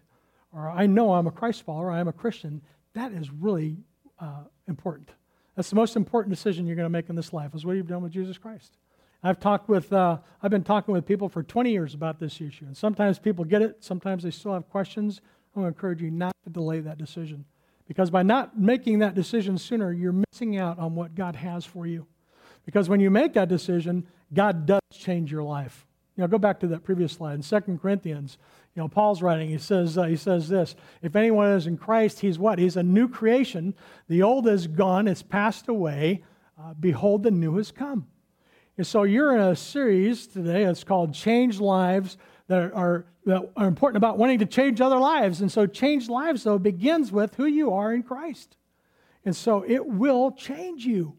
or 0.52 0.68
I 0.68 0.88
know 0.88 1.14
I'm 1.14 1.28
a 1.28 1.32
Christ 1.32 1.62
follower, 1.62 1.92
I'm 1.92 2.08
a 2.08 2.14
Christian, 2.14 2.64
that 2.96 3.12
is 3.12 3.30
really 3.32 3.78
uh, 4.20 4.46
important. 4.68 5.12
That's 5.56 5.70
the 5.70 5.76
most 5.76 5.96
important 5.96 6.34
decision 6.34 6.66
you're 6.66 6.76
going 6.76 6.88
to 6.88 6.90
make 6.90 7.10
in 7.10 7.16
this 7.16 7.32
life 7.32 7.54
is 7.54 7.64
what 7.64 7.76
you've 7.76 7.88
done 7.88 8.02
with 8.02 8.12
Jesus 8.12 8.40
Christ. 8.40 8.76
I've 9.22 9.40
talked 9.40 9.70
with, 9.70 9.94
uh, 9.94 10.18
I've 10.42 10.50
been 10.50 10.64
talking 10.64 10.96
with 10.96 11.06
people 11.06 11.30
for 11.30 11.44
20 11.44 11.72
years 11.72 11.94
about 11.94 12.20
this 12.20 12.42
issue, 12.42 12.66
and 12.66 12.76
sometimes 12.76 13.20
people 13.20 13.46
get 13.46 13.62
it, 13.62 13.84
sometimes 13.84 14.24
they 14.24 14.32
still 14.32 14.54
have 14.54 14.68
questions. 14.68 15.22
I 15.56 15.60
want 15.60 15.72
to 15.72 15.78
encourage 15.78 16.02
you 16.02 16.10
not 16.10 16.36
to 16.46 16.50
delay 16.50 16.80
that 16.80 16.98
decision, 16.98 17.46
because 17.88 18.10
by 18.10 18.24
not 18.24 18.58
making 18.58 18.98
that 19.00 19.14
decision 19.14 19.60
sooner, 19.60 19.92
you're 19.92 20.24
missing 20.32 20.58
out 20.58 20.80
on 20.80 20.96
what 20.96 21.14
God 21.14 21.36
has 21.36 21.66
for 21.66 21.86
you. 21.86 22.08
Because 22.66 22.90
when 22.90 23.00
you 23.00 23.10
make 23.10 23.34
that 23.34 23.50
decision, 23.50 24.08
God 24.34 24.66
does 24.66 24.82
change 24.94 25.32
your 25.32 25.44
life. 25.44 25.86
You 26.16 26.22
know, 26.22 26.28
go 26.28 26.38
back 26.38 26.60
to 26.60 26.68
that 26.68 26.84
previous 26.84 27.14
slide 27.14 27.36
in 27.36 27.42
2 27.42 27.80
Corinthians. 27.82 28.38
You 28.76 28.82
know, 28.82 28.88
Paul's 28.88 29.22
writing. 29.22 29.50
He 29.50 29.58
says, 29.58 29.98
uh, 29.98 30.04
he 30.04 30.16
says 30.16 30.50
this: 30.50 30.76
If 31.02 31.16
anyone 31.16 31.52
is 31.52 31.68
in 31.68 31.78
Christ, 31.78 32.20
he's 32.20 32.38
what? 32.38 32.60
He's 32.60 32.78
a 32.78 32.84
new 32.84 33.08
creation. 33.08 33.74
The 34.08 34.22
old 34.22 34.48
is 34.48 34.68
gone; 34.68 35.08
it's 35.08 35.24
passed 35.24 35.68
away. 35.68 36.24
Uh, 36.60 36.74
behold, 36.80 37.24
the 37.24 37.32
new 37.32 37.58
has 37.58 37.72
come. 37.72 38.08
And 38.78 38.86
so 38.86 39.04
you're 39.04 39.36
in 39.36 39.42
a 39.42 39.56
series 39.56 40.28
today. 40.28 40.64
It's 40.64 40.84
called 40.84 41.14
"Change 41.14 41.60
Lives." 41.60 42.18
That 42.48 42.74
are, 42.74 43.06
that 43.26 43.50
are 43.56 43.68
important 43.68 43.96
about 43.96 44.18
wanting 44.18 44.40
to 44.40 44.46
change 44.46 44.82
other 44.82 44.98
lives. 45.00 45.40
And 45.40 45.50
so, 45.50 45.66
change 45.66 46.10
lives, 46.10 46.44
though, 46.44 46.60
begins 46.60 47.10
with 47.10 47.34
who 47.36 47.46
you 47.46 47.72
are 47.72 47.94
in 47.94 48.04
Christ. 48.04 48.58
And 49.24 49.34
so, 49.34 49.64
it 49.66 49.86
will 49.86 50.34
change 50.34 50.86
you. 50.86 51.16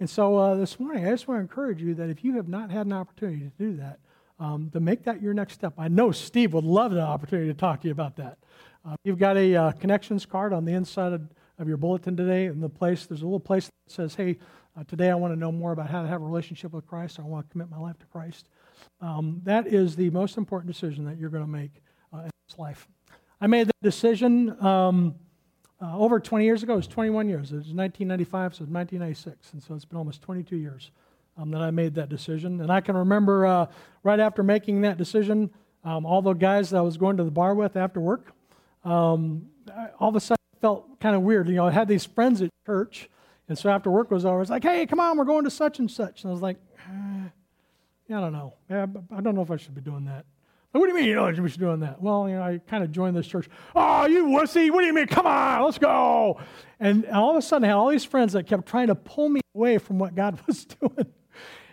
And 0.00 0.08
so, 0.08 0.38
uh, 0.38 0.54
this 0.54 0.80
morning, 0.80 1.06
I 1.06 1.10
just 1.10 1.28
want 1.28 1.40
to 1.40 1.42
encourage 1.42 1.82
you 1.82 1.94
that 1.96 2.08
if 2.08 2.24
you 2.24 2.36
have 2.36 2.48
not 2.48 2.70
had 2.70 2.86
an 2.86 2.94
opportunity 2.94 3.40
to 3.40 3.52
do 3.58 3.76
that, 3.76 4.00
um, 4.38 4.70
to 4.70 4.80
make 4.80 5.04
that 5.04 5.20
your 5.20 5.34
next 5.34 5.52
step. 5.52 5.74
I 5.76 5.88
know 5.88 6.10
Steve 6.10 6.54
would 6.54 6.64
love 6.64 6.92
the 6.92 7.02
opportunity 7.02 7.48
to 7.48 7.54
talk 7.54 7.82
to 7.82 7.88
you 7.88 7.92
about 7.92 8.16
that. 8.16 8.38
Uh, 8.82 8.94
you've 9.04 9.18
got 9.18 9.36
a 9.36 9.54
uh, 9.54 9.72
connections 9.72 10.24
card 10.24 10.54
on 10.54 10.64
the 10.64 10.72
inside 10.72 11.12
of, 11.12 11.28
of, 11.58 11.68
your 11.68 11.76
bulletin 11.76 12.16
today, 12.16 12.46
and 12.46 12.62
the 12.62 12.68
place 12.70 13.04
there's 13.04 13.20
a 13.20 13.26
little 13.26 13.38
place 13.38 13.66
that 13.66 13.92
says, 13.92 14.14
"Hey, 14.14 14.38
uh, 14.74 14.84
today 14.84 15.10
I 15.10 15.14
want 15.16 15.34
to 15.34 15.38
know 15.38 15.52
more 15.52 15.72
about 15.72 15.90
how 15.90 16.00
to 16.00 16.08
have 16.08 16.22
a 16.22 16.24
relationship 16.24 16.72
with 16.72 16.86
Christ. 16.86 17.18
I 17.18 17.22
want 17.22 17.46
to 17.46 17.52
commit 17.52 17.68
my 17.68 17.76
life 17.76 17.98
to 17.98 18.06
Christ." 18.06 18.48
Um, 19.02 19.42
that 19.44 19.66
is 19.66 19.96
the 19.96 20.08
most 20.08 20.38
important 20.38 20.72
decision 20.72 21.04
that 21.04 21.18
you're 21.18 21.28
going 21.28 21.44
to 21.44 21.50
make 21.50 21.82
uh, 22.14 22.20
in 22.20 22.30
this 22.48 22.58
life. 22.58 22.88
I 23.38 23.48
made 23.48 23.66
that 23.66 23.82
decision 23.82 24.58
um, 24.64 25.16
uh, 25.82 25.96
over 25.98 26.20
20 26.20 26.44
years 26.44 26.62
ago. 26.62 26.74
It 26.74 26.76
was 26.76 26.86
21 26.88 27.28
years. 27.28 27.52
It 27.52 27.56
was 27.56 27.72
1995, 27.72 28.54
so 28.54 28.62
it 28.62 28.66
was 28.66 28.74
1996, 28.74 29.52
and 29.52 29.62
so 29.62 29.74
it's 29.74 29.84
been 29.84 29.98
almost 29.98 30.22
22 30.22 30.56
years 30.56 30.90
um, 31.36 31.50
that 31.50 31.62
I 31.62 31.70
made 31.70 31.94
that 31.94 32.08
decision. 32.08 32.60
And 32.60 32.70
I 32.70 32.80
can 32.80 32.96
remember 32.96 33.46
uh, 33.46 33.66
right 34.02 34.20
after 34.20 34.42
making 34.42 34.82
that 34.82 34.98
decision, 34.98 35.50
um, 35.84 36.04
all 36.04 36.22
the 36.22 36.34
guys 36.34 36.70
that 36.70 36.78
I 36.78 36.82
was 36.82 36.96
going 36.96 37.16
to 37.16 37.24
the 37.24 37.30
bar 37.30 37.54
with 37.54 37.76
after 37.76 38.00
work, 38.00 38.32
um, 38.84 39.46
all 39.98 40.10
of 40.10 40.16
a 40.16 40.20
sudden 40.20 40.36
felt 40.60 41.00
kind 41.00 41.16
of 41.16 41.22
weird. 41.22 41.48
You 41.48 41.54
know, 41.54 41.66
I 41.66 41.70
had 41.70 41.88
these 41.88 42.04
friends 42.04 42.42
at 42.42 42.50
church, 42.66 43.08
and 43.48 43.56
so 43.58 43.70
after 43.70 43.90
work 43.90 44.10
was 44.10 44.24
over, 44.24 44.36
I 44.36 44.40
was 44.40 44.50
like, 44.50 44.62
hey, 44.62 44.86
come 44.86 45.00
on, 45.00 45.16
we're 45.16 45.24
going 45.24 45.44
to 45.44 45.50
such 45.50 45.78
and 45.78 45.90
such. 45.90 46.22
And 46.22 46.30
I 46.30 46.32
was 46.32 46.42
like, 46.42 46.56
eh, 46.78 48.14
I 48.14 48.20
don't 48.20 48.32
know. 48.32 48.54
I 48.68 49.20
don't 49.20 49.34
know 49.34 49.42
if 49.42 49.50
I 49.50 49.56
should 49.56 49.74
be 49.74 49.80
doing 49.80 50.04
that. 50.06 50.24
What 50.72 50.82
do 50.82 50.88
you 50.88 50.94
mean 50.94 51.06
you 51.06 51.16
know 51.16 51.24
we 51.26 51.34
should 51.34 51.58
be 51.58 51.66
doing 51.66 51.80
that? 51.80 52.00
Well, 52.00 52.28
you 52.28 52.36
know, 52.36 52.42
I 52.42 52.58
kind 52.58 52.84
of 52.84 52.92
joined 52.92 53.16
this 53.16 53.26
church. 53.26 53.48
Oh, 53.74 54.06
you 54.06 54.26
wussy! 54.26 54.70
What 54.70 54.82
do 54.82 54.86
you 54.86 54.94
mean? 54.94 55.08
Come 55.08 55.26
on, 55.26 55.64
let's 55.64 55.78
go! 55.78 56.40
And 56.78 57.06
all 57.06 57.30
of 57.30 57.36
a 57.36 57.42
sudden, 57.42 57.64
I 57.64 57.68
had 57.68 57.76
all 57.76 57.88
these 57.88 58.04
friends 58.04 58.34
that 58.34 58.46
kept 58.46 58.66
trying 58.66 58.86
to 58.86 58.94
pull 58.94 59.28
me 59.28 59.40
away 59.54 59.78
from 59.78 59.98
what 59.98 60.14
God 60.14 60.38
was 60.46 60.64
doing. 60.64 61.06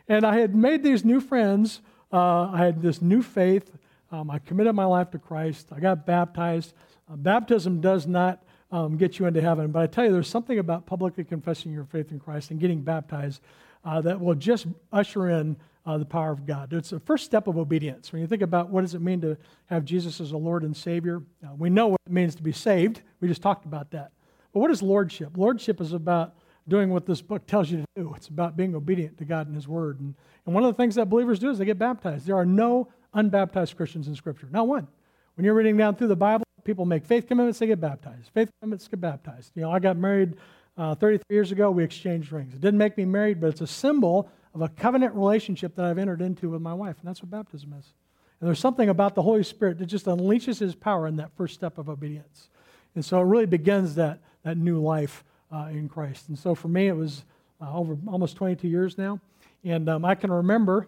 And 0.08 0.26
I 0.26 0.40
had 0.40 0.56
made 0.56 0.82
these 0.82 1.06
new 1.06 1.20
friends. 1.20 1.82
Uh, 2.12 2.50
I 2.52 2.58
had 2.58 2.82
this 2.82 3.00
new 3.00 3.22
faith. 3.22 3.72
Um, 4.12 4.32
I 4.32 4.40
committed 4.40 4.74
my 4.74 4.86
life 4.86 5.12
to 5.12 5.20
Christ. 5.20 5.68
I 5.72 5.80
got 5.80 6.08
baptized. 6.08 6.74
Uh, 7.12 7.18
baptism 7.18 7.82
does 7.82 8.08
not 8.08 8.44
um, 8.72 8.98
get 8.98 9.20
you 9.20 9.28
into 9.28 9.42
heaven, 9.42 9.72
but 9.72 9.84
I 9.84 9.88
tell 9.88 10.06
you, 10.06 10.12
there's 10.12 10.30
something 10.30 10.58
about 10.58 10.88
publicly 10.88 11.24
confessing 11.24 11.72
your 11.72 11.86
faith 11.86 12.12
in 12.12 12.20
Christ 12.20 12.50
and 12.50 12.60
getting 12.60 12.82
baptized 12.82 13.42
uh, 13.86 14.02
that 14.02 14.20
will 14.20 14.36
just 14.36 14.66
usher 14.92 15.30
in 15.30 15.58
uh, 15.88 15.98
the 15.98 16.06
power 16.06 16.32
of 16.32 16.46
God. 16.46 16.74
It's 16.74 16.90
the 16.90 17.00
first 17.00 17.24
step 17.24 17.48
of 17.48 17.58
obedience. 17.58 18.12
When 18.12 18.22
you 18.22 18.28
think 18.28 18.42
about 18.42 18.70
what 18.70 18.82
does 18.82 18.94
it 18.94 19.02
mean 19.02 19.22
to 19.22 19.38
have 19.68 19.86
Jesus 19.86 20.20
as 20.20 20.34
a 20.34 20.38
Lord 20.38 20.64
and 20.64 20.76
Savior, 20.76 21.22
uh, 21.44 21.56
we 21.58 21.70
know 21.70 21.88
what 21.88 22.02
it 22.06 22.12
means 22.12 22.36
to 22.36 22.44
be 22.44 22.52
saved. 22.52 23.02
We 23.22 23.30
just 23.30 23.42
talked 23.42 23.66
about 23.66 23.92
that. 23.92 24.12
But 24.54 24.60
what 24.60 24.70
is 24.70 24.84
lordship? 24.84 25.38
Lordship 25.38 25.80
is 25.80 25.94
about 25.94 26.36
doing 26.68 26.90
what 26.90 27.06
this 27.06 27.22
book 27.22 27.48
tells 27.48 27.72
you 27.72 27.78
to 27.78 27.86
do. 27.96 28.14
It's 28.18 28.28
about 28.28 28.58
being 28.58 28.76
obedient 28.76 29.18
to 29.20 29.26
God 29.26 29.48
and 29.48 29.56
His 29.56 29.66
Word. 29.66 30.02
And, 30.02 30.14
and 30.46 30.54
one 30.54 30.66
of 30.66 30.76
the 30.76 30.78
things 30.78 30.96
that 30.96 31.10
believers 31.10 31.40
do 31.40 31.50
is 31.50 31.58
they 31.58 31.66
get 31.66 31.80
baptized. 31.80 32.28
There 32.28 32.36
are 32.36 32.46
no 32.46 32.90
unbaptized 33.16 33.78
Christians 33.78 34.10
in 34.10 34.16
Scripture, 34.16 34.50
not 34.52 34.68
one. 34.68 34.90
When 35.36 35.46
you're 35.46 35.54
reading 35.54 35.78
down 35.78 35.96
through 35.96 36.10
the 36.10 36.18
Bible, 36.18 36.44
people 36.66 36.86
make 36.86 37.06
faith 37.06 37.28
commitments, 37.28 37.60
they 37.60 37.68
get 37.68 37.80
baptized. 37.80 38.30
Faith 38.34 38.50
commitments 38.60 38.90
get 38.90 39.00
baptized. 39.00 39.54
You 39.56 39.62
know, 39.62 39.72
I 39.72 39.80
got 39.80 39.96
married 39.96 40.36
uh, 40.78 40.96
33 40.96 41.24
years 41.30 41.54
ago. 41.54 41.72
We 41.72 41.86
exchanged 41.86 42.34
rings. 42.34 42.54
It 42.54 42.60
didn't 42.60 42.78
make 42.78 42.98
me 42.98 43.06
married, 43.06 43.40
but 43.40 43.48
it's 43.48 43.62
a 43.62 43.68
symbol 43.68 44.30
of 44.58 44.64
a 44.64 44.70
covenant 44.70 45.14
relationship 45.14 45.76
that 45.76 45.86
I've 45.86 46.00
entered 46.00 46.20
into 46.20 46.50
with 46.50 46.62
my 46.64 46.74
wife, 46.74 46.96
and 47.00 47.08
that's 47.08 47.22
what 47.22 47.30
baptism 47.30 47.76
is. 47.78 47.94
And 48.40 48.48
there's 48.48 48.60
something 48.60 48.90
about 48.90 49.14
the 49.14 49.22
Holy 49.22 49.44
Spirit 49.44 49.78
that 49.78 49.86
just 49.86 50.08
unleashes 50.08 50.60
His 50.60 50.74
power 50.74 51.06
in 51.06 51.18
that 51.18 51.30
first 51.38 51.54
step 51.54 51.78
of 51.78 51.90
obedience. 51.90 52.50
And 52.96 53.06
so 53.06 53.22
it 53.22 53.26
really 53.26 53.46
begins 53.46 53.94
that, 53.96 54.20
that 54.42 54.58
new 54.58 54.82
life 54.82 55.24
uh, 55.52 55.68
in 55.70 55.88
Christ. 55.88 56.30
And 56.30 56.40
so 56.40 56.56
for 56.56 56.70
me, 56.70 56.88
it 56.88 56.96
was 56.96 57.24
uh, 57.62 57.72
over 57.72 58.00
almost 58.08 58.36
22 58.38 58.68
years 58.68 58.98
now. 58.98 59.20
And 59.64 59.88
um, 59.90 60.04
I 60.04 60.16
can 60.16 60.32
remember 60.32 60.88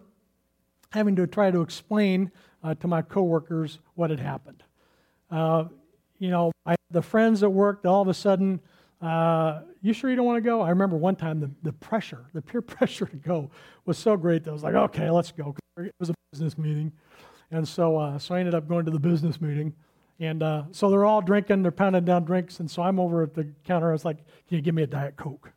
having 0.90 1.14
to 1.14 1.28
try 1.28 1.52
to 1.52 1.60
explain 1.60 2.32
uh, 2.64 2.74
to 2.74 2.88
my 2.88 3.02
coworkers 3.02 3.78
what 3.94 4.10
had 4.10 4.18
happened. 4.18 4.64
Uh, 5.30 5.66
you 6.18 6.30
know, 6.30 6.50
I, 6.66 6.74
the 6.90 7.02
friends 7.02 7.44
at 7.44 7.52
work, 7.52 7.84
all 7.84 8.02
of 8.02 8.08
a 8.08 8.14
sudden, 8.14 8.58
uh, 9.00 9.60
you 9.80 9.92
sure 9.92 10.10
you 10.10 10.16
don't 10.16 10.26
want 10.26 10.36
to 10.36 10.48
go? 10.48 10.60
I 10.60 10.70
remember 10.70 10.96
one 10.96 11.16
time 11.16 11.40
the, 11.40 11.50
the 11.62 11.72
pressure, 11.72 12.26
the 12.34 12.42
peer 12.42 12.60
pressure 12.62 13.06
to 13.06 13.16
go 13.16 13.50
was 13.86 13.98
so 13.98 14.16
great 14.16 14.44
that 14.44 14.50
I 14.50 14.52
was 14.52 14.62
like, 14.62 14.74
okay, 14.74 15.10
let's 15.10 15.32
go. 15.32 15.54
It 15.78 15.94
was 15.98 16.10
a 16.10 16.14
business 16.32 16.58
meeting. 16.58 16.92
And 17.50 17.66
so, 17.66 17.96
uh, 17.96 18.18
so 18.18 18.34
I 18.34 18.40
ended 18.40 18.54
up 18.54 18.68
going 18.68 18.84
to 18.84 18.90
the 18.90 18.98
business 18.98 19.40
meeting. 19.40 19.74
And 20.20 20.42
uh, 20.42 20.64
so 20.72 20.90
they're 20.90 21.06
all 21.06 21.22
drinking, 21.22 21.62
they're 21.62 21.72
pounding 21.72 22.04
down 22.04 22.24
drinks. 22.24 22.60
And 22.60 22.70
so 22.70 22.82
I'm 22.82 23.00
over 23.00 23.22
at 23.22 23.34
the 23.34 23.48
counter. 23.64 23.88
I 23.88 23.92
was 23.92 24.04
like, 24.04 24.18
can 24.48 24.56
you 24.56 24.60
give 24.60 24.74
me 24.74 24.82
a 24.82 24.86
Diet 24.86 25.16
Coke? 25.16 25.50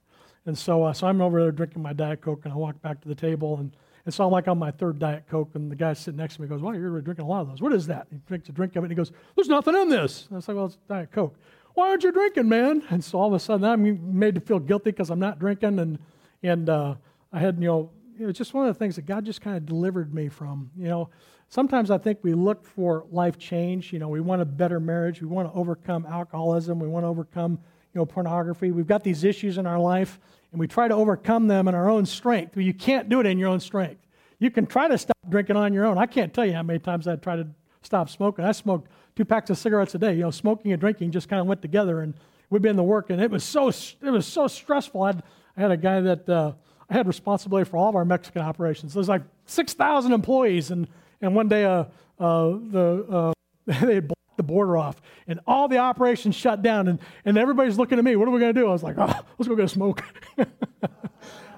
And 0.46 0.58
so, 0.58 0.84
uh, 0.84 0.94
so 0.94 1.08
I'm 1.08 1.22
over 1.22 1.42
there 1.42 1.52
drinking 1.52 1.82
my 1.82 1.94
Diet 1.94 2.22
Coke, 2.22 2.42
and 2.44 2.54
I 2.54 2.56
walk 2.56 2.82
back 2.82 3.02
to 3.02 3.08
the 3.08 3.16
table. 3.16 3.58
And, 3.58 3.76
and 4.06 4.14
so 4.14 4.26
I'm 4.26 4.32
like 4.32 4.48
on 4.48 4.58
my 4.58 4.72
third 4.72 5.00
Diet 5.00 5.26
Coke, 5.30 5.52
and 5.56 5.72
the 5.72 5.76
guy 5.76 5.94
sitting 5.94 6.18
next 6.18 6.36
to 6.36 6.42
me 6.42 6.48
goes, 6.48 6.62
Well, 6.62 6.76
you're 6.76 7.02
drinking 7.02 7.26
a 7.26 7.28
lot 7.28 7.42
of 7.42 7.50
those. 7.50 7.62
What 7.62 7.74
is 7.74 7.88
that? 7.88 8.08
He 8.10 8.18
drinks 8.28 8.50
a 8.50 8.52
drink 8.52 8.76
of 8.76 8.84
it, 8.84 8.88
and 8.88 8.92
he 8.92 8.96
goes, 8.96 9.12
There's 9.36 9.48
nothing 9.48 9.76
in 9.76 9.90
this. 9.90 10.26
And 10.28 10.34
I 10.34 10.38
was 10.38 10.48
like, 10.48 10.58
Well, 10.58 10.66
it's 10.66 10.78
Diet 10.88 11.12
Coke 11.12 11.38
why 11.74 11.90
aren't 11.90 12.04
you 12.04 12.12
drinking, 12.12 12.50
man? 12.50 12.84
And 12.90 13.04
so 13.04 13.20
all 13.20 13.28
of 13.28 13.34
a 13.34 13.40
sudden 13.40 13.66
I'm 13.66 14.18
made 14.18 14.36
to 14.36 14.42
feel 14.42 14.60
guilty 14.60 14.92
because 14.92 15.10
I'm 15.10 15.20
not 15.20 15.40
drinking. 15.40 15.80
And, 15.80 16.00
and 16.44 16.70
uh, 16.70 16.96
I 17.32 17.40
had, 17.40 17.60
you 17.60 17.68
know, 17.68 17.90
it 18.20 18.26
was 18.26 18.38
just 18.38 18.54
one 18.54 18.68
of 18.68 18.74
the 18.74 18.78
things 18.78 18.96
that 18.96 19.06
God 19.06 19.26
just 19.26 19.42
kind 19.42 19.58
of 19.58 19.66
delivered 19.66 20.14
me 20.14 20.30
from. 20.30 20.70
You 20.78 20.88
know, 20.88 21.10
sometimes 21.50 21.90
I 21.90 21.98
think 21.98 22.20
we 22.22 22.34
look 22.34 22.64
for 22.64 23.06
life 23.12 23.38
change. 23.40 23.92
You 23.92 24.00
know, 24.00 24.08
we 24.08 24.22
want 24.22 24.42
a 24.42 24.46
better 24.46 24.80
marriage. 24.80 25.22
We 25.22 25.28
want 25.28 25.52
to 25.52 25.58
overcome 25.58 26.06
alcoholism. 26.06 26.80
We 26.80 26.88
want 26.88 27.06
to 27.06 27.08
overcome, 27.08 27.54
you 27.94 28.00
know, 28.00 28.06
pornography. 28.06 28.72
We've 28.72 28.88
got 28.88 29.04
these 29.04 29.24
issues 29.24 29.58
in 29.58 29.66
our 29.66 29.80
life, 29.80 30.20
and 30.52 30.60
we 30.60 30.68
try 30.68 30.88
to 30.88 30.94
overcome 30.94 31.48
them 31.48 31.68
in 31.68 31.74
our 31.76 31.90
own 31.90 32.06
strength. 32.06 32.56
You 32.56 32.74
can't 32.74 33.10
do 33.10 33.20
it 33.20 33.26
in 33.26 33.40
your 33.40 33.50
own 33.50 33.60
strength. 33.60 34.02
You 34.40 34.52
can 34.52 34.66
try 34.66 34.88
to 34.88 34.98
stop 34.98 35.18
drinking 35.30 35.56
on 35.56 35.74
your 35.74 35.86
own. 35.86 35.98
I 35.98 36.06
can't 36.06 36.34
tell 36.34 36.46
you 36.46 36.54
how 36.54 36.64
many 36.64 36.80
times 36.80 37.08
I 37.08 37.16
tried 37.16 37.38
to 37.38 37.48
stop 37.82 38.10
smoking. 38.10 38.46
I 38.46 38.52
smoked 38.52 38.90
two 39.16 39.26
packs 39.26 39.50
of 39.50 39.58
cigarettes 39.58 39.96
a 39.96 40.00
day. 40.00 40.14
You 40.14 40.22
know, 40.22 40.32
smoking 40.32 40.72
and 40.72 40.80
drinking 40.80 41.12
just 41.12 41.30
kind 41.30 41.40
of 41.40 41.48
went 41.48 41.62
together, 41.62 42.02
and 42.02 42.14
we'd 42.50 42.62
been 42.62 42.78
to 42.78 42.84
work, 42.84 43.10
and 43.10 43.22
it 43.22 43.32
was 43.32 43.44
so 43.44 43.70
it 43.70 44.10
was 44.10 44.26
so 44.26 44.48
stressful. 44.48 45.02
I'd, 45.04 45.24
I 45.58 45.62
had 45.62 45.72
a 45.72 45.78
guy 45.78 46.02
that 46.02 46.30
uh, 46.30 46.54
I 46.90 46.94
had 46.94 47.08
responsibility 47.08 47.70
for 47.70 47.78
all 47.78 47.90
of 47.90 47.96
our 47.96 48.06
Mexican 48.06 48.42
operations. 48.42 48.94
There's 48.94 49.10
like 49.10 49.24
six 49.46 49.74
thousand 49.74 50.14
employees, 50.14 50.72
and 50.72 50.88
and 51.22 51.36
one 51.36 51.48
day 51.48 51.66
uh, 51.66 51.86
uh, 52.20 52.58
the 52.70 53.06
uh, 53.10 53.34
they 53.66 53.96
had 53.96 54.08
blocked 54.08 54.38
the 54.38 54.44
border 54.44 54.78
off, 54.78 55.02
and 55.28 55.40
all 55.48 55.68
the 55.68 55.78
operations 55.78 56.36
shut 56.36 56.62
down, 56.62 56.88
and 56.88 57.00
and 57.26 57.38
everybody's 57.38 57.78
looking 57.78 57.98
at 57.98 58.04
me. 58.04 58.16
What 58.16 58.28
are 58.28 58.32
we 58.32 58.40
going 58.40 58.54
to 58.54 58.60
do? 58.60 58.68
I 58.68 58.72
was 58.72 58.84
like, 58.84 58.98
oh, 58.98 59.20
let's 59.38 59.48
go 59.48 59.56
get 59.56 59.66
a 59.66 59.70
smoke. 59.70 60.04
but 60.36 60.50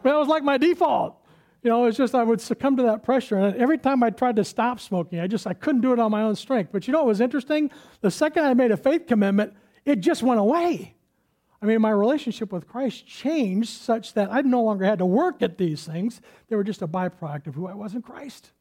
that 0.03 0.15
was 0.15 0.27
like 0.27 0.43
my 0.43 0.57
default 0.57 1.17
you 1.65 1.71
know, 1.71 1.85
it's 1.85 1.97
just 1.97 2.13
I 2.13 2.21
would 2.21 2.39
succumb 2.39 2.77
to 2.77 2.83
that 2.83 3.01
pressure. 3.01 3.39
And 3.39 3.57
every 3.57 3.79
time 3.79 4.03
I 4.03 4.11
tried 4.11 4.35
to 4.35 4.45
stop 4.45 4.79
smoking, 4.79 5.19
I 5.19 5.25
just 5.25 5.47
I 5.47 5.55
couldn't 5.55 5.81
do 5.81 5.93
it 5.93 5.99
on 5.99 6.11
my 6.11 6.21
own 6.21 6.35
strength. 6.35 6.69
But 6.71 6.85
you 6.85 6.91
know 6.91 6.99
what 6.99 7.07
was 7.07 7.21
interesting? 7.21 7.71
The 8.01 8.11
second 8.11 8.45
I 8.45 8.53
made 8.53 8.69
a 8.69 8.77
faith 8.77 9.07
commitment, 9.07 9.51
it 9.83 9.95
just 9.95 10.21
went 10.21 10.39
away. 10.39 10.93
I 11.63 11.65
mean, 11.65 11.81
my 11.81 11.89
relationship 11.89 12.53
with 12.53 12.67
Christ 12.67 13.07
changed 13.07 13.69
such 13.69 14.13
that 14.13 14.31
I 14.31 14.41
no 14.41 14.61
longer 14.61 14.85
had 14.85 14.99
to 14.99 15.07
work 15.07 15.41
at 15.41 15.57
these 15.57 15.83
things. 15.83 16.21
They 16.49 16.55
were 16.55 16.63
just 16.63 16.83
a 16.83 16.87
byproduct 16.87 17.47
of 17.47 17.55
who 17.55 17.65
I 17.65 17.73
was 17.73 17.95
in 17.95 18.03
Christ. 18.03 18.51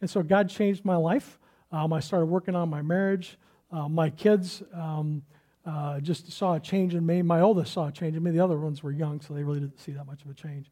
And 0.00 0.08
so 0.08 0.22
God 0.22 0.48
changed 0.48 0.84
my 0.84 0.94
life. 0.94 1.40
Um, 1.72 1.92
I 1.92 1.98
started 1.98 2.26
working 2.26 2.54
on 2.54 2.70
my 2.70 2.80
marriage. 2.80 3.38
Uh, 3.72 3.88
my 3.88 4.08
kids 4.08 4.62
um, 4.72 5.24
uh, 5.64 5.98
just 5.98 6.30
saw 6.30 6.54
a 6.54 6.60
change 6.60 6.94
in 6.94 7.04
me. 7.04 7.22
My 7.22 7.40
oldest 7.40 7.72
saw 7.72 7.88
a 7.88 7.92
change 7.92 8.14
in 8.14 8.22
me. 8.22 8.30
The 8.30 8.38
other 8.38 8.56
ones 8.56 8.84
were 8.84 8.92
young, 8.92 9.20
so 9.20 9.34
they 9.34 9.42
really 9.42 9.58
didn't 9.58 9.80
see 9.80 9.90
that 9.90 10.06
much 10.06 10.22
of 10.22 10.30
a 10.30 10.34
change. 10.34 10.70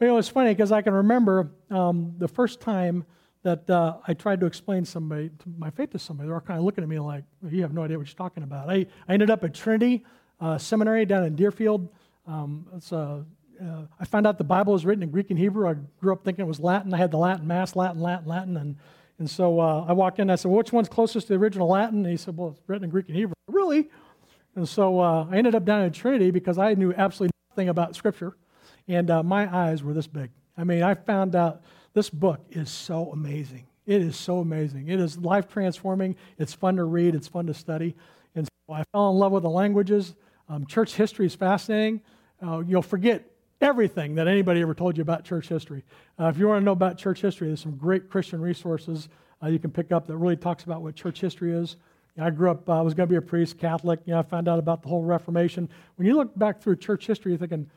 You 0.00 0.06
know, 0.06 0.16
it's 0.16 0.30
funny 0.30 0.54
because 0.54 0.72
I 0.72 0.80
can 0.80 0.94
remember 0.94 1.50
um, 1.70 2.14
the 2.16 2.26
first 2.26 2.58
time 2.58 3.04
that 3.42 3.68
uh, 3.68 3.98
I 4.08 4.14
tried 4.14 4.40
to 4.40 4.46
explain 4.46 4.82
somebody 4.86 5.30
my 5.58 5.68
faith 5.68 5.90
to 5.90 5.98
somebody. 5.98 6.26
They 6.26 6.32
were 6.32 6.40
kind 6.40 6.58
of 6.58 6.64
looking 6.64 6.82
at 6.82 6.88
me 6.88 6.98
like, 6.98 7.24
"You 7.46 7.60
have 7.60 7.74
no 7.74 7.84
idea 7.84 7.98
what 7.98 8.06
you're 8.06 8.16
talking 8.16 8.42
about." 8.42 8.70
I, 8.70 8.86
I 9.06 9.12
ended 9.12 9.28
up 9.28 9.44
at 9.44 9.52
Trinity 9.52 10.06
uh, 10.40 10.56
Seminary 10.56 11.04
down 11.04 11.24
in 11.24 11.36
Deerfield. 11.36 11.90
Um, 12.26 12.66
it's 12.74 12.94
uh, 12.94 13.24
uh, 13.62 13.82
I 14.00 14.06
found 14.06 14.26
out 14.26 14.38
the 14.38 14.44
Bible 14.44 14.72
was 14.72 14.86
written 14.86 15.02
in 15.02 15.10
Greek 15.10 15.28
and 15.28 15.38
Hebrew. 15.38 15.68
I 15.68 15.74
grew 16.00 16.14
up 16.14 16.24
thinking 16.24 16.46
it 16.46 16.48
was 16.48 16.60
Latin. 16.60 16.94
I 16.94 16.96
had 16.96 17.10
the 17.10 17.18
Latin 17.18 17.46
Mass, 17.46 17.76
Latin, 17.76 18.00
Latin, 18.00 18.26
Latin, 18.26 18.56
and 18.56 18.76
and 19.18 19.28
so 19.28 19.60
uh, 19.60 19.84
I 19.86 19.92
walked 19.92 20.18
in. 20.18 20.22
and 20.22 20.32
I 20.32 20.36
said, 20.36 20.48
well, 20.48 20.56
"Which 20.56 20.72
one's 20.72 20.88
closest 20.88 21.26
to 21.26 21.34
the 21.34 21.38
original 21.38 21.68
Latin?" 21.68 21.98
And 21.98 22.10
he 22.10 22.16
said, 22.16 22.38
"Well, 22.38 22.56
it's 22.56 22.60
written 22.66 22.84
in 22.84 22.90
Greek 22.90 23.08
and 23.08 23.16
Hebrew." 23.16 23.34
Really? 23.48 23.90
And 24.56 24.66
so 24.66 24.98
uh, 24.98 25.26
I 25.30 25.36
ended 25.36 25.54
up 25.54 25.66
down 25.66 25.82
at 25.82 25.92
Trinity 25.92 26.30
because 26.30 26.56
I 26.56 26.72
knew 26.72 26.94
absolutely 26.94 27.32
nothing 27.50 27.68
about 27.68 27.94
Scripture 27.94 28.34
and 28.88 29.10
uh, 29.10 29.22
my 29.22 29.54
eyes 29.54 29.82
were 29.82 29.94
this 29.94 30.06
big. 30.06 30.30
I 30.56 30.64
mean, 30.64 30.82
I 30.82 30.94
found 30.94 31.34
out 31.34 31.62
this 31.94 32.10
book 32.10 32.40
is 32.50 32.70
so 32.70 33.10
amazing. 33.12 33.66
It 33.86 34.02
is 34.02 34.16
so 34.16 34.38
amazing. 34.38 34.88
It 34.88 35.00
is 35.00 35.18
life 35.18 35.48
transforming. 35.48 36.16
It's 36.38 36.52
fun 36.52 36.76
to 36.76 36.84
read. 36.84 37.14
It's 37.14 37.28
fun 37.28 37.46
to 37.46 37.54
study. 37.54 37.96
And 38.34 38.46
so 38.46 38.74
I 38.74 38.84
fell 38.92 39.10
in 39.10 39.16
love 39.16 39.32
with 39.32 39.42
the 39.42 39.50
languages. 39.50 40.14
Um, 40.48 40.66
church 40.66 40.94
history 40.94 41.26
is 41.26 41.34
fascinating. 41.34 42.02
Uh, 42.44 42.62
you'll 42.66 42.82
forget 42.82 43.24
everything 43.60 44.14
that 44.14 44.28
anybody 44.28 44.60
ever 44.60 44.74
told 44.74 44.96
you 44.96 45.02
about 45.02 45.24
church 45.24 45.48
history. 45.48 45.84
Uh, 46.18 46.26
if 46.26 46.38
you 46.38 46.48
want 46.48 46.60
to 46.60 46.64
know 46.64 46.72
about 46.72 46.98
church 46.98 47.20
history, 47.20 47.48
there's 47.48 47.60
some 47.60 47.76
great 47.76 48.08
Christian 48.08 48.40
resources 48.40 49.08
uh, 49.42 49.48
you 49.48 49.58
can 49.58 49.70
pick 49.70 49.92
up 49.92 50.06
that 50.06 50.16
really 50.16 50.36
talks 50.36 50.64
about 50.64 50.82
what 50.82 50.94
church 50.94 51.20
history 51.20 51.52
is. 51.52 51.76
I 52.18 52.28
grew 52.28 52.50
up, 52.50 52.68
uh, 52.68 52.78
I 52.78 52.82
was 52.82 52.92
going 52.92 53.08
to 53.08 53.10
be 53.10 53.16
a 53.16 53.22
priest, 53.22 53.56
Catholic. 53.56 54.00
You 54.04 54.12
know, 54.12 54.18
I 54.18 54.22
found 54.22 54.46
out 54.46 54.58
about 54.58 54.82
the 54.82 54.88
whole 54.88 55.02
Reformation. 55.02 55.70
When 55.96 56.06
you 56.06 56.14
look 56.14 56.38
back 56.38 56.60
through 56.60 56.76
church 56.76 57.06
history, 57.06 57.32
you're 57.32 57.38
thinking, 57.38 57.70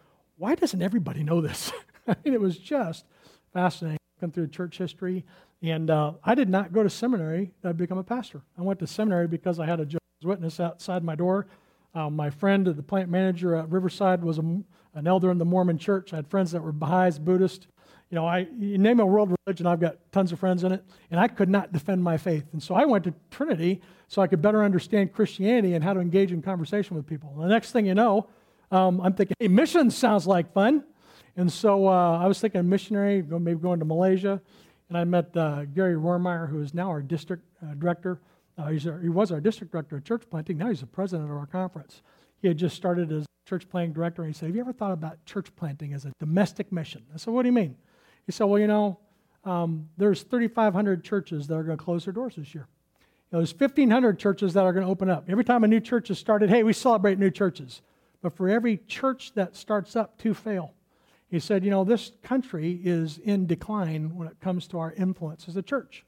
why 0.43 0.55
doesn't 0.55 0.81
everybody 0.81 1.23
know 1.23 1.39
this? 1.39 1.71
I 2.07 2.17
mean, 2.25 2.33
it 2.33 2.41
was 2.41 2.57
just 2.57 3.05
fascinating 3.53 3.97
looking 4.17 4.33
through 4.33 4.49
church 4.49 4.77
history. 4.77 5.23
And 5.61 5.89
uh, 5.89 6.15
I 6.21 6.35
did 6.35 6.49
not 6.49 6.73
go 6.73 6.83
to 6.83 6.89
seminary 6.89 7.53
to 7.61 7.73
become 7.73 7.97
a 7.97 8.03
pastor. 8.03 8.41
I 8.57 8.61
went 8.61 8.77
to 8.79 8.87
seminary 8.87 9.29
because 9.29 9.57
I 9.57 9.65
had 9.65 9.79
a 9.79 9.85
Jehovah's 9.85 10.25
Witness 10.25 10.59
outside 10.59 11.01
my 11.01 11.15
door. 11.15 11.47
Uh, 11.95 12.09
my 12.09 12.29
friend, 12.29 12.67
the 12.67 12.83
plant 12.83 13.09
manager 13.09 13.55
at 13.55 13.69
Riverside, 13.69 14.21
was 14.21 14.37
a, 14.37 14.41
an 14.41 15.07
elder 15.07 15.31
in 15.31 15.37
the 15.37 15.45
Mormon 15.45 15.77
church. 15.77 16.11
I 16.11 16.17
had 16.17 16.27
friends 16.27 16.51
that 16.51 16.61
were 16.61 16.73
Baha'is, 16.73 17.19
Buddhist. 17.19 17.67
You 18.09 18.15
know, 18.15 18.27
I 18.27 18.39
you 18.59 18.77
name 18.77 18.99
a 18.99 19.05
world 19.05 19.33
religion, 19.45 19.65
I've 19.65 19.79
got 19.79 19.95
tons 20.11 20.33
of 20.33 20.39
friends 20.39 20.65
in 20.65 20.73
it, 20.73 20.83
and 21.09 21.21
I 21.21 21.29
could 21.29 21.47
not 21.47 21.71
defend 21.71 22.03
my 22.03 22.17
faith. 22.17 22.43
And 22.51 22.61
so 22.61 22.75
I 22.75 22.83
went 22.83 23.05
to 23.05 23.13
Trinity 23.31 23.79
so 24.09 24.21
I 24.21 24.27
could 24.27 24.41
better 24.41 24.61
understand 24.61 25.13
Christianity 25.13 25.73
and 25.73 25.81
how 25.85 25.93
to 25.93 26.01
engage 26.01 26.33
in 26.33 26.41
conversation 26.41 26.97
with 26.97 27.07
people. 27.07 27.31
And 27.33 27.43
the 27.43 27.47
next 27.47 27.71
thing 27.71 27.85
you 27.85 27.95
know, 27.95 28.27
um, 28.73 29.01
I'm 29.01 29.13
thinking, 29.13 29.35
hey, 29.39 29.47
missions 29.47 29.95
sounds 29.95 30.25
like 30.25 30.51
fun. 30.51 30.83
And 31.37 31.51
so 31.51 31.87
uh, 31.87 32.19
I 32.19 32.27
was 32.27 32.39
thinking 32.39 32.67
missionary, 32.67 33.21
maybe 33.21 33.59
going 33.59 33.79
to 33.79 33.85
Malaysia. 33.85 34.41
And 34.89 34.97
I 34.97 35.03
met 35.03 35.35
uh, 35.37 35.65
Gary 35.65 35.95
Rohrmayer, 35.95 36.49
who 36.49 36.59
is 36.59 36.73
now 36.73 36.89
our 36.89 37.01
district 37.01 37.43
uh, 37.63 37.75
director. 37.75 38.19
Uh, 38.57 38.63
our, 38.63 38.99
he 38.99 39.09
was 39.09 39.31
our 39.31 39.39
district 39.39 39.71
director 39.71 39.97
of 39.97 40.03
church 40.03 40.23
planting. 40.29 40.57
Now 40.57 40.69
he's 40.69 40.79
the 40.79 40.87
president 40.87 41.29
of 41.29 41.37
our 41.37 41.45
conference. 41.45 42.01
He 42.41 42.47
had 42.47 42.57
just 42.57 42.75
started 42.75 43.11
as 43.11 43.25
church 43.47 43.69
planting 43.69 43.93
director. 43.93 44.23
And 44.23 44.33
he 44.33 44.37
said, 44.37 44.47
Have 44.47 44.55
you 44.55 44.61
ever 44.61 44.73
thought 44.73 44.91
about 44.91 45.23
church 45.25 45.55
planting 45.55 45.93
as 45.93 46.05
a 46.05 46.11
domestic 46.19 46.71
mission? 46.71 47.03
I 47.13 47.17
said, 47.17 47.33
What 47.33 47.43
do 47.43 47.49
you 47.49 47.53
mean? 47.53 47.75
He 48.25 48.31
said, 48.31 48.45
Well, 48.45 48.59
you 48.59 48.67
know, 48.67 48.99
um, 49.45 49.87
there's 49.97 50.23
3,500 50.23 51.03
churches 51.03 51.45
that 51.47 51.55
are 51.55 51.63
going 51.63 51.77
to 51.77 51.83
close 51.83 52.05
their 52.05 52.13
doors 52.13 52.35
this 52.37 52.55
year. 52.55 52.67
You 53.31 53.37
know, 53.37 53.39
there's 53.39 53.53
1,500 53.53 54.17
churches 54.17 54.53
that 54.53 54.63
are 54.63 54.73
going 54.73 54.85
to 54.85 54.91
open 54.91 55.09
up. 55.09 55.25
Every 55.27 55.43
time 55.43 55.63
a 55.63 55.67
new 55.67 55.79
church 55.79 56.09
is 56.09 56.17
started, 56.17 56.49
hey, 56.49 56.63
we 56.63 56.73
celebrate 56.73 57.19
new 57.19 57.31
churches 57.31 57.81
but 58.23 58.35
for 58.35 58.49
every 58.49 58.77
church 58.87 59.33
that 59.33 59.55
starts 59.55 59.95
up 59.95 60.17
to 60.19 60.33
fail. 60.33 60.73
He 61.29 61.39
said, 61.39 61.63
You 61.63 61.69
know, 61.69 61.83
this 61.83 62.13
country 62.23 62.79
is 62.83 63.19
in 63.19 63.45
decline 63.45 64.15
when 64.15 64.27
it 64.27 64.39
comes 64.39 64.65
to 64.69 64.79
our 64.79 64.93
influence 64.93 65.47
as 65.47 65.57
a 65.57 65.61
church. 65.61 66.05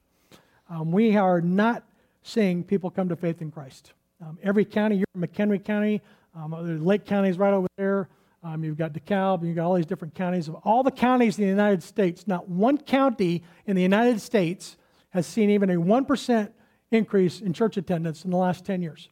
Um, 0.68 0.90
we 0.90 1.16
are 1.16 1.40
not 1.40 1.84
seeing 2.22 2.64
people 2.64 2.90
come 2.90 3.08
to 3.10 3.16
faith 3.16 3.42
in 3.42 3.52
Christ. 3.52 3.92
Um, 4.20 4.38
every 4.42 4.64
county, 4.64 4.96
you're 4.96 5.06
in 5.14 5.20
McHenry 5.20 5.62
County, 5.62 6.00
um, 6.34 6.84
Lake 6.84 7.04
County 7.04 7.28
is 7.28 7.38
right 7.38 7.52
over 7.52 7.68
there. 7.76 8.08
Um, 8.42 8.64
you've 8.64 8.78
got 8.78 8.92
DeKalb, 8.92 9.44
you've 9.44 9.56
got 9.56 9.66
all 9.66 9.74
these 9.74 9.86
different 9.86 10.14
counties. 10.14 10.48
Of 10.48 10.54
all 10.64 10.82
the 10.82 10.90
counties 10.90 11.38
in 11.38 11.44
the 11.44 11.50
United 11.50 11.82
States, 11.82 12.26
not 12.26 12.48
one 12.48 12.78
county 12.78 13.42
in 13.66 13.76
the 13.76 13.82
United 13.82 14.20
States 14.20 14.76
has 15.10 15.26
seen 15.26 15.50
even 15.50 15.68
a 15.70 15.74
1% 15.74 16.50
increase 16.90 17.40
in 17.40 17.52
church 17.52 17.76
attendance 17.76 18.24
in 18.24 18.30
the 18.30 18.36
last 18.36 18.64
10 18.64 18.80
years. 18.80 19.08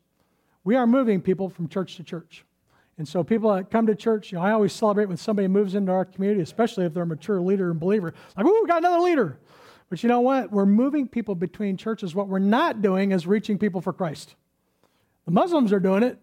We 0.62 0.76
are 0.76 0.86
moving 0.86 1.20
people 1.20 1.50
from 1.50 1.68
church 1.68 1.96
to 1.96 2.04
church. 2.04 2.44
And 2.96 3.08
so 3.08 3.24
people 3.24 3.52
that 3.54 3.70
come 3.70 3.86
to 3.86 3.94
church, 3.94 4.30
you 4.30 4.38
know, 4.38 4.44
I 4.44 4.52
always 4.52 4.72
celebrate 4.72 5.06
when 5.06 5.16
somebody 5.16 5.48
moves 5.48 5.74
into 5.74 5.90
our 5.90 6.04
community, 6.04 6.42
especially 6.42 6.84
if 6.84 6.94
they're 6.94 7.02
a 7.02 7.06
mature 7.06 7.40
leader 7.40 7.70
and 7.70 7.80
believer. 7.80 8.14
Like, 8.36 8.46
ooh, 8.46 8.60
we 8.62 8.68
got 8.68 8.78
another 8.78 9.00
leader. 9.00 9.38
But 9.90 10.02
you 10.02 10.08
know 10.08 10.20
what? 10.20 10.52
We're 10.52 10.66
moving 10.66 11.08
people 11.08 11.34
between 11.34 11.76
churches. 11.76 12.14
What 12.14 12.28
we're 12.28 12.38
not 12.38 12.82
doing 12.82 13.12
is 13.12 13.26
reaching 13.26 13.58
people 13.58 13.80
for 13.80 13.92
Christ. 13.92 14.36
The 15.24 15.32
Muslims 15.32 15.72
are 15.72 15.80
doing 15.80 16.02
it, 16.02 16.18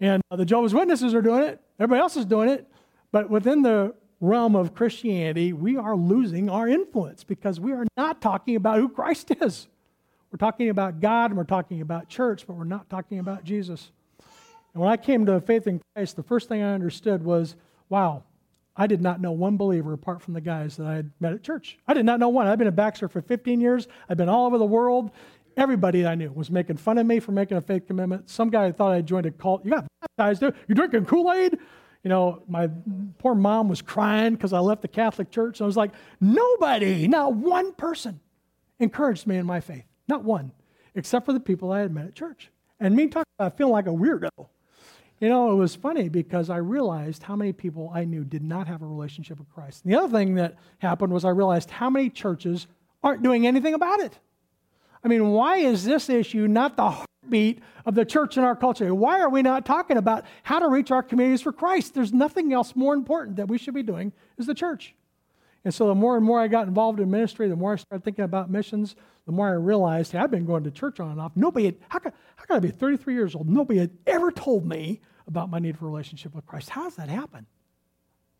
and 0.00 0.22
uh, 0.30 0.36
the 0.36 0.44
Jehovah's 0.44 0.74
Witnesses 0.74 1.14
are 1.14 1.22
doing 1.22 1.42
it. 1.42 1.60
Everybody 1.78 2.00
else 2.00 2.16
is 2.16 2.24
doing 2.24 2.48
it. 2.48 2.68
But 3.10 3.30
within 3.30 3.62
the 3.62 3.94
realm 4.20 4.56
of 4.56 4.74
Christianity, 4.74 5.52
we 5.52 5.76
are 5.76 5.96
losing 5.96 6.48
our 6.48 6.68
influence 6.68 7.24
because 7.24 7.60
we 7.60 7.72
are 7.72 7.86
not 7.96 8.20
talking 8.20 8.56
about 8.56 8.78
who 8.78 8.88
Christ 8.88 9.30
is. 9.40 9.68
We're 10.30 10.38
talking 10.38 10.68
about 10.68 11.00
God 11.00 11.30
and 11.30 11.36
we're 11.36 11.44
talking 11.44 11.80
about 11.80 12.08
church, 12.08 12.46
but 12.46 12.56
we're 12.56 12.64
not 12.64 12.90
talking 12.90 13.18
about 13.18 13.44
Jesus. 13.44 13.92
And 14.74 14.82
when 14.82 14.90
I 14.90 14.96
came 14.96 15.24
to 15.26 15.40
faith 15.40 15.66
in 15.66 15.80
Christ, 15.94 16.16
the 16.16 16.22
first 16.22 16.48
thing 16.48 16.62
I 16.62 16.74
understood 16.74 17.24
was 17.24 17.56
wow, 17.88 18.24
I 18.76 18.86
did 18.86 19.00
not 19.00 19.20
know 19.20 19.30
one 19.30 19.56
believer 19.56 19.92
apart 19.92 20.20
from 20.20 20.34
the 20.34 20.40
guys 20.40 20.76
that 20.76 20.86
I 20.86 20.94
had 20.94 21.10
met 21.20 21.32
at 21.32 21.42
church. 21.42 21.78
I 21.86 21.94
did 21.94 22.04
not 22.04 22.18
know 22.18 22.28
one. 22.28 22.48
I've 22.48 22.58
been 22.58 22.66
a 22.66 22.72
Baxter 22.72 23.08
for 23.08 23.22
15 23.22 23.60
years, 23.60 23.86
I've 24.08 24.16
been 24.16 24.28
all 24.28 24.46
over 24.46 24.58
the 24.58 24.64
world. 24.64 25.10
Everybody 25.56 26.04
I 26.04 26.16
knew 26.16 26.32
was 26.32 26.50
making 26.50 26.78
fun 26.78 26.98
of 26.98 27.06
me 27.06 27.20
for 27.20 27.30
making 27.30 27.56
a 27.56 27.60
faith 27.60 27.86
commitment. 27.86 28.28
Some 28.28 28.50
guy 28.50 28.72
thought 28.72 28.90
I 28.90 29.02
joined 29.02 29.26
a 29.26 29.30
cult. 29.30 29.64
You 29.64 29.70
got 29.70 29.86
baptized. 30.00 30.42
You're 30.42 30.52
drinking 30.74 31.04
Kool 31.06 31.32
Aid? 31.32 31.56
You 32.02 32.08
know, 32.08 32.42
my 32.48 32.68
poor 33.18 33.36
mom 33.36 33.68
was 33.68 33.80
crying 33.80 34.34
because 34.34 34.52
I 34.52 34.58
left 34.58 34.82
the 34.82 34.88
Catholic 34.88 35.30
Church. 35.30 35.62
I 35.62 35.64
was 35.64 35.76
like, 35.76 35.92
nobody, 36.20 37.06
not 37.06 37.34
one 37.34 37.72
person 37.72 38.18
encouraged 38.80 39.28
me 39.28 39.36
in 39.36 39.46
my 39.46 39.60
faith. 39.60 39.84
Not 40.08 40.24
one, 40.24 40.50
except 40.96 41.24
for 41.24 41.32
the 41.32 41.38
people 41.40 41.70
I 41.70 41.78
had 41.78 41.94
met 41.94 42.06
at 42.06 42.14
church. 42.16 42.50
And 42.80 42.96
me 42.96 43.06
talking 43.06 43.24
about 43.38 43.56
feeling 43.56 43.72
like 43.72 43.86
a 43.86 43.90
weirdo. 43.90 44.28
You 45.20 45.28
know, 45.28 45.52
it 45.52 45.54
was 45.54 45.74
funny 45.74 46.08
because 46.08 46.50
I 46.50 46.56
realized 46.56 47.22
how 47.22 47.36
many 47.36 47.52
people 47.52 47.90
I 47.94 48.04
knew 48.04 48.24
did 48.24 48.42
not 48.42 48.66
have 48.66 48.82
a 48.82 48.86
relationship 48.86 49.38
with 49.38 49.48
Christ. 49.48 49.84
And 49.84 49.92
the 49.92 49.98
other 49.98 50.12
thing 50.12 50.34
that 50.34 50.56
happened 50.78 51.12
was 51.12 51.24
I 51.24 51.30
realized 51.30 51.70
how 51.70 51.88
many 51.88 52.10
churches 52.10 52.66
aren't 53.02 53.22
doing 53.22 53.46
anything 53.46 53.74
about 53.74 54.00
it. 54.00 54.18
I 55.04 55.08
mean, 55.08 55.30
why 55.30 55.58
is 55.58 55.84
this 55.84 56.08
issue 56.08 56.48
not 56.48 56.76
the 56.76 56.90
heartbeat 56.90 57.60
of 57.86 57.94
the 57.94 58.04
church 58.04 58.36
in 58.36 58.44
our 58.44 58.56
culture? 58.56 58.94
Why 58.94 59.20
are 59.20 59.28
we 59.28 59.42
not 59.42 59.66
talking 59.66 59.98
about 59.98 60.24
how 60.42 60.58
to 60.58 60.68
reach 60.68 60.90
our 60.90 61.02
communities 61.02 61.42
for 61.42 61.52
Christ? 61.52 61.94
There's 61.94 62.12
nothing 62.12 62.52
else 62.52 62.74
more 62.74 62.94
important 62.94 63.36
that 63.36 63.48
we 63.48 63.58
should 63.58 63.74
be 63.74 63.82
doing 63.82 64.12
is 64.38 64.46
the 64.46 64.54
church. 64.54 64.94
And 65.64 65.72
so 65.72 65.86
the 65.86 65.94
more 65.94 66.16
and 66.16 66.24
more 66.24 66.40
I 66.40 66.48
got 66.48 66.66
involved 66.66 67.00
in 67.00 67.10
ministry, 67.10 67.48
the 67.48 67.56
more 67.56 67.74
I 67.74 67.76
started 67.76 68.04
thinking 68.04 68.24
about 68.24 68.50
missions, 68.50 68.96
the 69.26 69.32
more 69.32 69.48
I 69.48 69.52
realized 69.52 70.12
hey, 70.12 70.18
I've 70.18 70.30
been 70.30 70.44
going 70.44 70.64
to 70.64 70.70
church 70.70 71.00
on 71.00 71.10
and 71.10 71.20
off. 71.20 71.32
Nobody 71.34 71.66
had, 71.66 71.76
how 71.88 71.98
could, 71.98 72.12
how 72.36 72.44
could 72.44 72.56
I 72.56 72.60
be 72.60 72.70
33 72.70 73.14
years 73.14 73.34
old? 73.34 73.48
Nobody 73.48 73.78
had 73.78 73.90
ever 74.06 74.30
told 74.30 74.66
me 74.66 75.00
about 75.26 75.50
my 75.50 75.58
need 75.58 75.78
for 75.78 75.86
a 75.86 75.88
relationship 75.88 76.34
with 76.34 76.46
Christ. 76.46 76.70
How 76.70 76.84
does 76.84 76.96
that 76.96 77.08
happen? 77.08 77.46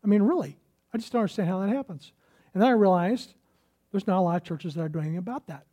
I 0.03 0.07
mean, 0.07 0.21
really, 0.21 0.57
I 0.93 0.97
just 0.97 1.11
don't 1.11 1.21
understand 1.21 1.49
how 1.49 1.59
that 1.59 1.69
happens. 1.69 2.11
And 2.53 2.61
then 2.61 2.69
I 2.69 2.73
realized 2.73 3.33
there's 3.91 4.07
not 4.07 4.19
a 4.19 4.21
lot 4.21 4.35
of 4.35 4.43
churches 4.43 4.75
that 4.75 4.81
are 4.81 4.89
doing 4.89 5.05
anything 5.05 5.17
about 5.17 5.47
that. 5.47 5.65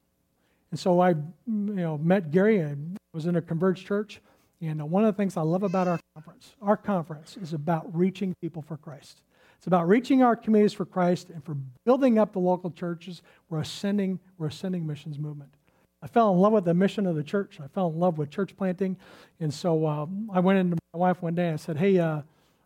And 0.71 0.81
so 0.81 1.01
I, 1.01 1.11
you 1.11 1.17
know, 1.47 1.99
met 1.99 2.31
Gary 2.31 2.59
and 2.61 2.97
was 3.13 3.27
in 3.27 3.37
a 3.37 3.43
converged 3.43 3.87
church. 3.87 4.21
And 4.63 4.81
one 4.91 5.05
of 5.05 5.15
the 5.15 5.17
things 5.17 5.37
I 5.37 5.43
love 5.43 5.65
about 5.65 5.87
our 5.87 5.99
conference, 6.15 6.55
our 6.63 6.77
conference 6.77 7.37
is 7.37 7.53
about 7.53 7.95
reaching 7.95 8.35
people 8.41 8.63
for 8.63 8.77
Christ. 8.79 9.21
It's 9.63 9.69
about 9.69 9.87
reaching 9.87 10.25
our 10.25 10.35
communities 10.35 10.73
for 10.73 10.85
Christ 10.85 11.31
and 11.31 11.45
for 11.45 11.55
building 11.85 12.19
up 12.19 12.33
the 12.33 12.41
local 12.41 12.69
churches. 12.69 13.23
We're 13.49 13.61
ascending, 13.61 14.19
we're 14.37 14.49
ascending 14.49 14.85
missions 14.85 15.21
movement. 15.21 15.55
I 16.03 16.09
fell 16.09 16.33
in 16.33 16.41
love 16.41 16.53
with 16.53 16.65
the 16.65 16.75
mission 16.75 17.07
of 17.07 17.15
the 17.15 17.23
church. 17.23 17.61
I 17.63 17.69
fell 17.69 17.87
in 17.87 18.01
love 18.01 18.19
with 18.19 18.29
church 18.29 18.57
planting, 18.57 18.97
and 19.39 19.55
so 19.55 19.87
um, 19.87 20.29
I 20.35 20.41
went 20.41 20.59
into 20.59 20.77
my 20.93 20.99
wife 20.99 21.23
one 21.23 21.37
day. 21.37 21.45
and 21.45 21.53
I 21.55 21.57
said, 21.59 21.77
"Hey, 21.77 21.97
uh, 21.97 22.23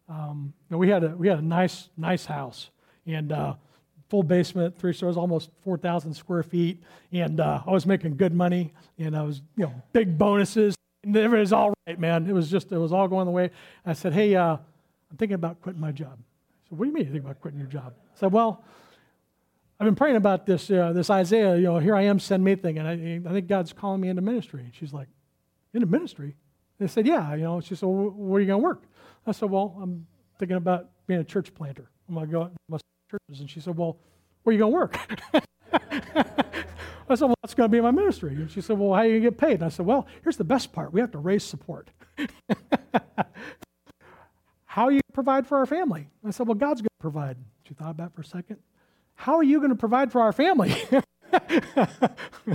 um, 0.09 0.55
you 0.71 0.75
know, 0.75 0.79
we 0.79 0.89
had 0.89 1.05
a 1.05 1.09
we 1.09 1.29
had 1.29 1.39
a 1.39 1.43
nice 1.43 1.91
nice 1.99 2.25
house 2.25 2.71
and 3.07 3.31
uh, 3.31 3.57
full 4.09 4.23
basement, 4.23 4.79
three 4.79 4.95
stories, 4.95 5.19
almost 5.19 5.51
four 5.61 5.77
thousand 5.77 6.15
square 6.15 6.43
feet, 6.43 6.83
and 7.13 7.41
uh, 7.41 7.61
I 7.67 7.73
was 7.73 7.85
making 7.85 8.17
good 8.17 8.33
money, 8.33 8.73
and 8.99 9.15
I 9.15 9.21
was 9.21 9.43
you 9.59 9.65
know 9.65 9.83
big 9.93 10.17
bonuses. 10.17 10.75
And 11.05 11.15
it 11.15 11.29
was 11.29 11.53
all 11.53 11.75
right, 11.87 12.01
man. 12.01 12.27
It 12.27 12.33
was 12.33 12.51
just 12.51 12.73
it 12.73 12.79
was 12.79 12.91
all 12.91 13.07
going 13.07 13.27
the 13.27 13.33
way. 13.33 13.51
I 13.85 13.93
said, 13.93 14.15
"Hey, 14.15 14.35
uh, 14.35 14.57
I'm 15.11 15.17
thinking 15.19 15.35
about 15.35 15.61
quitting 15.61 15.83
my 15.83 15.93
job." 15.93 16.19
So 16.69 16.77
what 16.77 16.85
do 16.85 16.91
you 16.91 16.95
mean 16.95 17.07
you 17.07 17.13
think 17.13 17.25
about 17.25 17.41
quitting 17.41 17.61
your 17.61 17.69
job? 17.69 17.95
I 17.97 18.19
said, 18.19 18.33
well, 18.33 18.65
I've 19.79 19.85
been 19.85 19.95
praying 19.95 20.17
about 20.17 20.47
this, 20.47 20.71
uh, 20.71 20.93
this 20.93 21.11
Isaiah, 21.11 21.57
you 21.57 21.65
know, 21.65 21.79
here 21.79 21.95
I 21.95 22.03
am, 22.03 22.19
send 22.19 22.43
me 22.43 22.57
thing, 22.57 22.79
and 22.79 22.89
I, 22.89 23.29
I 23.29 23.33
think 23.33 23.47
God's 23.47 23.73
calling 23.73 24.01
me 24.01 24.09
into 24.09 24.23
ministry. 24.23 24.63
And 24.63 24.75
she's 24.75 24.93
like, 24.93 25.09
into 25.75 25.87
ministry? 25.87 26.35
And 26.79 26.89
I 26.89 26.91
said, 26.91 27.07
yeah, 27.07 27.35
you 27.35 27.45
know, 27.45 27.61
she 27.61 27.75
said, 27.75 27.87
where 27.87 28.39
are 28.39 28.41
you 28.41 28.47
going 28.47 28.61
to 28.61 28.65
work? 28.65 28.85
I 29.27 29.33
said, 29.33 29.51
well, 29.51 29.77
I'm 29.81 30.07
thinking 30.39 30.57
about 30.57 30.89
being 31.07 31.21
a 31.21 31.25
church 31.25 31.55
planter. 31.55 31.91
I'm 32.09 32.15
going 32.15 32.27
to 32.27 32.33
go 32.33 32.43
out 32.43 32.53
to 32.71 32.79
churches. 33.11 33.41
And 33.41 33.51
she 33.51 33.61
said, 33.61 33.77
well, 33.77 33.99
where 34.43 34.53
are 34.53 34.55
you 34.55 34.59
going 34.59 34.73
to 34.73 34.77
work? 34.77 34.99
I 37.09 37.15
said, 37.15 37.27
well, 37.27 37.35
that's 37.43 37.55
going 37.55 37.71
to 37.71 37.77
be 37.77 37.81
my 37.81 37.91
ministry. 37.93 38.35
And 38.35 38.51
she 38.51 38.61
said, 38.61 38.79
well, 38.79 38.95
how 38.95 39.01
are 39.01 39.05
you 39.05 39.21
going 39.21 39.23
to 39.23 39.31
get 39.31 39.39
paid? 39.39 39.55
And 39.55 39.65
I 39.65 39.69
said, 39.69 39.87
well, 39.87 40.07
here's 40.23 40.37
the 40.37 40.45
best 40.45 40.73
part. 40.73 40.93
We 40.93 41.01
have 41.01 41.13
to 41.13 41.19
raise 41.19 41.45
support. 41.45 41.91
How 44.77 44.85
are 44.85 44.91
you 44.91 44.97
going 44.97 45.09
to 45.09 45.15
provide 45.15 45.47
for 45.47 45.57
our 45.57 45.65
family? 45.65 46.07
I 46.23 46.31
said, 46.33 46.47
Well, 46.47 46.55
God's 46.55 46.83
going 46.83 46.89
to 46.89 47.01
provide. 47.01 47.39
She 47.67 47.73
thought 47.73 47.93
about 47.93 48.15
for 48.15 48.21
a 48.21 48.25
second. 48.27 48.59
How 49.15 49.37
are 49.37 49.43
you 49.43 49.57
going 49.57 49.71
to 49.71 49.75
provide 49.75 50.13
for 50.13 50.21
our 50.21 50.35
family? 50.35 50.77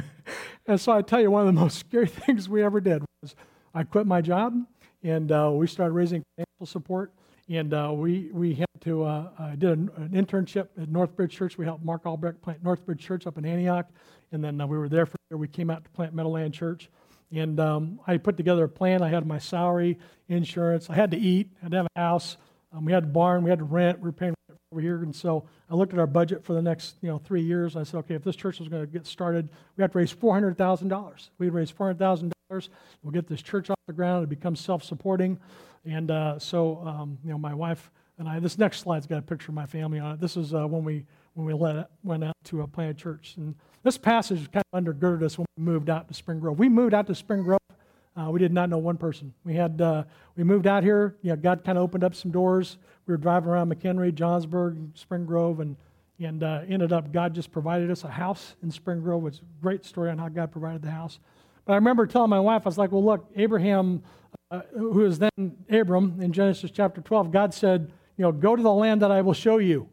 and 0.68 0.80
so 0.80 0.92
I 0.92 1.02
tell 1.02 1.20
you, 1.20 1.32
one 1.32 1.42
of 1.42 1.48
the 1.48 1.60
most 1.60 1.80
scary 1.80 2.06
things 2.28 2.48
we 2.48 2.62
ever 2.64 2.80
did 2.80 3.04
was 3.24 3.34
I 3.74 3.82
quit 3.82 4.06
my 4.06 4.22
job 4.22 4.54
and 5.02 5.32
uh, 5.32 5.50
we 5.52 5.66
started 5.66 5.94
raising 5.96 6.22
financial 6.36 6.68
support. 6.68 7.12
And 7.50 7.74
uh, 7.74 7.92
we, 7.92 8.30
we 8.32 8.54
had 8.54 8.68
to, 8.82 9.04
uh, 9.04 9.56
did 9.56 9.72
an, 9.72 9.90
an, 9.96 10.10
internship 10.10 10.68
at 10.80 10.90
Northbridge 10.90 11.32
Church. 11.32 11.58
We 11.58 11.66
helped 11.66 11.84
Mark 11.84 12.06
Albrecht 12.06 12.40
plant 12.44 12.64
Northbridge 12.64 13.00
Church 13.00 13.26
up 13.26 13.40
in 13.40 13.46
Antioch. 13.46 13.88
And 14.32 14.44
then 14.44 14.62
uh, 14.62 14.68
we 14.68 14.78
were 14.78 14.90
there 14.90 15.08
for 15.08 15.16
a 15.16 15.34
year. 15.34 15.38
We 15.40 15.48
came 15.48 15.72
out 15.72 15.84
to 15.86 15.90
plant 15.90 16.14
Meadowland 16.14 16.54
Church. 16.54 16.92
And 17.34 17.60
um, 17.60 18.00
I 18.06 18.18
put 18.18 18.38
together 18.38 18.66
a 18.66 18.70
plan. 18.70 19.02
I 19.02 19.10
had 19.10 19.26
my 19.26 19.40
salary, 19.40 19.98
insurance. 20.28 20.90
I 20.90 20.96
had 20.96 21.12
to 21.12 21.18
eat. 21.18 21.50
I 21.62 21.66
had 21.66 21.72
to 21.72 21.78
have 21.78 21.88
a 21.96 22.00
house. 22.00 22.38
Um, 22.74 22.86
we 22.86 22.92
had 22.92 23.04
a 23.04 23.08
barn. 23.08 23.44
We 23.44 23.50
had 23.50 23.60
to 23.60 23.66
rent. 23.66 24.00
We 24.00 24.06
were 24.06 24.12
paying 24.12 24.34
over 24.72 24.82
here. 24.82 25.04
And 25.04 25.16
so 25.16 25.46
I 25.70 25.76
looked 25.76 25.94
at 25.94 26.00
our 26.00 26.08
budget 26.08 26.44
for 26.44 26.54
the 26.54 26.62
next 26.62 26.96
you 27.02 27.10
know 27.10 27.18
three 27.20 27.42
years. 27.42 27.76
I 27.76 27.84
said, 27.84 27.98
okay, 28.00 28.16
if 28.16 28.24
this 28.24 28.36
church 28.36 28.60
was 28.60 28.68
going 28.70 28.86
to 28.86 28.88
get 28.88 29.06
started, 29.06 29.50
we 29.76 29.82
have 29.82 29.92
to 29.92 29.98
raise 29.98 30.12
four 30.12 30.34
hundred 30.34 30.58
thousand 30.58 30.90
dollars. 30.90 31.32
We'd 31.38 31.50
raise 31.50 31.70
four 31.70 31.88
hundred 31.88 32.00
thousand 32.00 32.34
dollars. 32.50 32.70
We'll 33.04 33.12
get 33.12 33.28
this 33.28 33.42
church 33.42 33.70
off 33.70 33.78
the 33.88 33.94
ground. 33.94 34.24
It 34.24 34.30
becomes 34.30 34.60
self-supporting. 34.60 35.40
And 35.86 36.12
uh, 36.12 36.40
so 36.40 36.80
um, 36.86 37.18
you 37.24 37.32
know, 37.32 37.38
my 37.38 37.54
wife 37.54 37.92
and 38.18 38.30
I. 38.30 38.40
This 38.40 38.58
next 38.58 38.80
slide's 38.80 39.08
got 39.08 39.20
a 39.20 39.22
picture 39.22 39.52
of 39.52 39.56
my 39.56 39.66
family 39.66 40.00
on 40.00 40.14
it. 40.14 40.22
This 40.22 40.38
is 40.38 40.54
uh, 40.54 40.68
when 40.68 40.84
we 40.84 41.06
when 41.34 41.46
we 41.48 41.54
went 42.04 42.24
out 42.24 42.36
to 42.46 42.62
a 42.62 42.68
plant 42.68 42.98
church 42.98 43.36
and 43.38 43.56
this 43.84 43.98
passage 43.98 44.52
kind 44.52 44.64
of 44.72 44.84
undergirded 44.84 45.24
us 45.24 45.38
when 45.38 45.46
we 45.58 45.64
moved 45.64 45.90
out 45.90 46.08
to 46.08 46.14
Spring 46.14 46.40
Grove. 46.40 46.60
We 46.60 46.70
moved 46.70 46.94
out 46.94 47.08
to 47.08 47.16
Spring 47.16 47.44
Grove. 47.44 47.60
Uh, 48.16 48.30
we 48.30 48.40
did 48.40 48.52
not 48.52 48.70
know 48.70 48.78
one 48.78 48.98
person. 48.98 49.34
We 49.46 49.56
had 49.56 49.82
uh, 49.82 50.04
we 50.36 50.44
moved 50.44 50.68
out 50.68 50.84
here. 50.84 51.16
You 51.22 51.32
know, 51.32 51.38
God 51.38 51.64
kind 51.64 51.78
of 51.78 51.84
opened 51.84 52.04
up 52.04 52.14
some 52.14 52.30
doors. 52.32 52.78
We 53.08 53.14
were 53.14 53.18
driving 53.18 53.50
around 53.50 53.74
McHenry, 53.74 54.14
Johnsburg, 54.14 54.98
Spring 54.98 55.26
Grove, 55.26 55.62
and 55.62 55.78
and 56.20 56.44
uh, 56.44 56.62
ended 56.68 56.92
up 56.92 57.12
God 57.12 57.34
just 57.34 57.52
provided 57.52 57.90
us 57.90 58.04
a 58.04 58.10
house 58.10 58.56
in 58.62 58.70
Spring 58.70 59.02
Grove. 59.02 59.26
It's 59.28 59.40
a 59.40 59.62
great 59.62 59.86
story 59.86 60.12
on 60.12 60.18
how 60.18 60.28
God 60.28 60.52
provided 60.52 60.82
the 60.82 60.92
house. 60.92 61.20
But 61.66 61.74
I 61.74 61.76
remember 61.76 62.06
telling 62.06 62.30
my 62.30 62.40
wife, 62.40 62.64
I 62.66 62.70
was 62.70 62.78
like, 62.78 62.92
"Well, 62.92 63.04
look, 63.04 63.30
Abraham, 63.36 64.04
uh, 64.52 64.62
who 64.74 65.06
is 65.06 65.18
then 65.18 65.56
Abram 65.70 66.20
in 66.22 66.34
Genesis 66.34 66.70
chapter 66.72 67.02
12, 67.02 67.32
God 67.32 67.54
said, 67.54 67.92
you 68.18 68.24
know, 68.24 68.32
go 68.32 68.56
to 68.56 68.62
the 68.62 68.74
land 68.74 69.02
that 69.02 69.12
I 69.12 69.22
will 69.22 69.34
show 69.34 69.58
you. 69.58 69.88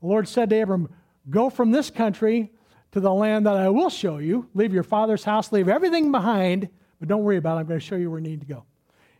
The 0.00 0.06
Lord 0.06 0.28
said 0.28 0.50
to 0.50 0.60
Abram, 0.60 0.88
go 1.30 1.50
from 1.50 1.70
this 1.70 1.90
country 1.90 2.52
to 2.92 3.00
the 3.00 3.12
land 3.12 3.46
that 3.46 3.56
I 3.56 3.68
will 3.68 3.90
show 3.90 4.18
you. 4.18 4.48
Leave 4.54 4.72
your 4.72 4.82
father's 4.82 5.24
house, 5.24 5.52
leave 5.52 5.68
everything 5.68 6.12
behind, 6.12 6.68
but 6.98 7.08
don't 7.08 7.24
worry 7.24 7.36
about 7.36 7.56
it. 7.56 7.60
I'm 7.60 7.66
going 7.66 7.80
to 7.80 7.84
show 7.84 7.96
you 7.96 8.10
where 8.10 8.20
you 8.20 8.28
need 8.28 8.40
to 8.40 8.46
go. 8.46 8.64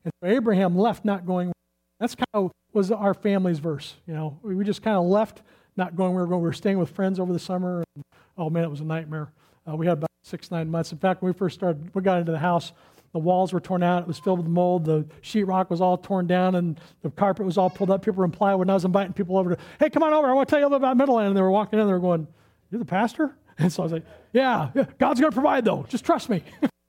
And 0.04 0.12
so 0.22 0.28
Abraham 0.28 0.76
left 0.78 1.04
not 1.04 1.26
going. 1.26 1.52
That's 1.98 2.14
kind 2.14 2.26
of 2.34 2.52
was 2.72 2.92
our 2.92 3.14
family's 3.14 3.58
verse. 3.58 3.94
You 4.06 4.14
know, 4.14 4.38
we 4.42 4.62
just 4.64 4.82
kind 4.82 4.96
of 4.96 5.04
left 5.04 5.42
not 5.76 5.96
going 5.96 6.14
where 6.14 6.24
we 6.24 6.28
were 6.28 6.30
going. 6.30 6.42
We 6.42 6.48
were 6.48 6.52
staying 6.52 6.78
with 6.78 6.90
friends 6.90 7.18
over 7.18 7.32
the 7.32 7.38
summer. 7.38 7.82
And, 7.94 8.04
oh 8.38 8.50
man, 8.50 8.64
it 8.64 8.70
was 8.70 8.80
a 8.80 8.84
nightmare. 8.84 9.32
Uh, 9.68 9.76
we 9.76 9.86
had 9.86 9.94
about 9.94 10.10
six, 10.22 10.50
nine 10.50 10.70
months. 10.70 10.92
In 10.92 10.98
fact, 10.98 11.22
when 11.22 11.32
we 11.32 11.36
first 11.36 11.56
started, 11.56 11.94
we 11.94 12.02
got 12.02 12.18
into 12.18 12.32
the 12.32 12.38
house. 12.38 12.72
The 13.16 13.20
walls 13.20 13.54
were 13.54 13.60
torn 13.60 13.82
out. 13.82 14.02
It 14.02 14.06
was 14.06 14.18
filled 14.18 14.40
with 14.40 14.46
mold. 14.46 14.84
The 14.84 15.06
sheetrock 15.22 15.70
was 15.70 15.80
all 15.80 15.96
torn 15.96 16.26
down, 16.26 16.54
and 16.54 16.78
the 17.00 17.08
carpet 17.08 17.46
was 17.46 17.56
all 17.56 17.70
pulled 17.70 17.90
up. 17.90 18.02
People 18.02 18.18
were 18.18 18.26
in 18.26 18.30
plywood. 18.30 18.66
And 18.66 18.70
I 18.70 18.74
was 18.74 18.84
inviting 18.84 19.14
people 19.14 19.38
over 19.38 19.56
to, 19.56 19.62
hey, 19.80 19.88
come 19.88 20.02
on 20.02 20.12
over. 20.12 20.28
I 20.28 20.34
want 20.34 20.50
to 20.50 20.52
tell 20.52 20.58
you 20.58 20.66
a 20.66 20.68
little 20.68 20.76
about 20.76 20.98
Meadowland. 20.98 21.28
And 21.28 21.34
they 21.34 21.40
were 21.40 21.50
walking 21.50 21.78
in. 21.78 21.86
They 21.86 21.94
were 21.94 21.98
going, 21.98 22.26
"You're 22.70 22.78
the 22.78 22.84
pastor?" 22.84 23.34
And 23.58 23.72
so 23.72 23.82
I 23.82 23.84
was 23.84 23.92
like, 23.92 24.04
yeah, 24.34 24.68
yeah 24.74 24.84
God's 24.98 25.18
going 25.18 25.30
to 25.30 25.34
provide, 25.34 25.64
though. 25.64 25.86
Just 25.88 26.04
trust 26.04 26.28
me. 26.28 26.44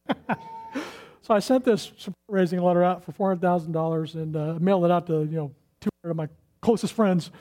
so 1.21 1.33
I 1.33 1.39
sent 1.39 1.63
this 1.63 1.93
raising 2.27 2.59
letter 2.59 2.83
out 2.83 3.05
for 3.05 3.13
$400,000 3.13 4.15
and 4.15 4.35
uh, 4.35 4.57
mailed 4.59 4.83
it 4.83 4.91
out 4.91 5.07
to, 5.07 5.19
you 5.19 5.37
know, 5.37 5.51
200 5.79 6.11
of 6.11 6.17
my 6.17 6.27
closest 6.59 6.91
friends. 6.91 7.31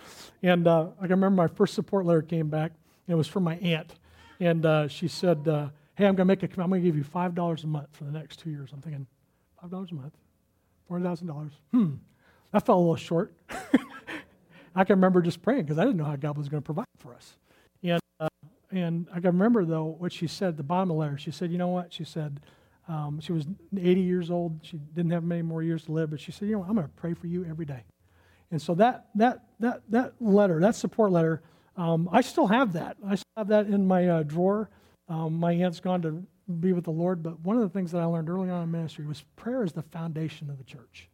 And 0.45 0.69
uh, 0.69 0.91
I 1.01 1.09
can 1.09 1.11
remember 1.11 1.43
my 1.43 1.49
first 1.49 1.75
support 1.75 2.07
letter 2.07 2.23
came 2.23 2.51
back. 2.51 2.71
And 3.09 3.15
it 3.15 3.17
was 3.17 3.27
from 3.27 3.43
my 3.43 3.57
aunt. 3.57 3.97
And 4.39 4.65
uh, 4.65 4.87
she 4.87 5.09
said, 5.09 5.49
uh, 5.49 5.71
hey, 5.97 6.07
I'm 6.07 6.15
going 6.15 6.27
to 6.29 6.37
make 6.37 6.43
a 6.43 6.63
I'm 6.63 6.71
going 6.71 6.83
to 6.83 6.87
give 6.87 6.97
you 6.97 7.05
$5 7.05 7.65
a 7.65 7.67
month 7.67 7.89
for 7.93 8.05
the 8.05 8.13
next 8.13 8.39
two 8.39 8.51
years. 8.51 8.71
I'm 8.73 8.81
thinking, 8.81 9.07
$5 9.65 9.91
a 9.91 9.95
month? 9.95 10.15
$400,000? 10.91 11.51
Hmm. 11.73 11.95
That 12.53 12.65
fell 12.65 12.77
a 12.77 12.79
little 12.79 12.97
short. 12.97 13.35
I 14.75 14.85
can 14.85 14.97
remember 14.97 15.23
just 15.23 15.43
praying 15.43 15.63
because 15.63 15.79
I 15.79 15.85
didn't 15.85 15.97
know 15.97 16.05
how 16.05 16.17
God 16.17 16.37
was 16.37 16.49
going 16.49 16.63
to 16.63 16.65
provide 16.65 16.87
for 16.99 17.15
us. 17.15 17.35
And 17.83 18.01
uh, 18.21 18.29
and 18.71 19.07
I 19.11 19.21
can 19.21 19.27
remember, 19.27 19.65
though, 19.65 19.97
what 19.99 20.13
she 20.13 20.27
said 20.27 20.49
at 20.49 20.57
the 20.57 20.63
bottom 20.63 20.91
of 20.91 20.97
the 20.97 21.01
letter. 21.01 21.19
She 21.19 21.31
said, 21.31 21.51
You 21.51 21.59
know 21.59 21.69
what? 21.69 21.93
She 21.93 22.05
said, 22.05 22.41
um, 22.89 23.21
she 23.21 23.33
was 23.33 23.47
80 23.77 24.01
years 24.01 24.31
old. 24.31 24.61
She 24.63 24.77
didn't 24.77 25.13
have 25.13 25.25
many 25.25 25.43
more 25.43 25.63
years 25.63 25.85
to 25.85 25.93
live, 25.93 26.11
but 26.11 26.21
she 26.21 26.33
said, 26.33 26.49
You 26.49 26.55
know, 26.55 26.59
what? 26.61 26.69
I'm 26.69 26.75
going 26.75 26.87
to 26.87 26.93
pray 26.95 27.15
for 27.15 27.27
you 27.27 27.45
every 27.45 27.65
day. 27.65 27.85
And 28.51 28.61
so 28.61 28.75
that, 28.75 29.07
that, 29.17 29.45
that, 29.61 29.83
that 29.91 30.15
letter, 30.21 30.61
that 30.61 30.77
support 30.77 31.11
letter, 31.11 31.43
um, 31.77 32.09
I 32.13 32.21
still 32.21 32.47
have 32.47 32.73
that. 32.75 32.97
I 33.05 33.17
still 33.17 33.33
have 33.37 33.49
that 33.49 33.67
in 33.67 33.87
my 33.87 34.09
uh, 34.09 34.23
drawer. 34.23 34.71
Um, 35.09 35.39
my 35.39 35.53
aunt's 35.53 35.81
gone 35.81 36.03
to 36.03 36.23
be 36.61 36.73
with 36.73 36.85
the 36.85 36.91
Lord, 36.91 37.23
but 37.23 37.41
one 37.41 37.57
of 37.57 37.63
the 37.63 37.69
things 37.69 37.93
that 37.93 38.01
I 38.01 38.05
learned 38.05 38.29
early 38.29 38.51
on 38.51 38.63
in 38.63 38.71
ministry 38.71 39.07
was 39.07 39.25
prayer 39.37 39.63
is 39.63 39.73
the 39.73 39.83
foundation 39.83 40.51
of 40.51 40.59
the 40.59 40.65
church. 40.65 41.09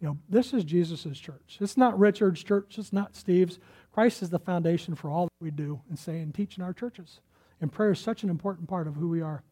You 0.00 0.08
know, 0.08 0.18
this 0.28 0.52
is 0.52 0.64
Jesus' 0.64 1.18
church. 1.18 1.58
It's 1.60 1.76
not 1.76 1.98
Richard's 1.98 2.42
church. 2.42 2.76
It's 2.78 2.92
not 2.92 3.16
Steve's. 3.16 3.58
Christ 3.92 4.22
is 4.22 4.30
the 4.30 4.38
foundation 4.38 4.94
for 4.94 5.08
all 5.08 5.24
that 5.24 5.44
we 5.44 5.50
do 5.50 5.80
and 5.88 5.98
say 5.98 6.20
and 6.20 6.34
teach 6.34 6.58
in 6.58 6.62
our 6.62 6.72
churches. 6.72 7.20
And 7.60 7.72
prayer 7.72 7.92
is 7.92 8.00
such 8.00 8.22
an 8.22 8.30
important 8.30 8.68
part 8.68 8.86
of 8.86 8.96
who 8.96 9.08
we 9.08 9.22
are. 9.22 9.42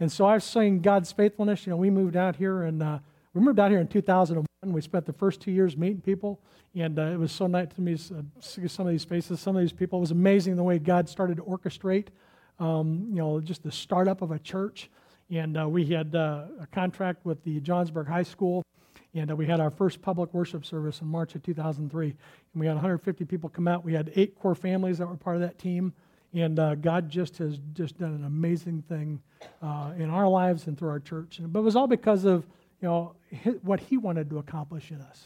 And 0.00 0.10
so 0.10 0.26
I've 0.26 0.42
seen 0.42 0.80
God's 0.80 1.12
faithfulness. 1.12 1.66
You 1.66 1.70
know, 1.70 1.76
we 1.76 1.90
moved 1.90 2.16
out 2.16 2.36
here 2.36 2.62
and 2.62 2.82
uh, 2.82 2.98
We 3.34 3.40
moved 3.40 3.60
out 3.60 3.70
here 3.70 3.80
in 3.80 3.86
2001. 3.86 4.46
We 4.72 4.80
spent 4.80 5.06
the 5.06 5.12
first 5.12 5.40
two 5.40 5.52
years 5.52 5.76
meeting 5.76 6.00
people, 6.00 6.40
and 6.74 6.98
uh, 6.98 7.02
it 7.02 7.18
was 7.18 7.32
so 7.32 7.46
nice 7.46 7.68
to 7.74 7.80
me 7.80 7.94
uh, 7.94 8.22
see 8.40 8.66
some 8.66 8.86
of 8.86 8.92
these 8.92 9.04
faces, 9.04 9.40
some 9.40 9.56
of 9.56 9.62
these 9.62 9.72
people. 9.72 9.98
It 9.98 10.00
was 10.00 10.10
amazing 10.10 10.56
the 10.56 10.62
way 10.62 10.78
God 10.78 11.08
started 11.08 11.36
to 11.36 11.42
orchestrate, 11.44 12.08
um, 12.60 13.06
you 13.08 13.16
know, 13.16 13.40
just 13.40 13.62
the 13.62 13.72
startup 13.72 14.22
of 14.22 14.30
a 14.30 14.38
church. 14.38 14.90
And 15.30 15.58
uh, 15.58 15.68
we 15.68 15.86
had 15.86 16.14
uh, 16.14 16.44
a 16.60 16.66
contract 16.66 17.24
with 17.24 17.42
the 17.44 17.60
Johnsburg 17.60 18.06
High 18.06 18.24
School, 18.24 18.64
and 19.14 19.30
uh, 19.30 19.36
we 19.36 19.46
had 19.46 19.60
our 19.60 19.70
first 19.70 20.02
public 20.02 20.32
worship 20.34 20.64
service 20.64 21.00
in 21.00 21.08
March 21.08 21.34
of 21.34 21.42
2003. 21.42 22.06
And 22.08 22.16
we 22.54 22.66
had 22.66 22.74
150 22.74 23.24
people 23.24 23.48
come 23.48 23.66
out. 23.66 23.84
We 23.84 23.94
had 23.94 24.12
eight 24.14 24.38
core 24.38 24.54
families 24.54 24.98
that 24.98 25.08
were 25.08 25.16
part 25.16 25.36
of 25.36 25.42
that 25.42 25.58
team. 25.58 25.92
And 26.32 26.58
uh, 26.60 26.76
God 26.76 27.08
just 27.08 27.38
has 27.38 27.58
just 27.72 27.98
done 27.98 28.14
an 28.14 28.24
amazing 28.24 28.82
thing 28.82 29.20
uh, 29.62 29.92
in 29.98 30.10
our 30.10 30.28
lives 30.28 30.68
and 30.68 30.78
through 30.78 30.90
our 30.90 31.00
church. 31.00 31.40
But 31.42 31.58
it 31.58 31.62
was 31.62 31.74
all 31.74 31.88
because 31.88 32.24
of 32.24 32.46
you 32.80 32.88
know 32.88 33.14
what 33.62 33.80
He 33.80 33.96
wanted 33.96 34.30
to 34.30 34.38
accomplish 34.38 34.90
in 34.92 35.00
us. 35.00 35.24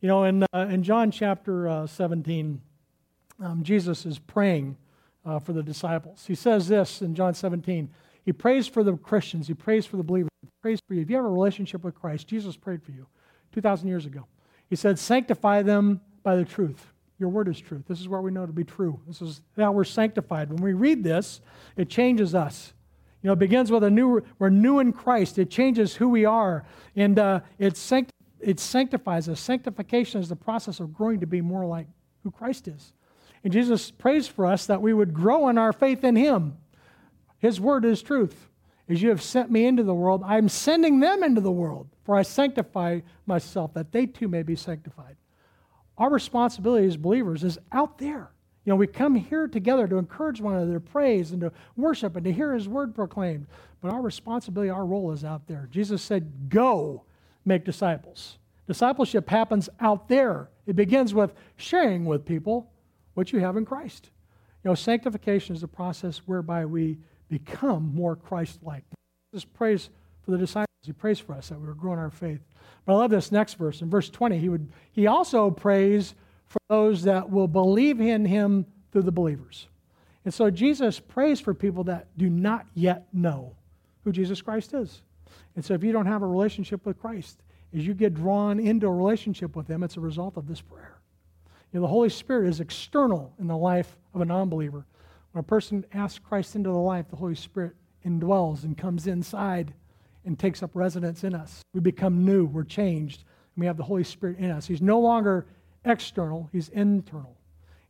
You 0.00 0.06
know, 0.06 0.24
in 0.24 0.44
uh, 0.54 0.68
in 0.70 0.84
John 0.84 1.10
chapter 1.10 1.68
uh, 1.68 1.86
17, 1.88 2.60
um, 3.40 3.64
Jesus 3.64 4.06
is 4.06 4.20
praying 4.20 4.76
uh, 5.28 5.38
for 5.38 5.52
the 5.52 5.62
disciples. 5.62 6.24
He 6.26 6.34
says 6.34 6.68
this 6.68 7.02
in 7.02 7.14
John 7.14 7.34
17. 7.34 7.90
He 8.24 8.32
prays 8.32 8.66
for 8.66 8.82
the 8.82 8.96
Christians. 8.96 9.46
He 9.46 9.54
prays 9.54 9.84
for 9.84 9.96
the 9.96 10.02
believers. 10.02 10.30
He 10.42 10.48
prays 10.62 10.80
for 10.88 10.94
you. 10.94 11.02
If 11.02 11.10
you 11.10 11.16
have 11.16 11.24
a 11.24 11.28
relationship 11.28 11.84
with 11.84 11.94
Christ, 11.94 12.26
Jesus 12.26 12.56
prayed 12.56 12.82
for 12.82 12.92
you 12.92 13.06
2,000 13.52 13.88
years 13.88 14.06
ago. 14.06 14.26
He 14.68 14.76
said, 14.76 14.98
"Sanctify 14.98 15.62
them 15.62 16.00
by 16.22 16.36
the 16.36 16.44
truth." 16.44 16.92
Your 17.18 17.30
word 17.30 17.48
is 17.48 17.58
truth. 17.58 17.84
This 17.86 18.00
is 18.00 18.08
what 18.08 18.22
we 18.22 18.30
know 18.30 18.46
to 18.46 18.52
be 18.52 18.64
true. 18.64 19.00
This 19.06 19.20
is 19.20 19.42
how 19.56 19.72
we're 19.72 19.84
sanctified. 19.84 20.50
When 20.50 20.62
we 20.62 20.72
read 20.72 21.02
this, 21.02 21.40
it 21.76 21.88
changes 21.88 22.34
us. 22.34 22.72
You 23.22 23.28
know, 23.28 23.32
it 23.32 23.40
begins 23.40 23.72
with 23.72 23.82
a 23.82 23.90
new, 23.90 24.22
we're 24.38 24.50
new 24.50 24.78
in 24.78 24.92
Christ. 24.92 25.38
It 25.38 25.50
changes 25.50 25.96
who 25.96 26.08
we 26.08 26.24
are. 26.24 26.64
And 26.94 27.18
uh, 27.18 27.40
it, 27.58 27.76
sanct- 27.76 28.12
it 28.38 28.60
sanctifies 28.60 29.28
us. 29.28 29.40
Sanctification 29.40 30.20
is 30.20 30.28
the 30.28 30.36
process 30.36 30.78
of 30.78 30.94
growing 30.94 31.18
to 31.18 31.26
be 31.26 31.40
more 31.40 31.66
like 31.66 31.88
who 32.22 32.30
Christ 32.30 32.68
is. 32.68 32.92
And 33.44 33.52
Jesus 33.52 33.90
prays 33.90 34.26
for 34.26 34.46
us 34.46 34.66
that 34.66 34.82
we 34.82 34.92
would 34.92 35.14
grow 35.14 35.48
in 35.48 35.58
our 35.58 35.72
faith 35.72 36.04
in 36.04 36.16
Him. 36.16 36.56
His 37.38 37.60
word 37.60 37.84
is 37.84 38.02
truth. 38.02 38.48
As 38.88 39.02
you 39.02 39.10
have 39.10 39.22
sent 39.22 39.50
me 39.50 39.66
into 39.66 39.82
the 39.82 39.94
world, 39.94 40.22
I'm 40.24 40.48
sending 40.48 41.00
them 41.00 41.22
into 41.22 41.40
the 41.40 41.52
world, 41.52 41.88
for 42.04 42.16
I 42.16 42.22
sanctify 42.22 43.00
myself, 43.26 43.74
that 43.74 43.92
they 43.92 44.06
too 44.06 44.28
may 44.28 44.42
be 44.42 44.56
sanctified. 44.56 45.16
Our 45.98 46.10
responsibility 46.10 46.86
as 46.86 46.96
believers 46.96 47.44
is 47.44 47.58
out 47.70 47.98
there. 47.98 48.30
You 48.64 48.72
know, 48.72 48.76
we 48.76 48.86
come 48.86 49.14
here 49.14 49.46
together 49.46 49.86
to 49.88 49.96
encourage 49.96 50.40
one 50.40 50.54
another, 50.54 50.74
to 50.74 50.80
praise 50.80 51.32
and 51.32 51.40
to 51.42 51.52
worship 51.76 52.16
and 52.16 52.24
to 52.24 52.32
hear 52.32 52.54
His 52.54 52.68
word 52.68 52.94
proclaimed. 52.94 53.46
But 53.80 53.92
our 53.92 54.00
responsibility, 54.00 54.70
our 54.70 54.86
role 54.86 55.12
is 55.12 55.24
out 55.24 55.46
there. 55.46 55.68
Jesus 55.70 56.02
said, 56.02 56.48
Go 56.48 57.04
make 57.44 57.64
disciples. 57.64 58.38
Discipleship 58.66 59.28
happens 59.28 59.68
out 59.80 60.08
there. 60.08 60.50
It 60.66 60.76
begins 60.76 61.14
with 61.14 61.32
sharing 61.56 62.04
with 62.04 62.26
people 62.26 62.70
what 63.18 63.32
you 63.32 63.40
have 63.40 63.56
in 63.56 63.64
Christ. 63.64 64.10
You 64.62 64.70
know, 64.70 64.76
sanctification 64.76 65.52
is 65.52 65.60
the 65.60 65.66
process 65.66 66.18
whereby 66.18 66.64
we 66.64 66.98
become 67.28 67.92
more 67.92 68.14
Christ 68.14 68.60
like. 68.62 68.84
Jesus 69.32 69.44
prays 69.44 69.90
for 70.22 70.30
the 70.30 70.38
disciples. 70.38 70.68
He 70.84 70.92
prays 70.92 71.18
for 71.18 71.34
us 71.34 71.48
that 71.48 71.60
we 71.60 71.66
would 71.66 71.78
grow 71.78 71.94
in 71.94 71.98
our 71.98 72.12
faith. 72.12 72.38
But 72.84 72.92
I 72.92 72.96
love 72.96 73.10
this 73.10 73.32
next 73.32 73.54
verse. 73.54 73.82
In 73.82 73.90
verse 73.90 74.08
20, 74.08 74.38
he, 74.38 74.48
would, 74.48 74.70
he 74.92 75.08
also 75.08 75.50
prays 75.50 76.14
for 76.46 76.60
those 76.68 77.02
that 77.02 77.28
will 77.28 77.48
believe 77.48 78.00
in 78.00 78.24
him 78.24 78.64
through 78.92 79.02
the 79.02 79.10
believers. 79.10 79.66
And 80.24 80.32
so 80.32 80.48
Jesus 80.48 81.00
prays 81.00 81.40
for 81.40 81.54
people 81.54 81.82
that 81.84 82.06
do 82.16 82.30
not 82.30 82.66
yet 82.74 83.08
know 83.12 83.56
who 84.04 84.12
Jesus 84.12 84.40
Christ 84.40 84.74
is. 84.74 85.02
And 85.56 85.64
so 85.64 85.74
if 85.74 85.82
you 85.82 85.90
don't 85.90 86.06
have 86.06 86.22
a 86.22 86.26
relationship 86.26 86.86
with 86.86 87.00
Christ, 87.00 87.42
as 87.74 87.84
you 87.84 87.94
get 87.94 88.14
drawn 88.14 88.60
into 88.60 88.86
a 88.86 88.92
relationship 88.92 89.56
with 89.56 89.66
him, 89.66 89.82
it's 89.82 89.96
a 89.96 90.00
result 90.00 90.36
of 90.36 90.46
this 90.46 90.60
prayer. 90.60 90.97
You 91.72 91.80
know, 91.80 91.82
the 91.82 91.92
Holy 91.92 92.08
Spirit 92.08 92.48
is 92.48 92.60
external 92.60 93.34
in 93.38 93.46
the 93.46 93.56
life 93.56 93.98
of 94.14 94.20
a 94.20 94.24
non 94.24 94.48
believer. 94.48 94.86
When 95.32 95.40
a 95.40 95.46
person 95.46 95.84
asks 95.92 96.18
Christ 96.18 96.56
into 96.56 96.70
the 96.70 96.76
life, 96.76 97.06
the 97.10 97.16
Holy 97.16 97.34
Spirit 97.34 97.74
indwells 98.06 98.64
and 98.64 98.76
comes 98.76 99.06
inside 99.06 99.74
and 100.24 100.38
takes 100.38 100.62
up 100.62 100.70
residence 100.74 101.24
in 101.24 101.34
us. 101.34 101.62
We 101.74 101.80
become 101.80 102.24
new, 102.24 102.46
we're 102.46 102.64
changed, 102.64 103.24
and 103.54 103.60
we 103.60 103.66
have 103.66 103.76
the 103.76 103.82
Holy 103.82 104.04
Spirit 104.04 104.38
in 104.38 104.50
us. 104.50 104.66
He's 104.66 104.80
no 104.80 104.98
longer 104.98 105.46
external, 105.84 106.48
He's 106.52 106.70
internal. 106.70 107.36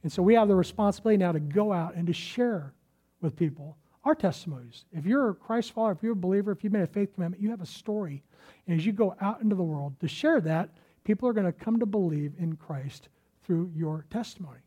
And 0.02 0.12
so 0.12 0.22
we 0.22 0.34
have 0.34 0.48
the 0.48 0.56
responsibility 0.56 1.18
now 1.18 1.32
to 1.32 1.40
go 1.40 1.72
out 1.72 1.94
and 1.94 2.06
to 2.06 2.12
share 2.12 2.72
with 3.20 3.36
people 3.36 3.76
our 4.04 4.14
testimonies. 4.14 4.84
If 4.92 5.06
you're 5.06 5.30
a 5.30 5.34
Christ 5.34 5.72
follower, 5.72 5.92
if 5.92 6.02
you're 6.02 6.12
a 6.12 6.16
believer, 6.16 6.52
if 6.52 6.64
you've 6.64 6.72
made 6.72 6.82
a 6.82 6.86
faith 6.86 7.14
commitment, 7.14 7.42
you 7.42 7.50
have 7.50 7.60
a 7.60 7.66
story. 7.66 8.22
And 8.66 8.78
as 8.78 8.86
you 8.86 8.92
go 8.92 9.16
out 9.20 9.42
into 9.42 9.54
the 9.54 9.62
world 9.62 9.98
to 10.00 10.08
share 10.08 10.40
that, 10.42 10.70
people 11.04 11.28
are 11.28 11.32
going 11.32 11.46
to 11.46 11.52
come 11.52 11.78
to 11.80 11.86
believe 11.86 12.32
in 12.38 12.56
Christ 12.56 13.08
through 13.48 13.72
your 13.74 14.04
testimony. 14.10 14.60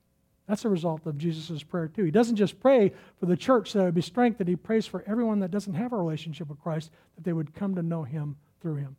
That's 0.48 0.66
a 0.66 0.70
result 0.70 1.06
of 1.06 1.18
Jesus' 1.18 1.64
prayer, 1.64 1.88
too. 1.88 2.04
He 2.04 2.12
doesn't 2.12 2.36
just 2.36 2.60
pray 2.60 2.92
for 3.20 3.28
the 3.28 3.38
church 3.38 3.72
that 3.72 3.84
would 3.84 3.94
be 3.94 4.02
strengthened, 4.02 4.50
he 4.50 4.58
prays 4.58 4.86
for 4.86 5.06
everyone 5.08 5.40
that 5.40 5.52
doesn't 5.52 5.76
have 5.76 5.94
a 5.94 5.98
relationship 5.98 6.50
with 6.50 6.60
Christ, 6.60 6.92
that 7.16 7.24
they 7.24 7.32
would 7.32 7.54
come 7.54 7.76
to 7.76 7.84
know 7.84 8.04
him 8.04 8.36
through 8.60 8.76
him. 8.76 8.98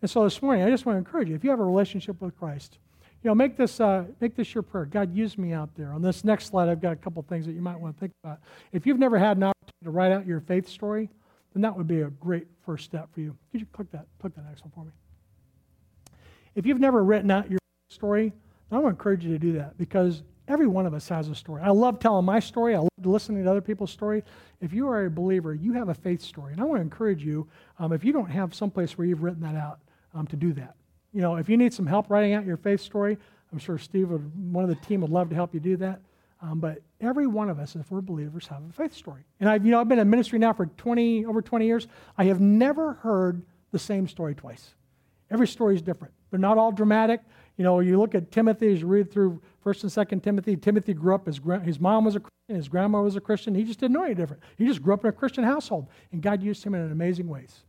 And 0.00 0.10
so 0.10 0.24
this 0.24 0.42
morning, 0.42 0.64
I 0.64 0.70
just 0.70 0.86
want 0.86 0.94
to 0.94 0.98
encourage 0.98 1.28
you 1.28 1.34
if 1.34 1.44
you 1.44 1.50
have 1.50 1.60
a 1.60 1.64
relationship 1.64 2.20
with 2.20 2.36
Christ, 2.36 2.78
you 3.22 3.28
know, 3.28 3.34
make 3.34 3.56
this, 3.56 3.78
uh, 3.78 4.04
make 4.20 4.36
this 4.36 4.54
your 4.54 4.62
prayer. 4.62 4.86
God, 4.86 5.14
use 5.14 5.36
me 5.36 5.52
out 5.52 5.74
there. 5.76 5.92
On 5.92 6.00
this 6.00 6.24
next 6.24 6.46
slide, 6.46 6.68
I've 6.68 6.80
got 6.80 6.92
a 6.92 6.96
couple 6.96 7.22
things 7.22 7.46
that 7.46 7.52
you 7.52 7.60
might 7.60 7.78
want 7.78 7.96
to 7.96 8.00
think 8.00 8.12
about. 8.24 8.38
If 8.72 8.86
you've 8.86 8.98
never 8.98 9.18
had 9.18 9.36
an 9.36 9.44
opportunity 9.44 9.84
to 9.84 9.90
write 9.90 10.12
out 10.12 10.24
your 10.26 10.40
faith 10.40 10.68
story, 10.68 11.10
then 11.52 11.62
that 11.62 11.76
would 11.76 11.88
be 11.88 12.00
a 12.00 12.10
great 12.10 12.46
first 12.64 12.84
step 12.84 13.12
for 13.12 13.20
you. 13.20 13.36
Could 13.50 13.60
you 13.60 13.66
click 13.72 13.90
that? 13.90 14.06
Click 14.20 14.34
that 14.36 14.46
next 14.46 14.62
one 14.62 14.72
for 14.72 14.84
me. 14.84 14.92
If 16.54 16.64
you've 16.64 16.80
never 16.80 17.02
written 17.02 17.30
out 17.30 17.50
your 17.50 17.58
story, 17.90 18.32
I 18.70 18.74
want 18.76 18.86
to 18.86 18.88
encourage 18.90 19.24
you 19.24 19.32
to 19.32 19.38
do 19.38 19.52
that 19.54 19.78
because 19.78 20.22
Every 20.48 20.66
one 20.66 20.86
of 20.86 20.94
us 20.94 21.08
has 21.10 21.28
a 21.28 21.34
story. 21.34 21.62
I 21.62 21.70
love 21.70 22.00
telling 22.00 22.24
my 22.24 22.40
story. 22.40 22.74
I 22.74 22.78
love 22.78 22.88
listening 23.04 23.44
to 23.44 23.50
other 23.50 23.60
people's 23.60 23.90
story. 23.90 24.24
If 24.62 24.72
you 24.72 24.88
are 24.88 25.04
a 25.04 25.10
believer, 25.10 25.54
you 25.54 25.74
have 25.74 25.90
a 25.90 25.94
faith 25.94 26.22
story. 26.22 26.52
And 26.52 26.60
I 26.60 26.64
want 26.64 26.78
to 26.78 26.82
encourage 26.82 27.22
you, 27.22 27.46
um, 27.78 27.92
if 27.92 28.02
you 28.02 28.14
don't 28.14 28.30
have 28.30 28.54
someplace 28.54 28.96
where 28.96 29.06
you've 29.06 29.22
written 29.22 29.42
that 29.42 29.54
out, 29.54 29.80
um, 30.14 30.26
to 30.28 30.36
do 30.36 30.54
that. 30.54 30.74
You 31.12 31.20
know, 31.20 31.36
if 31.36 31.50
you 31.50 31.58
need 31.58 31.74
some 31.74 31.86
help 31.86 32.08
writing 32.08 32.32
out 32.32 32.46
your 32.46 32.56
faith 32.56 32.80
story, 32.80 33.18
I'm 33.52 33.58
sure 33.58 33.76
Steve, 33.76 34.08
would, 34.08 34.52
one 34.52 34.64
of 34.64 34.70
the 34.70 34.86
team, 34.86 35.02
would 35.02 35.10
love 35.10 35.28
to 35.28 35.34
help 35.34 35.52
you 35.52 35.60
do 35.60 35.76
that. 35.76 36.00
Um, 36.40 36.60
but 36.60 36.78
every 37.00 37.26
one 37.26 37.50
of 37.50 37.58
us, 37.58 37.76
if 37.76 37.90
we're 37.90 38.00
believers, 38.00 38.46
have 38.46 38.62
a 38.68 38.72
faith 38.72 38.94
story. 38.94 39.24
And 39.40 39.50
I've, 39.50 39.66
you 39.66 39.70
know, 39.70 39.80
I've 39.80 39.88
been 39.88 39.98
in 39.98 40.08
ministry 40.08 40.38
now 40.38 40.54
for 40.54 40.64
20, 40.64 41.26
over 41.26 41.42
20 41.42 41.66
years. 41.66 41.88
I 42.16 42.24
have 42.24 42.40
never 42.40 42.94
heard 42.94 43.42
the 43.70 43.78
same 43.78 44.08
story 44.08 44.34
twice. 44.34 44.74
Every 45.30 45.46
story 45.46 45.74
is 45.74 45.82
different. 45.82 46.14
They're 46.30 46.40
not 46.40 46.56
all 46.56 46.72
dramatic. 46.72 47.20
You 47.58 47.64
know, 47.64 47.80
you 47.80 47.98
look 47.98 48.14
at 48.14 48.30
Timothy, 48.30 48.72
as 48.72 48.80
you 48.80 48.86
read 48.86 49.10
through 49.10 49.42
1st 49.66 49.82
and 49.82 50.08
2nd 50.08 50.22
Timothy, 50.22 50.56
Timothy 50.56 50.94
grew 50.94 51.14
up, 51.14 51.26
his, 51.26 51.40
his 51.64 51.80
mom 51.80 52.04
was 52.04 52.14
a 52.14 52.20
Christian, 52.20 52.56
his 52.56 52.68
grandma 52.68 53.02
was 53.02 53.16
a 53.16 53.20
Christian. 53.20 53.54
He 53.54 53.64
just 53.64 53.80
didn't 53.80 53.94
know 53.94 54.04
any 54.04 54.14
different. 54.14 54.42
He 54.56 54.66
just 54.66 54.80
grew 54.80 54.94
up 54.94 55.04
in 55.04 55.10
a 55.10 55.12
Christian 55.12 55.42
household, 55.42 55.88
and 56.12 56.22
God 56.22 56.40
used 56.40 56.62
him 56.62 56.76
in 56.76 56.92
amazing 56.92 57.26
ways. 57.26 57.64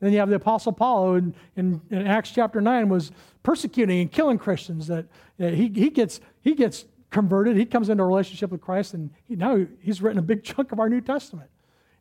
Then 0.00 0.12
you 0.12 0.18
have 0.18 0.30
the 0.30 0.36
Apostle 0.36 0.72
Paul, 0.72 1.06
who 1.06 1.14
in, 1.16 1.34
in, 1.56 1.80
in 1.90 2.06
Acts 2.06 2.30
chapter 2.30 2.60
9 2.60 2.88
was 2.88 3.12
persecuting 3.42 4.00
and 4.00 4.10
killing 4.10 4.38
Christians. 4.38 4.86
That, 4.86 5.06
that 5.36 5.52
he, 5.52 5.68
he, 5.68 5.90
gets, 5.90 6.20
he 6.40 6.54
gets 6.54 6.86
converted, 7.10 7.56
he 7.56 7.66
comes 7.66 7.90
into 7.90 8.02
a 8.02 8.06
relationship 8.06 8.50
with 8.50 8.62
Christ, 8.62 8.94
and 8.94 9.10
he, 9.24 9.36
now 9.36 9.66
he's 9.80 10.00
written 10.00 10.18
a 10.18 10.22
big 10.22 10.42
chunk 10.44 10.72
of 10.72 10.80
our 10.80 10.88
New 10.88 11.02
Testament. 11.02 11.50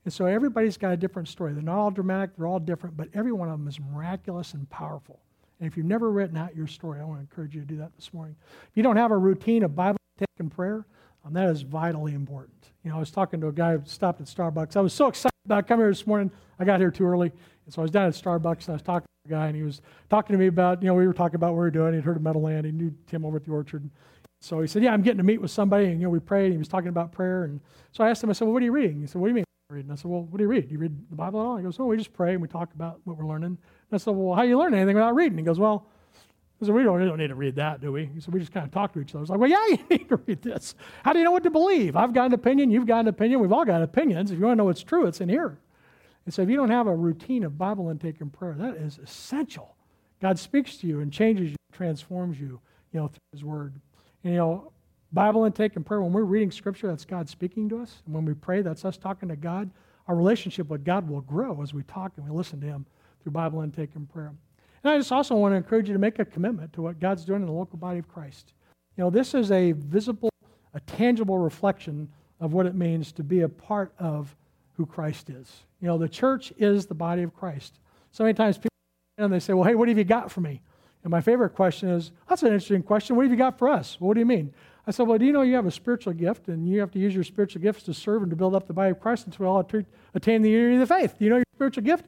And 0.05 0.13
so 0.13 0.25
everybody's 0.25 0.77
got 0.77 0.93
a 0.93 0.97
different 0.97 1.27
story. 1.27 1.53
They're 1.53 1.61
not 1.61 1.77
all 1.77 1.91
dramatic, 1.91 2.37
they're 2.37 2.47
all 2.47 2.59
different, 2.59 2.95
but 2.95 3.09
every 3.13 3.33
one 3.33 3.49
of 3.49 3.59
them 3.59 3.67
is 3.67 3.79
miraculous 3.81 4.53
and 4.53 4.69
powerful. 4.69 5.19
And 5.63 5.71
if 5.71 5.77
you've 5.77 5.85
never 5.85 6.11
written 6.11 6.35
out 6.35 6.53
your 6.57 6.67
story, 6.67 6.99
I 6.99 7.05
want 7.05 7.19
to 7.19 7.21
encourage 7.21 7.55
you 7.55 7.61
to 7.61 7.65
do 7.65 7.77
that 7.77 7.95
this 7.95 8.13
morning. 8.13 8.35
If 8.69 8.75
you 8.75 8.83
don't 8.83 8.97
have 8.97 9.11
a 9.11 9.17
routine 9.17 9.63
of 9.63 9.73
Bible 9.73 9.97
taking 10.19 10.49
prayer, 10.49 10.85
um, 11.23 11.31
that 11.35 11.47
is 11.47 11.61
vitally 11.61 12.13
important. 12.13 12.67
You 12.83 12.91
know, 12.91 12.97
I 12.97 12.99
was 12.99 13.11
talking 13.11 13.39
to 13.39 13.47
a 13.47 13.51
guy 13.53 13.77
who 13.77 13.81
stopped 13.85 14.19
at 14.19 14.27
Starbucks. 14.27 14.75
I 14.75 14.81
was 14.81 14.91
so 14.91 15.07
excited 15.07 15.31
about 15.45 15.65
coming 15.65 15.85
here 15.85 15.91
this 15.91 16.05
morning. 16.05 16.31
I 16.59 16.65
got 16.65 16.81
here 16.81 16.91
too 16.91 17.05
early. 17.05 17.31
And 17.63 17.73
so 17.73 17.81
I 17.81 17.83
was 17.83 17.91
down 17.91 18.07
at 18.07 18.13
Starbucks 18.13 18.65
and 18.65 18.69
I 18.71 18.73
was 18.73 18.81
talking 18.81 19.05
to 19.05 19.33
a 19.33 19.37
guy, 19.37 19.47
and 19.47 19.55
he 19.55 19.63
was 19.63 19.81
talking 20.09 20.33
to 20.33 20.37
me 20.37 20.47
about, 20.47 20.81
you 20.81 20.89
know, 20.89 20.95
we 20.95 21.07
were 21.07 21.13
talking 21.13 21.35
about 21.35 21.51
what 21.51 21.59
we 21.59 21.59
were 21.59 21.71
doing. 21.71 21.93
He'd 21.93 22.03
heard 22.03 22.17
of 22.17 22.23
Meadowland. 22.23 22.65
He 22.65 22.73
knew 22.73 22.93
Tim 23.07 23.23
over 23.23 23.37
at 23.37 23.45
the 23.45 23.51
orchard. 23.51 23.89
So 24.41 24.59
he 24.59 24.67
said, 24.67 24.83
Yeah, 24.83 24.91
I'm 24.91 25.01
getting 25.01 25.19
to 25.19 25.23
meet 25.23 25.39
with 25.39 25.51
somebody. 25.51 25.85
And, 25.85 26.01
you 26.01 26.07
know, 26.07 26.09
we 26.09 26.19
prayed. 26.19 26.47
And 26.47 26.55
he 26.55 26.59
was 26.59 26.67
talking 26.67 26.89
about 26.89 27.13
prayer. 27.13 27.45
And 27.45 27.61
so 27.93 28.03
I 28.03 28.09
asked 28.09 28.21
him, 28.21 28.29
I 28.29 28.33
said, 28.33 28.43
Well, 28.43 28.53
what 28.53 28.61
are 28.63 28.65
you 28.65 28.73
reading? 28.73 28.99
He 28.99 29.07
said, 29.07 29.21
What 29.21 29.27
do 29.27 29.29
you 29.29 29.35
mean? 29.35 29.45
reading? 29.73 29.91
I 29.91 29.95
said, 29.95 30.05
Well, 30.05 30.23
what 30.23 30.37
do 30.37 30.43
you 30.43 30.49
read? 30.49 30.67
Do 30.67 30.73
you 30.73 30.79
read 30.79 31.09
the 31.09 31.15
Bible 31.15 31.41
at 31.41 31.45
all? 31.45 31.57
He 31.57 31.63
goes, 31.63 31.79
Oh, 31.79 31.85
we 31.85 31.97
just 31.97 32.13
pray 32.13 32.33
and 32.33 32.41
we 32.41 32.47
talk 32.47 32.73
about 32.73 32.99
what 33.03 33.17
we're 33.17 33.27
learning. 33.27 33.57
I 33.95 33.97
said, 33.97 34.15
Well, 34.15 34.35
how 34.35 34.43
do 34.43 34.47
you 34.49 34.57
learn 34.57 34.73
anything 34.73 34.95
without 34.95 35.15
reading? 35.15 35.37
He 35.37 35.43
goes, 35.43 35.59
Well, 35.59 35.85
I 36.63 36.65
said, 36.65 36.75
we 36.75 36.83
don't, 36.83 36.97
we 36.97 37.05
don't 37.05 37.17
need 37.17 37.27
to 37.27 37.35
read 37.35 37.55
that, 37.55 37.81
do 37.81 37.91
we? 37.91 38.05
He 38.05 38.21
said, 38.21 38.33
we 38.33 38.39
just 38.39 38.53
kind 38.53 38.65
of 38.65 38.71
talk 38.71 38.93
to 38.93 39.01
each 39.01 39.11
other. 39.11 39.19
I 39.19 39.21
was 39.21 39.29
like, 39.29 39.39
well, 39.39 39.49
yeah, 39.49 39.65
you 39.69 39.79
need 39.89 40.07
to 40.07 40.15
read 40.25 40.41
this. 40.41 40.75
How 41.03 41.11
do 41.11 41.19
you 41.19 41.25
know 41.25 41.31
what 41.31 41.43
to 41.43 41.49
believe? 41.49 41.97
I've 41.97 42.13
got 42.13 42.27
an 42.27 42.33
opinion. 42.33 42.71
You've 42.71 42.85
got 42.85 43.01
an 43.01 43.09
opinion. 43.09 43.41
We've 43.41 43.51
all 43.51 43.65
got 43.65 43.81
opinions. 43.81 44.31
If 44.31 44.39
you 44.39 44.45
want 44.45 44.53
to 44.53 44.57
know 44.59 44.65
what's 44.65 44.83
true, 44.83 45.05
it's 45.05 45.19
in 45.19 45.27
here. 45.27 45.57
And 46.25 46.33
so 46.33 46.41
if 46.41 46.49
you 46.49 46.55
don't 46.55 46.69
have 46.69 46.87
a 46.87 46.95
routine 46.95 47.43
of 47.43 47.57
Bible 47.57 47.89
intake 47.89 48.21
and 48.21 48.31
prayer, 48.31 48.55
that 48.57 48.75
is 48.75 48.97
essential. 48.97 49.75
God 50.21 50.39
speaks 50.39 50.77
to 50.77 50.87
you 50.87 51.01
and 51.01 51.11
changes 51.11 51.49
you, 51.49 51.57
transforms 51.73 52.39
you, 52.39 52.61
you 52.93 52.99
know, 52.99 53.07
through 53.09 53.19
his 53.33 53.43
word. 53.43 53.73
And, 54.23 54.33
you 54.33 54.39
know, 54.39 54.71
Bible 55.11 55.43
intake 55.43 55.75
and 55.75 55.85
prayer, 55.85 56.01
when 56.01 56.13
we're 56.13 56.23
reading 56.23 56.49
scripture, 56.49 56.87
that's 56.87 57.03
God 57.03 57.27
speaking 57.27 57.67
to 57.69 57.81
us. 57.81 58.01
And 58.05 58.15
when 58.15 58.23
we 58.23 58.33
pray, 58.33 58.61
that's 58.61 58.85
us 58.85 58.95
talking 58.95 59.27
to 59.27 59.35
God. 59.35 59.69
Our 60.07 60.15
relationship 60.15 60.69
with 60.69 60.85
God 60.85 61.09
will 61.09 61.21
grow 61.21 61.61
as 61.61 61.73
we 61.73 61.83
talk 61.83 62.13
and 62.15 62.25
we 62.25 62.31
listen 62.31 62.61
to 62.61 62.67
him 62.67 62.85
through 63.23 63.31
Bible 63.31 63.61
intake 63.61 63.95
and 63.95 64.09
prayer. 64.11 64.33
And 64.83 64.91
I 64.91 64.97
just 64.97 65.11
also 65.11 65.35
want 65.35 65.53
to 65.53 65.57
encourage 65.57 65.87
you 65.87 65.93
to 65.93 65.99
make 65.99 66.19
a 66.19 66.25
commitment 66.25 66.73
to 66.73 66.81
what 66.81 66.99
God's 66.99 67.23
doing 67.23 67.41
in 67.41 67.47
the 67.47 67.53
local 67.53 67.77
body 67.77 67.99
of 67.99 68.07
Christ. 68.07 68.53
You 68.97 69.03
know, 69.03 69.09
this 69.09 69.33
is 69.33 69.51
a 69.51 69.71
visible, 69.71 70.29
a 70.73 70.79
tangible 70.81 71.37
reflection 71.37 72.09
of 72.39 72.53
what 72.53 72.65
it 72.65 72.75
means 72.75 73.11
to 73.13 73.23
be 73.23 73.41
a 73.41 73.49
part 73.49 73.93
of 73.97 74.35
who 74.73 74.85
Christ 74.85 75.29
is. 75.29 75.63
You 75.79 75.87
know, 75.87 75.97
the 75.97 76.09
church 76.09 76.51
is 76.57 76.85
the 76.85 76.93
body 76.93 77.23
of 77.23 77.33
Christ. 77.33 77.79
So 78.11 78.23
many 78.23 78.33
times 78.33 78.57
people 78.57 78.69
and 79.17 79.31
they 79.31 79.39
say, 79.39 79.53
Well, 79.53 79.63
hey, 79.63 79.75
what 79.75 79.87
have 79.87 79.97
you 79.97 80.03
got 80.03 80.31
for 80.31 80.41
me? 80.41 80.61
And 81.03 81.11
my 81.11 81.21
favorite 81.21 81.51
question 81.51 81.89
is, 81.89 82.11
That's 82.27 82.41
an 82.41 82.49
interesting 82.49 82.83
question. 82.83 83.15
What 83.15 83.23
have 83.23 83.31
you 83.31 83.37
got 83.37 83.57
for 83.57 83.69
us? 83.69 83.97
Well, 83.99 84.09
what 84.09 84.15
do 84.15 84.19
you 84.19 84.25
mean? 84.25 84.53
I 84.85 84.91
said, 84.91 85.07
Well, 85.07 85.17
do 85.17 85.25
you 85.25 85.31
know 85.31 85.43
you 85.43 85.55
have 85.55 85.65
a 85.65 85.71
spiritual 85.71 86.13
gift 86.13 86.47
and 86.47 86.67
you 86.67 86.79
have 86.79 86.91
to 86.91 86.99
use 86.99 87.13
your 87.13 87.23
spiritual 87.23 87.61
gifts 87.61 87.83
to 87.83 87.93
serve 87.93 88.23
and 88.23 88.31
to 88.31 88.35
build 88.35 88.55
up 88.55 88.67
the 88.67 88.73
body 88.73 88.91
of 88.91 88.99
Christ 88.99 89.27
until 89.27 89.45
we 89.45 89.49
all 89.49 89.67
attain 90.13 90.41
the 90.41 90.49
unity 90.49 90.81
of 90.81 90.87
the 90.87 90.93
faith? 90.93 91.15
Do 91.17 91.25
you 91.25 91.29
know 91.29 91.37
your 91.37 91.45
spiritual 91.55 91.83
gift? 91.83 92.05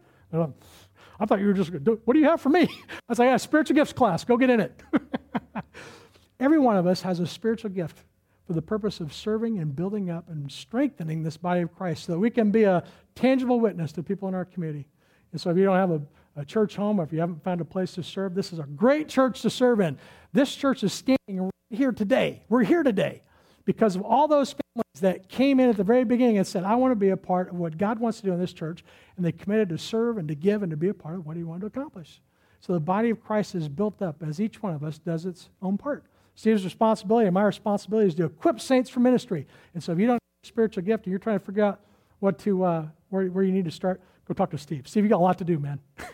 I 1.19 1.25
thought 1.25 1.39
you 1.39 1.47
were 1.47 1.53
just, 1.53 1.71
what 1.71 2.13
do 2.13 2.19
you 2.19 2.25
have 2.25 2.41
for 2.41 2.49
me? 2.49 2.63
I 2.89 2.99
was 3.09 3.19
like, 3.19 3.27
yeah, 3.27 3.37
spiritual 3.37 3.75
gifts 3.75 3.93
class. 3.93 4.23
Go 4.23 4.37
get 4.37 4.49
in 4.49 4.59
it. 4.59 4.81
Every 6.39 6.59
one 6.59 6.75
of 6.75 6.85
us 6.85 7.01
has 7.01 7.19
a 7.19 7.27
spiritual 7.27 7.69
gift 7.69 8.03
for 8.45 8.53
the 8.53 8.61
purpose 8.61 8.99
of 8.99 9.13
serving 9.13 9.59
and 9.59 9.75
building 9.75 10.09
up 10.09 10.29
and 10.29 10.51
strengthening 10.51 11.23
this 11.23 11.37
body 11.37 11.61
of 11.61 11.73
Christ 11.73 12.05
so 12.05 12.13
that 12.13 12.19
we 12.19 12.29
can 12.29 12.51
be 12.51 12.63
a 12.63 12.83
tangible 13.15 13.59
witness 13.59 13.91
to 13.93 14.03
people 14.03 14.27
in 14.27 14.35
our 14.35 14.45
community. 14.45 14.87
And 15.31 15.41
so 15.41 15.49
if 15.49 15.57
you 15.57 15.63
don't 15.63 15.77
have 15.77 15.91
a, 15.91 16.01
a 16.35 16.45
church 16.45 16.75
home 16.75 16.99
or 16.99 17.03
if 17.03 17.11
you 17.11 17.19
haven't 17.19 17.43
found 17.43 17.61
a 17.61 17.65
place 17.65 17.93
to 17.93 18.03
serve, 18.03 18.35
this 18.35 18.53
is 18.53 18.59
a 18.59 18.63
great 18.63 19.09
church 19.09 19.41
to 19.41 19.49
serve 19.49 19.79
in. 19.79 19.97
This 20.33 20.53
church 20.53 20.83
is 20.83 20.93
standing 20.93 21.41
right 21.41 21.51
here 21.69 21.91
today. 21.91 22.43
We're 22.49 22.63
here 22.63 22.83
today 22.83 23.23
because 23.65 23.95
of 23.95 24.03
all 24.03 24.27
those 24.27 24.53
that 24.99 25.29
came 25.29 25.59
in 25.59 25.69
at 25.69 25.77
the 25.77 25.83
very 25.83 26.03
beginning 26.03 26.37
and 26.37 26.47
said, 26.47 26.63
I 26.63 26.75
want 26.75 26.91
to 26.91 26.95
be 26.95 27.09
a 27.09 27.17
part 27.17 27.49
of 27.49 27.55
what 27.55 27.77
God 27.77 27.99
wants 27.99 28.19
to 28.19 28.25
do 28.25 28.33
in 28.33 28.39
this 28.39 28.53
church. 28.53 28.83
And 29.15 29.25
they 29.25 29.31
committed 29.31 29.69
to 29.69 29.77
serve 29.77 30.17
and 30.17 30.27
to 30.27 30.35
give 30.35 30.63
and 30.63 30.71
to 30.71 30.77
be 30.77 30.89
a 30.89 30.93
part 30.93 31.15
of 31.15 31.25
what 31.25 31.37
He 31.37 31.43
wanted 31.43 31.61
to 31.61 31.67
accomplish. 31.67 32.21
So 32.59 32.73
the 32.73 32.79
body 32.79 33.09
of 33.09 33.23
Christ 33.23 33.55
is 33.55 33.69
built 33.69 34.01
up 34.01 34.23
as 34.25 34.41
each 34.41 34.63
one 34.63 34.73
of 34.73 34.83
us 34.83 34.97
does 34.97 35.25
its 35.25 35.49
own 35.61 35.77
part. 35.77 36.05
Steve's 36.33 36.65
responsibility 36.65 37.27
and 37.27 37.33
my 37.33 37.43
responsibility 37.43 38.07
is 38.07 38.15
to 38.15 38.25
equip 38.25 38.59
saints 38.59 38.89
for 38.89 38.99
ministry. 38.99 39.47
And 39.73 39.83
so 39.83 39.91
if 39.91 39.99
you 39.99 40.07
don't 40.07 40.15
have 40.15 40.43
a 40.43 40.47
spiritual 40.47 40.83
gift 40.83 41.05
and 41.05 41.11
you're 41.11 41.19
trying 41.19 41.39
to 41.39 41.45
figure 41.45 41.63
out 41.63 41.81
what 42.19 42.39
to, 42.39 42.63
uh, 42.63 42.85
where, 43.09 43.27
where 43.27 43.43
you 43.43 43.51
need 43.51 43.65
to 43.65 43.71
start, 43.71 44.01
go 44.27 44.33
talk 44.33 44.51
to 44.51 44.57
Steve. 44.57 44.87
Steve, 44.87 45.03
you 45.03 45.09
got 45.09 45.17
a 45.17 45.23
lot 45.23 45.37
to 45.37 45.43
do, 45.43 45.59
man. 45.59 45.79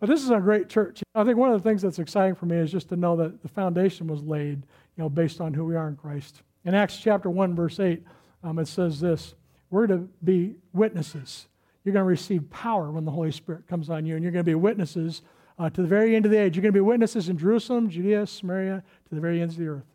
but 0.00 0.08
this 0.08 0.22
is 0.22 0.30
a 0.30 0.40
great 0.40 0.68
church. 0.68 1.02
I 1.14 1.24
think 1.24 1.38
one 1.38 1.52
of 1.52 1.62
the 1.62 1.68
things 1.68 1.82
that's 1.82 1.98
exciting 1.98 2.34
for 2.34 2.46
me 2.46 2.56
is 2.56 2.72
just 2.72 2.88
to 2.90 2.96
know 2.96 3.16
that 3.16 3.42
the 3.42 3.48
foundation 3.48 4.06
was 4.06 4.22
laid, 4.22 4.64
you 4.96 5.02
know, 5.02 5.08
based 5.08 5.40
on 5.40 5.54
who 5.54 5.64
we 5.64 5.76
are 5.76 5.88
in 5.88 5.96
Christ. 5.96 6.42
In 6.64 6.74
Acts 6.74 6.98
chapter 6.98 7.30
1, 7.30 7.54
verse 7.54 7.80
8, 7.80 8.02
um, 8.44 8.58
it 8.58 8.68
says 8.68 9.00
this 9.00 9.34
We're 9.70 9.86
to 9.86 10.08
be 10.24 10.56
witnesses. 10.72 11.48
You're 11.84 11.92
going 11.92 12.04
to 12.04 12.08
receive 12.08 12.48
power 12.50 12.90
when 12.90 13.04
the 13.04 13.10
Holy 13.10 13.32
Spirit 13.32 13.66
comes 13.66 13.90
on 13.90 14.06
you, 14.06 14.14
and 14.14 14.22
you're 14.22 14.32
going 14.32 14.44
to 14.44 14.50
be 14.50 14.54
witnesses 14.54 15.22
uh, 15.58 15.68
to 15.70 15.82
the 15.82 15.88
very 15.88 16.14
end 16.14 16.24
of 16.24 16.30
the 16.30 16.38
age. 16.38 16.54
You're 16.54 16.62
going 16.62 16.72
to 16.72 16.76
be 16.76 16.80
witnesses 16.80 17.28
in 17.28 17.36
Jerusalem, 17.36 17.88
Judea, 17.88 18.26
Samaria, 18.26 18.84
to 19.08 19.14
the 19.14 19.20
very 19.20 19.42
ends 19.42 19.54
of 19.54 19.60
the 19.60 19.68
earth. 19.68 19.86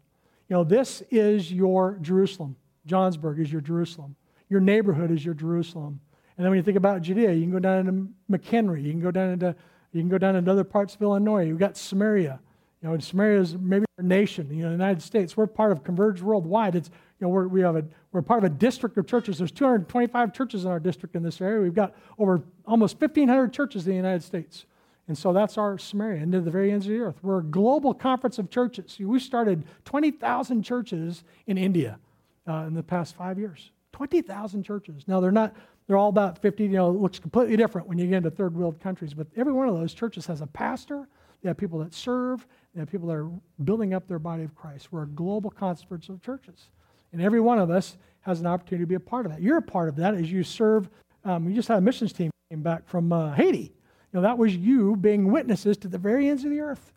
You 0.50 0.56
know, 0.56 0.64
this 0.64 1.02
is 1.12 1.52
your 1.52 1.98
Jerusalem. 2.02 2.56
Johnsburg 2.88 3.40
is 3.40 3.52
your 3.52 3.62
Jerusalem. 3.62 4.16
Your 4.50 4.62
neighborhood 4.62 5.12
is 5.12 5.24
your 5.24 5.34
Jerusalem. 5.34 6.00
And 6.38 6.46
then 6.46 6.52
when 6.52 6.58
you 6.58 6.64
think 6.64 6.78
about 6.78 7.02
Judea, 7.02 7.34
you 7.34 7.42
can 7.42 7.52
go 7.52 7.60
down 7.60 7.88
into 7.88 8.08
McHenry. 8.32 8.84
You 8.84 8.92
can 8.92 9.02
go 9.02 9.12
down 9.12 9.32
into 9.32 9.56
you 9.94 10.02
can 10.02 10.10
go 10.10 10.18
down 10.18 10.36
into 10.36 10.52
other 10.52 10.66
parts 10.66 10.96
of 10.96 11.02
Illinois. 11.02 11.46
You've 11.46 11.60
got 11.60 11.78
Samaria. 11.78 12.40
You 12.82 12.90
know, 12.90 12.98
Samaria 13.00 13.42
is 13.42 13.58
maybe 13.58 13.86
our 13.98 14.04
nation. 14.04 14.50
You 14.52 14.64
know, 14.64 14.70
the 14.70 14.74
United 14.74 15.02
States. 15.02 15.36
We're 15.36 15.48
part 15.48 15.72
of 15.72 15.84
Converge 15.84 16.22
Worldwide. 16.22 16.76
It's 16.76 16.90
you 17.20 17.26
know 17.26 17.30
we're, 17.30 17.48
we 17.48 17.62
have 17.62 17.76
a 17.76 17.86
we're 18.12 18.22
part 18.22 18.44
of 18.44 18.52
a 18.52 18.54
district 18.54 18.98
of 18.98 19.08
churches. 19.08 19.40
There's 19.40 19.52
225 19.52 20.34
churches 20.34 20.66
in 20.66 20.72
our 20.72 20.80
district 20.80 21.16
in 21.16 21.24
this 21.24 21.42
area. 21.42 21.62
We've 21.62 21.74
got 21.74 21.96
over 22.20 22.42
almost 22.66 23.00
1,500 23.02 23.52
churches 23.52 23.86
in 23.86 23.92
the 23.92 23.98
United 23.98 24.24
States. 24.24 24.66
And 25.08 25.18
so 25.18 25.32
that's 25.32 25.58
our 25.58 25.78
Samaria, 25.78 26.22
into 26.22 26.42
the 26.42 26.52
very 26.52 26.72
ends 26.72 26.86
of 26.86 26.92
the 26.92 27.00
earth. 27.00 27.16
We're 27.22 27.40
a 27.40 27.44
global 27.44 27.94
conference 27.94 28.40
of 28.40 28.50
churches. 28.50 28.98
We 29.00 29.20
started 29.20 29.64
20,000 29.86 30.64
churches 30.64 31.24
in 31.48 31.58
India 31.58 31.98
uh, 32.48 32.66
in 32.68 32.74
the 32.74 32.84
past 32.84 33.16
five 33.16 33.40
years. 33.40 33.72
20,000 33.94 34.64
churches. 34.64 35.06
Now, 35.08 35.22
they're 35.22 35.32
not, 35.32 35.56
they're 35.88 35.96
all 35.96 36.10
about 36.10 36.40
50, 36.40 36.64
you 36.64 36.70
know, 36.72 36.90
it 36.90 37.00
looks 37.00 37.20
completely 37.20 37.56
different 37.56 37.88
when 37.88 37.98
you 37.98 38.08
get 38.08 38.18
into 38.18 38.32
third 38.32 38.54
world 38.54 38.82
countries, 38.82 39.14
but 39.14 39.28
every 39.38 39.54
one 39.54 39.70
of 39.70 39.76
those 39.76 39.94
churches 39.94 40.26
has 40.26 40.42
a 40.42 40.48
pastor. 40.48 41.08
They 41.42 41.50
have 41.50 41.58
people 41.58 41.80
that 41.80 41.94
serve. 41.94 42.46
They 42.74 42.80
have 42.80 42.92
people 42.92 43.08
that 43.08 43.16
are 43.16 43.30
building 43.64 43.94
up 43.94 44.08
their 44.08 44.20
body 44.20 44.44
of 44.44 44.56
Christ. 44.56 44.92
We're 44.92 45.04
a 45.04 45.08
global 45.08 45.50
conference 45.50 46.10
of 46.10 46.22
churches. 46.22 46.70
And 47.14 47.22
every 47.22 47.40
one 47.40 47.60
of 47.60 47.70
us 47.70 47.98
has 48.22 48.40
an 48.40 48.48
opportunity 48.48 48.84
to 48.84 48.88
be 48.88 48.96
a 48.96 49.00
part 49.00 49.26
of 49.26 49.32
that. 49.32 49.42
You're 49.42 49.58
a 49.58 49.62
part 49.62 49.90
of 49.90 49.96
that 49.98 50.16
as 50.16 50.32
you 50.32 50.44
serve. 50.44 50.90
Um, 51.24 51.48
you 51.48 51.56
just 51.56 51.68
had 51.68 51.78
a 51.78 51.82
missions 51.82 52.14
team 52.14 52.32
came 52.50 52.62
back 52.62 52.88
from 52.88 53.12
uh, 53.12 53.34
Haiti 53.34 53.58
You 53.58 53.72
know, 54.14 54.22
that 54.22 54.38
was 54.38 54.56
you 54.56 54.96
being 54.96 55.32
witnesses 55.32 55.78
to 55.78 55.88
the 55.88 55.98
very 55.98 56.30
ends 56.30 56.44
of 56.44 56.52
the 56.52 56.60
earth. 56.60 56.94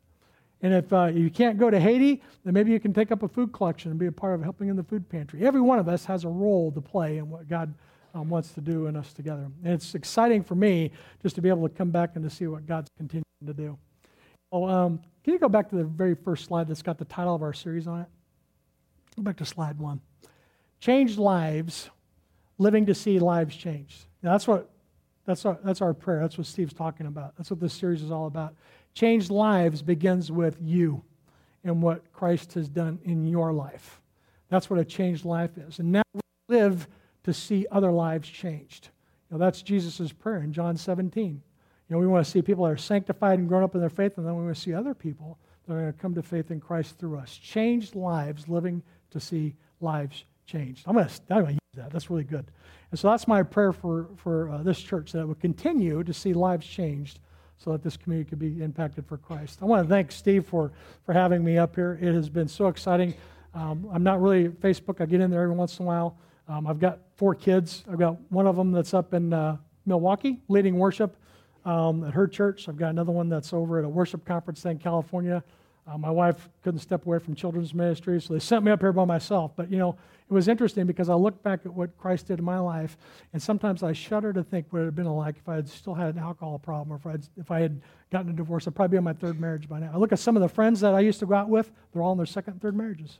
And 0.63 0.75
if 0.75 0.93
uh, 0.93 1.07
you 1.07 1.31
can't 1.31 1.59
go 1.59 1.71
to 1.71 1.81
Haiti, 1.81 2.23
then 2.45 2.53
maybe 2.53 2.71
you 2.71 2.79
can 2.79 2.93
take 2.93 3.11
up 3.11 3.23
a 3.23 3.29
food 3.29 3.53
collection 3.53 3.91
and 3.91 3.99
be 3.99 4.07
a 4.07 4.13
part 4.13 4.35
of 4.35 4.43
helping 4.43 4.69
in 4.69 4.77
the 4.77 4.83
food 4.83 5.09
pantry. 5.09 5.47
Every 5.47 5.61
one 5.61 5.79
of 5.79 5.89
us 5.89 6.05
has 6.05 6.25
a 6.25 6.29
role 6.29 6.71
to 6.73 6.81
play 6.81 7.19
in 7.19 7.31
what 7.31 7.49
God 7.49 7.73
um, 8.15 8.29
wants 8.29 8.53
to 8.53 8.61
do 8.61 8.87
in 8.87 8.97
us 8.97 9.13
together. 9.13 9.51
And 9.65 9.73
it's 9.73 9.95
exciting 9.95 10.43
for 10.43 10.55
me 10.55 10.91
just 11.23 11.35
to 11.37 11.43
be 11.43 11.49
able 11.49 11.67
to 11.69 11.75
come 11.75 11.91
back 11.91 12.11
and 12.15 12.25
to 12.25 12.31
see 12.31 12.47
what 12.47 12.67
God's 12.67 12.89
continuing 12.99 13.25
to 13.47 13.55
do. 13.55 13.79
Oh, 14.53 14.69
um, 14.69 15.01
can 15.23 15.35
you 15.35 15.39
go 15.39 15.49
back 15.49 15.69
to 15.71 15.77
the 15.77 15.85
very 15.85 16.15
first 16.15 16.47
slide 16.47 16.69
that's 16.69 16.83
got 16.83 16.99
the 16.99 17.05
title 17.05 17.35
of 17.35 17.43
our 17.43 17.53
series 17.53 17.87
on 17.87 18.01
it? 18.01 18.09
Go 19.17 19.23
back 19.23 19.37
to 19.37 19.45
slide 19.45 19.79
one. 19.79 20.01
Changed 20.81 21.19
lives, 21.19 21.91
living 22.59 22.87
to 22.87 22.95
see 22.95 23.19
lives 23.19 23.55
changed. 23.55 24.07
Now, 24.23 24.33
that's 24.33 24.49
what 24.49 24.71
that's 25.27 25.45
our, 25.45 25.59
that's 25.63 25.81
our 25.81 25.95
prayer. 25.95 26.21
That's 26.21 26.39
what 26.39 26.47
Steve's 26.47 26.73
talking 26.73 27.07
about. 27.07 27.37
That's 27.37 27.51
what 27.51 27.61
this 27.61 27.75
series 27.75 28.03
is 28.03 28.11
all 28.11 28.27
about. 28.27 28.55
Changed 28.95 29.31
lives 29.31 29.83
begins 29.83 30.33
with 30.33 30.57
you 30.61 31.05
and 31.63 31.83
what 31.83 32.13
Christ 32.13 32.55
has 32.55 32.69
done 32.69 32.99
in 33.05 33.27
your 33.27 33.53
life. 33.53 34.01
That's 34.49 34.69
what 34.69 34.81
a 34.81 34.85
changed 34.85 35.25
life 35.25 35.57
is. 35.59 35.79
And 35.79 35.93
now 35.93 36.03
we 36.15 36.21
live 36.49 36.89
to 37.25 37.35
see 37.35 37.67
other 37.71 37.93
lives 37.93 38.29
changed. 38.29 38.89
Know, 39.31 39.39
that's 39.39 39.63
Jesus' 39.63 40.13
prayer 40.13 40.39
in 40.39 40.53
John 40.53 40.77
17. 40.77 41.43
You 41.91 41.97
know, 41.97 42.01
we 42.01 42.07
want 42.07 42.25
to 42.25 42.31
see 42.31 42.41
people 42.41 42.65
that 42.67 42.71
are 42.71 42.77
sanctified 42.77 43.41
and 43.41 43.49
grown 43.49 43.65
up 43.65 43.75
in 43.75 43.81
their 43.81 43.91
faith, 43.91 44.17
and 44.17 44.25
then 44.25 44.37
we 44.37 44.45
want 44.45 44.55
to 44.55 44.61
see 44.61 44.73
other 44.73 44.95
people 44.95 45.41
that 45.67 45.75
are 45.75 45.81
going 45.81 45.93
to 45.93 45.99
come 45.99 46.15
to 46.15 46.23
faith 46.23 46.53
in 46.53 46.61
Christ 46.61 46.97
through 46.99 47.19
us. 47.19 47.37
Changed 47.37 47.97
lives, 47.97 48.49
living 48.49 48.81
to 49.11 49.19
see 49.19 49.57
lives 49.81 50.25
changed. 50.47 50.85
I'm 50.87 50.95
going 50.95 51.09
to, 51.09 51.15
I'm 51.31 51.43
going 51.43 51.47
to 51.47 51.53
use 51.53 51.59
that. 51.75 51.91
That's 51.91 52.09
really 52.09 52.23
good. 52.23 52.47
And 52.93 53.01
so 53.01 53.11
that's 53.11 53.27
my 53.27 53.43
prayer 53.43 53.73
for, 53.73 54.07
for 54.17 54.51
uh, 54.51 54.63
this 54.63 54.81
church, 54.81 55.11
that 55.13 55.23
it 55.23 55.27
would 55.27 55.41
continue 55.41 56.05
to 56.05 56.15
see 56.15 56.33
lives 56.33 56.65
changed 56.65 57.19
so 57.57 57.73
that 57.73 57.83
this 57.83 57.97
community 57.97 58.31
could 58.31 58.39
be 58.39 58.63
impacted 58.63 59.05
for 59.05 59.17
Christ. 59.17 59.59
I 59.61 59.65
want 59.65 59.83
to 59.83 59.89
thank 59.89 60.13
Steve 60.13 60.47
for, 60.47 60.71
for 61.05 61.13
having 61.13 61.43
me 61.43 61.59
up 61.59 61.75
here. 61.75 61.99
It 62.01 62.15
has 62.15 62.29
been 62.29 62.47
so 62.47 62.69
exciting. 62.69 63.15
Um, 63.53 63.89
I'm 63.93 64.05
not 64.05 64.23
really 64.23 64.49
Facebook. 64.49 65.01
I 65.01 65.07
get 65.07 65.21
in 65.21 65.29
there 65.29 65.43
every 65.43 65.57
once 65.57 65.81
in 65.81 65.87
a 65.87 65.89
while. 65.89 66.17
Um, 66.47 66.69
I've 66.69 66.79
got 66.79 67.01
four 67.17 67.35
kids. 67.35 67.83
I've 67.91 67.99
got 67.99 68.17
one 68.31 68.47
of 68.47 68.55
them 68.55 68.71
that's 68.71 68.95
up 68.95 69.13
in 69.13 69.33
uh, 69.33 69.57
Milwaukee 69.87 70.41
leading 70.47 70.79
worship 70.79 71.17
um, 71.65 72.05
at 72.05 72.15
her 72.15 72.27
church. 72.27 72.69
I've 72.69 72.77
got 72.77 72.91
another 72.91 73.13
one 73.13 73.29
that's 73.29 73.53
over 73.53 73.79
at 73.79 73.85
a 73.85 73.89
worship 73.89 74.25
conference 74.25 74.65
in 74.65 74.79
California. 74.79 75.43
Uh, 75.87 75.99
my 75.99 76.11
wife 76.11 76.49
couldn't 76.63 76.81
step 76.81 77.07
away 77.07 77.19
from 77.19 77.35
children's 77.35 77.75
ministry, 77.75 78.21
so 78.21 78.35
they 78.35 78.41
sent 78.41 78.65
me 78.65 78.71
up 78.71 78.81
here 78.81 78.93
by 78.93 79.05
myself. 79.05 79.53
But, 79.57 79.71
you 79.71 79.79
know, 79.79 79.97
it 80.29 80.33
was 80.33 80.47
interesting 80.47 80.87
because 80.87 81.09
I 81.09 81.15
look 81.15 81.43
back 81.43 81.61
at 81.65 81.73
what 81.73 81.97
Christ 81.99 82.29
did 82.29 82.39
in 82.39 82.45
my 82.45 82.59
life, 82.59 82.97
and 83.33 83.43
sometimes 83.43 83.83
I 83.83 83.93
shudder 83.93 84.33
to 84.33 84.45
think 84.45 84.67
what 84.71 84.81
it 84.81 84.83
would 84.83 84.87
have 84.89 84.95
been 84.95 85.07
like 85.07 85.37
if 85.39 85.49
I 85.49 85.57
had 85.57 85.69
still 85.69 85.95
had 85.95 86.15
an 86.15 86.21
alcohol 86.21 86.59
problem 86.59 86.93
or 86.93 86.97
if, 86.97 87.07
I'd, 87.07 87.29
if 87.37 87.51
I 87.51 87.61
had 87.61 87.81
gotten 88.13 88.31
a 88.31 88.35
divorce. 88.35 88.69
I'd 88.69 88.75
probably 88.75 88.95
be 88.95 88.99
on 88.99 89.05
my 89.05 89.15
third 89.15 89.41
marriage 89.41 89.69
by 89.69 89.81
now. 89.81 89.91
I 89.93 89.97
look 89.97 90.13
at 90.13 90.21
some 90.21 90.37
of 90.37 90.43
the 90.43 90.49
friends 90.49 90.81
that 90.81 90.95
I 90.95 91.01
used 91.01 91.19
to 91.21 91.27
go 91.27 91.35
out 91.35 91.49
with, 91.49 91.73
they're 91.93 92.03
all 92.03 92.13
in 92.13 92.19
their 92.19 92.27
second 92.27 92.55
and 92.55 92.63
third 92.63 92.77
marriages. 92.77 93.19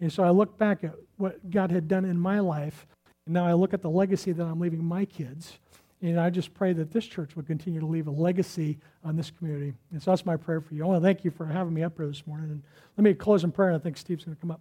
And 0.00 0.12
so 0.12 0.22
I 0.22 0.30
look 0.30 0.56
back 0.56 0.84
at 0.84 0.94
what 1.16 1.50
God 1.50 1.70
had 1.70 1.88
done 1.88 2.04
in 2.04 2.18
my 2.18 2.38
life, 2.38 2.86
and 3.26 3.34
now 3.34 3.44
I 3.44 3.52
look 3.52 3.74
at 3.74 3.82
the 3.82 3.90
legacy 3.90 4.32
that 4.32 4.44
I'm 4.44 4.60
leaving 4.60 4.82
my 4.82 5.04
kids. 5.04 5.58
And 6.00 6.20
I 6.20 6.30
just 6.30 6.54
pray 6.54 6.72
that 6.74 6.92
this 6.92 7.06
church 7.06 7.34
would 7.34 7.46
continue 7.46 7.80
to 7.80 7.86
leave 7.86 8.06
a 8.06 8.10
legacy 8.10 8.78
on 9.04 9.16
this 9.16 9.30
community. 9.30 9.74
And 9.90 10.00
so 10.00 10.12
that's 10.12 10.24
my 10.24 10.36
prayer 10.36 10.60
for 10.60 10.74
you. 10.74 10.84
I 10.84 10.86
want 10.86 11.02
to 11.02 11.06
thank 11.06 11.24
you 11.24 11.30
for 11.30 11.44
having 11.46 11.74
me 11.74 11.82
up 11.82 11.96
here 11.96 12.06
this 12.06 12.26
morning. 12.26 12.50
And 12.50 12.62
let 12.96 13.04
me 13.04 13.14
close 13.14 13.42
in 13.42 13.50
prayer, 13.50 13.70
and 13.70 13.76
I 13.76 13.80
think 13.80 13.96
Steve's 13.96 14.24
going 14.24 14.36
to 14.36 14.40
come 14.40 14.52
up. 14.52 14.60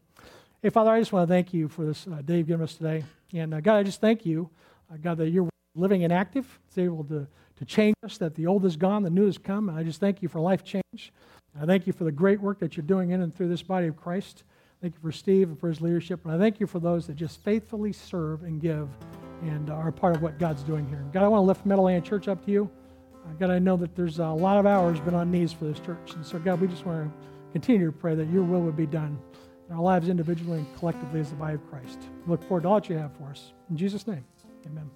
Hey, 0.64 0.70
Father, 0.70 0.90
I 0.90 1.00
just 1.00 1.14
want 1.14 1.28
to 1.28 1.32
thank 1.32 1.54
you 1.54 1.68
for 1.68 1.86
this 1.86 2.08
uh, 2.08 2.22
day 2.24 2.38
you've 2.38 2.48
given 2.48 2.64
us 2.64 2.74
today. 2.74 3.04
And 3.34 3.54
uh, 3.54 3.62
God, 3.62 3.78
I 3.78 3.84
just 3.84 4.02
thank 4.02 4.26
you, 4.26 4.50
uh, 4.92 4.98
God, 4.98 5.20
that 5.20 5.30
you're 5.30 5.48
living 5.76 6.04
and 6.04 6.12
active. 6.12 6.60
It's 6.68 6.78
able 6.80 7.04
to, 7.06 7.28
to 7.58 7.66
change 7.66 7.96
us, 8.04 8.18
that 8.18 8.34
the 8.34 8.48
old 8.48 8.66
is 8.66 8.76
gone, 8.76 9.04
the 9.04 9.12
new 9.12 9.28
has 9.28 9.38
come. 9.38 9.70
And 9.70 9.78
I 9.78 9.84
just 9.84 10.00
thank 10.00 10.24
you 10.24 10.30
for 10.30 10.40
life 10.40 10.64
change. 10.64 11.14
I 11.60 11.66
thank 11.66 11.86
you 11.86 11.94
for 11.94 12.04
the 12.04 12.12
great 12.12 12.42
work 12.42 12.60
that 12.60 12.76
you're 12.76 12.86
doing 12.86 13.12
in 13.12 13.22
and 13.22 13.36
through 13.36 13.50
this 13.50 13.64
body 13.64 13.88
of 13.88 13.96
Christ. 13.96 14.44
Thank 14.82 14.96
you 14.96 15.00
for 15.02 15.12
Steve 15.12 15.50
and 15.50 15.60
for 15.60 15.70
his 15.70 15.82
leadership. 15.82 16.24
And 16.26 16.34
I 16.34 16.38
thank 16.38 16.60
you 16.60 16.68
for 16.68 16.80
those 16.80 17.08
that 17.08 17.16
just 17.16 17.44
faithfully 17.44 17.94
serve 17.94 18.44
and 18.44 18.62
give 18.62 18.90
and 19.42 19.70
are 19.70 19.92
part 19.92 20.16
of 20.16 20.22
what 20.22 20.40
God's 20.40 20.64
doing 20.64 20.88
here. 20.88 21.04
God, 21.14 21.24
I 21.24 21.28
want 21.28 21.42
to 21.42 21.46
lift 21.46 21.66
Meadowland 21.66 22.06
Church 22.06 22.28
up 22.28 22.44
to 22.46 22.52
you. 22.52 22.70
Uh, 23.14 23.34
God, 23.40 23.50
I 23.50 23.60
know 23.60 23.78
that 23.78 23.96
there's 23.96 24.20
a 24.20 24.28
lot 24.28 24.58
of 24.58 24.66
hours 24.66 25.00
been 25.00 25.16
on 25.16 25.32
knees 25.32 25.52
for 25.54 25.66
this 25.66 25.80
church. 25.80 26.14
And 26.14 26.26
so, 26.26 26.40
God, 26.40 26.62
we 26.62 26.68
just 26.68 26.86
want 26.86 27.12
to 27.12 27.28
continue 27.52 27.86
to 27.86 27.92
pray 27.92 28.16
that 28.16 28.30
your 28.30 28.44
will 28.44 28.62
would 28.62 28.78
be 28.78 28.86
done 28.86 29.20
in 29.70 29.76
our 29.76 29.82
lives 29.82 30.10
individually 30.10 30.60
and 30.60 30.78
collectively 30.78 31.20
as 31.20 31.30
the 31.30 31.36
body 31.36 31.56
of 31.56 31.70
Christ. 31.70 32.00
We 32.26 32.32
look 32.32 32.44
forward 32.44 32.64
to 32.64 32.70
all 32.70 32.76
that 32.76 32.90
you 32.90 32.98
have 32.98 33.12
for 33.18 33.26
us. 33.26 33.54
In 33.70 33.78
Jesus' 33.78 34.08
name, 34.08 34.24
amen. 34.66 34.90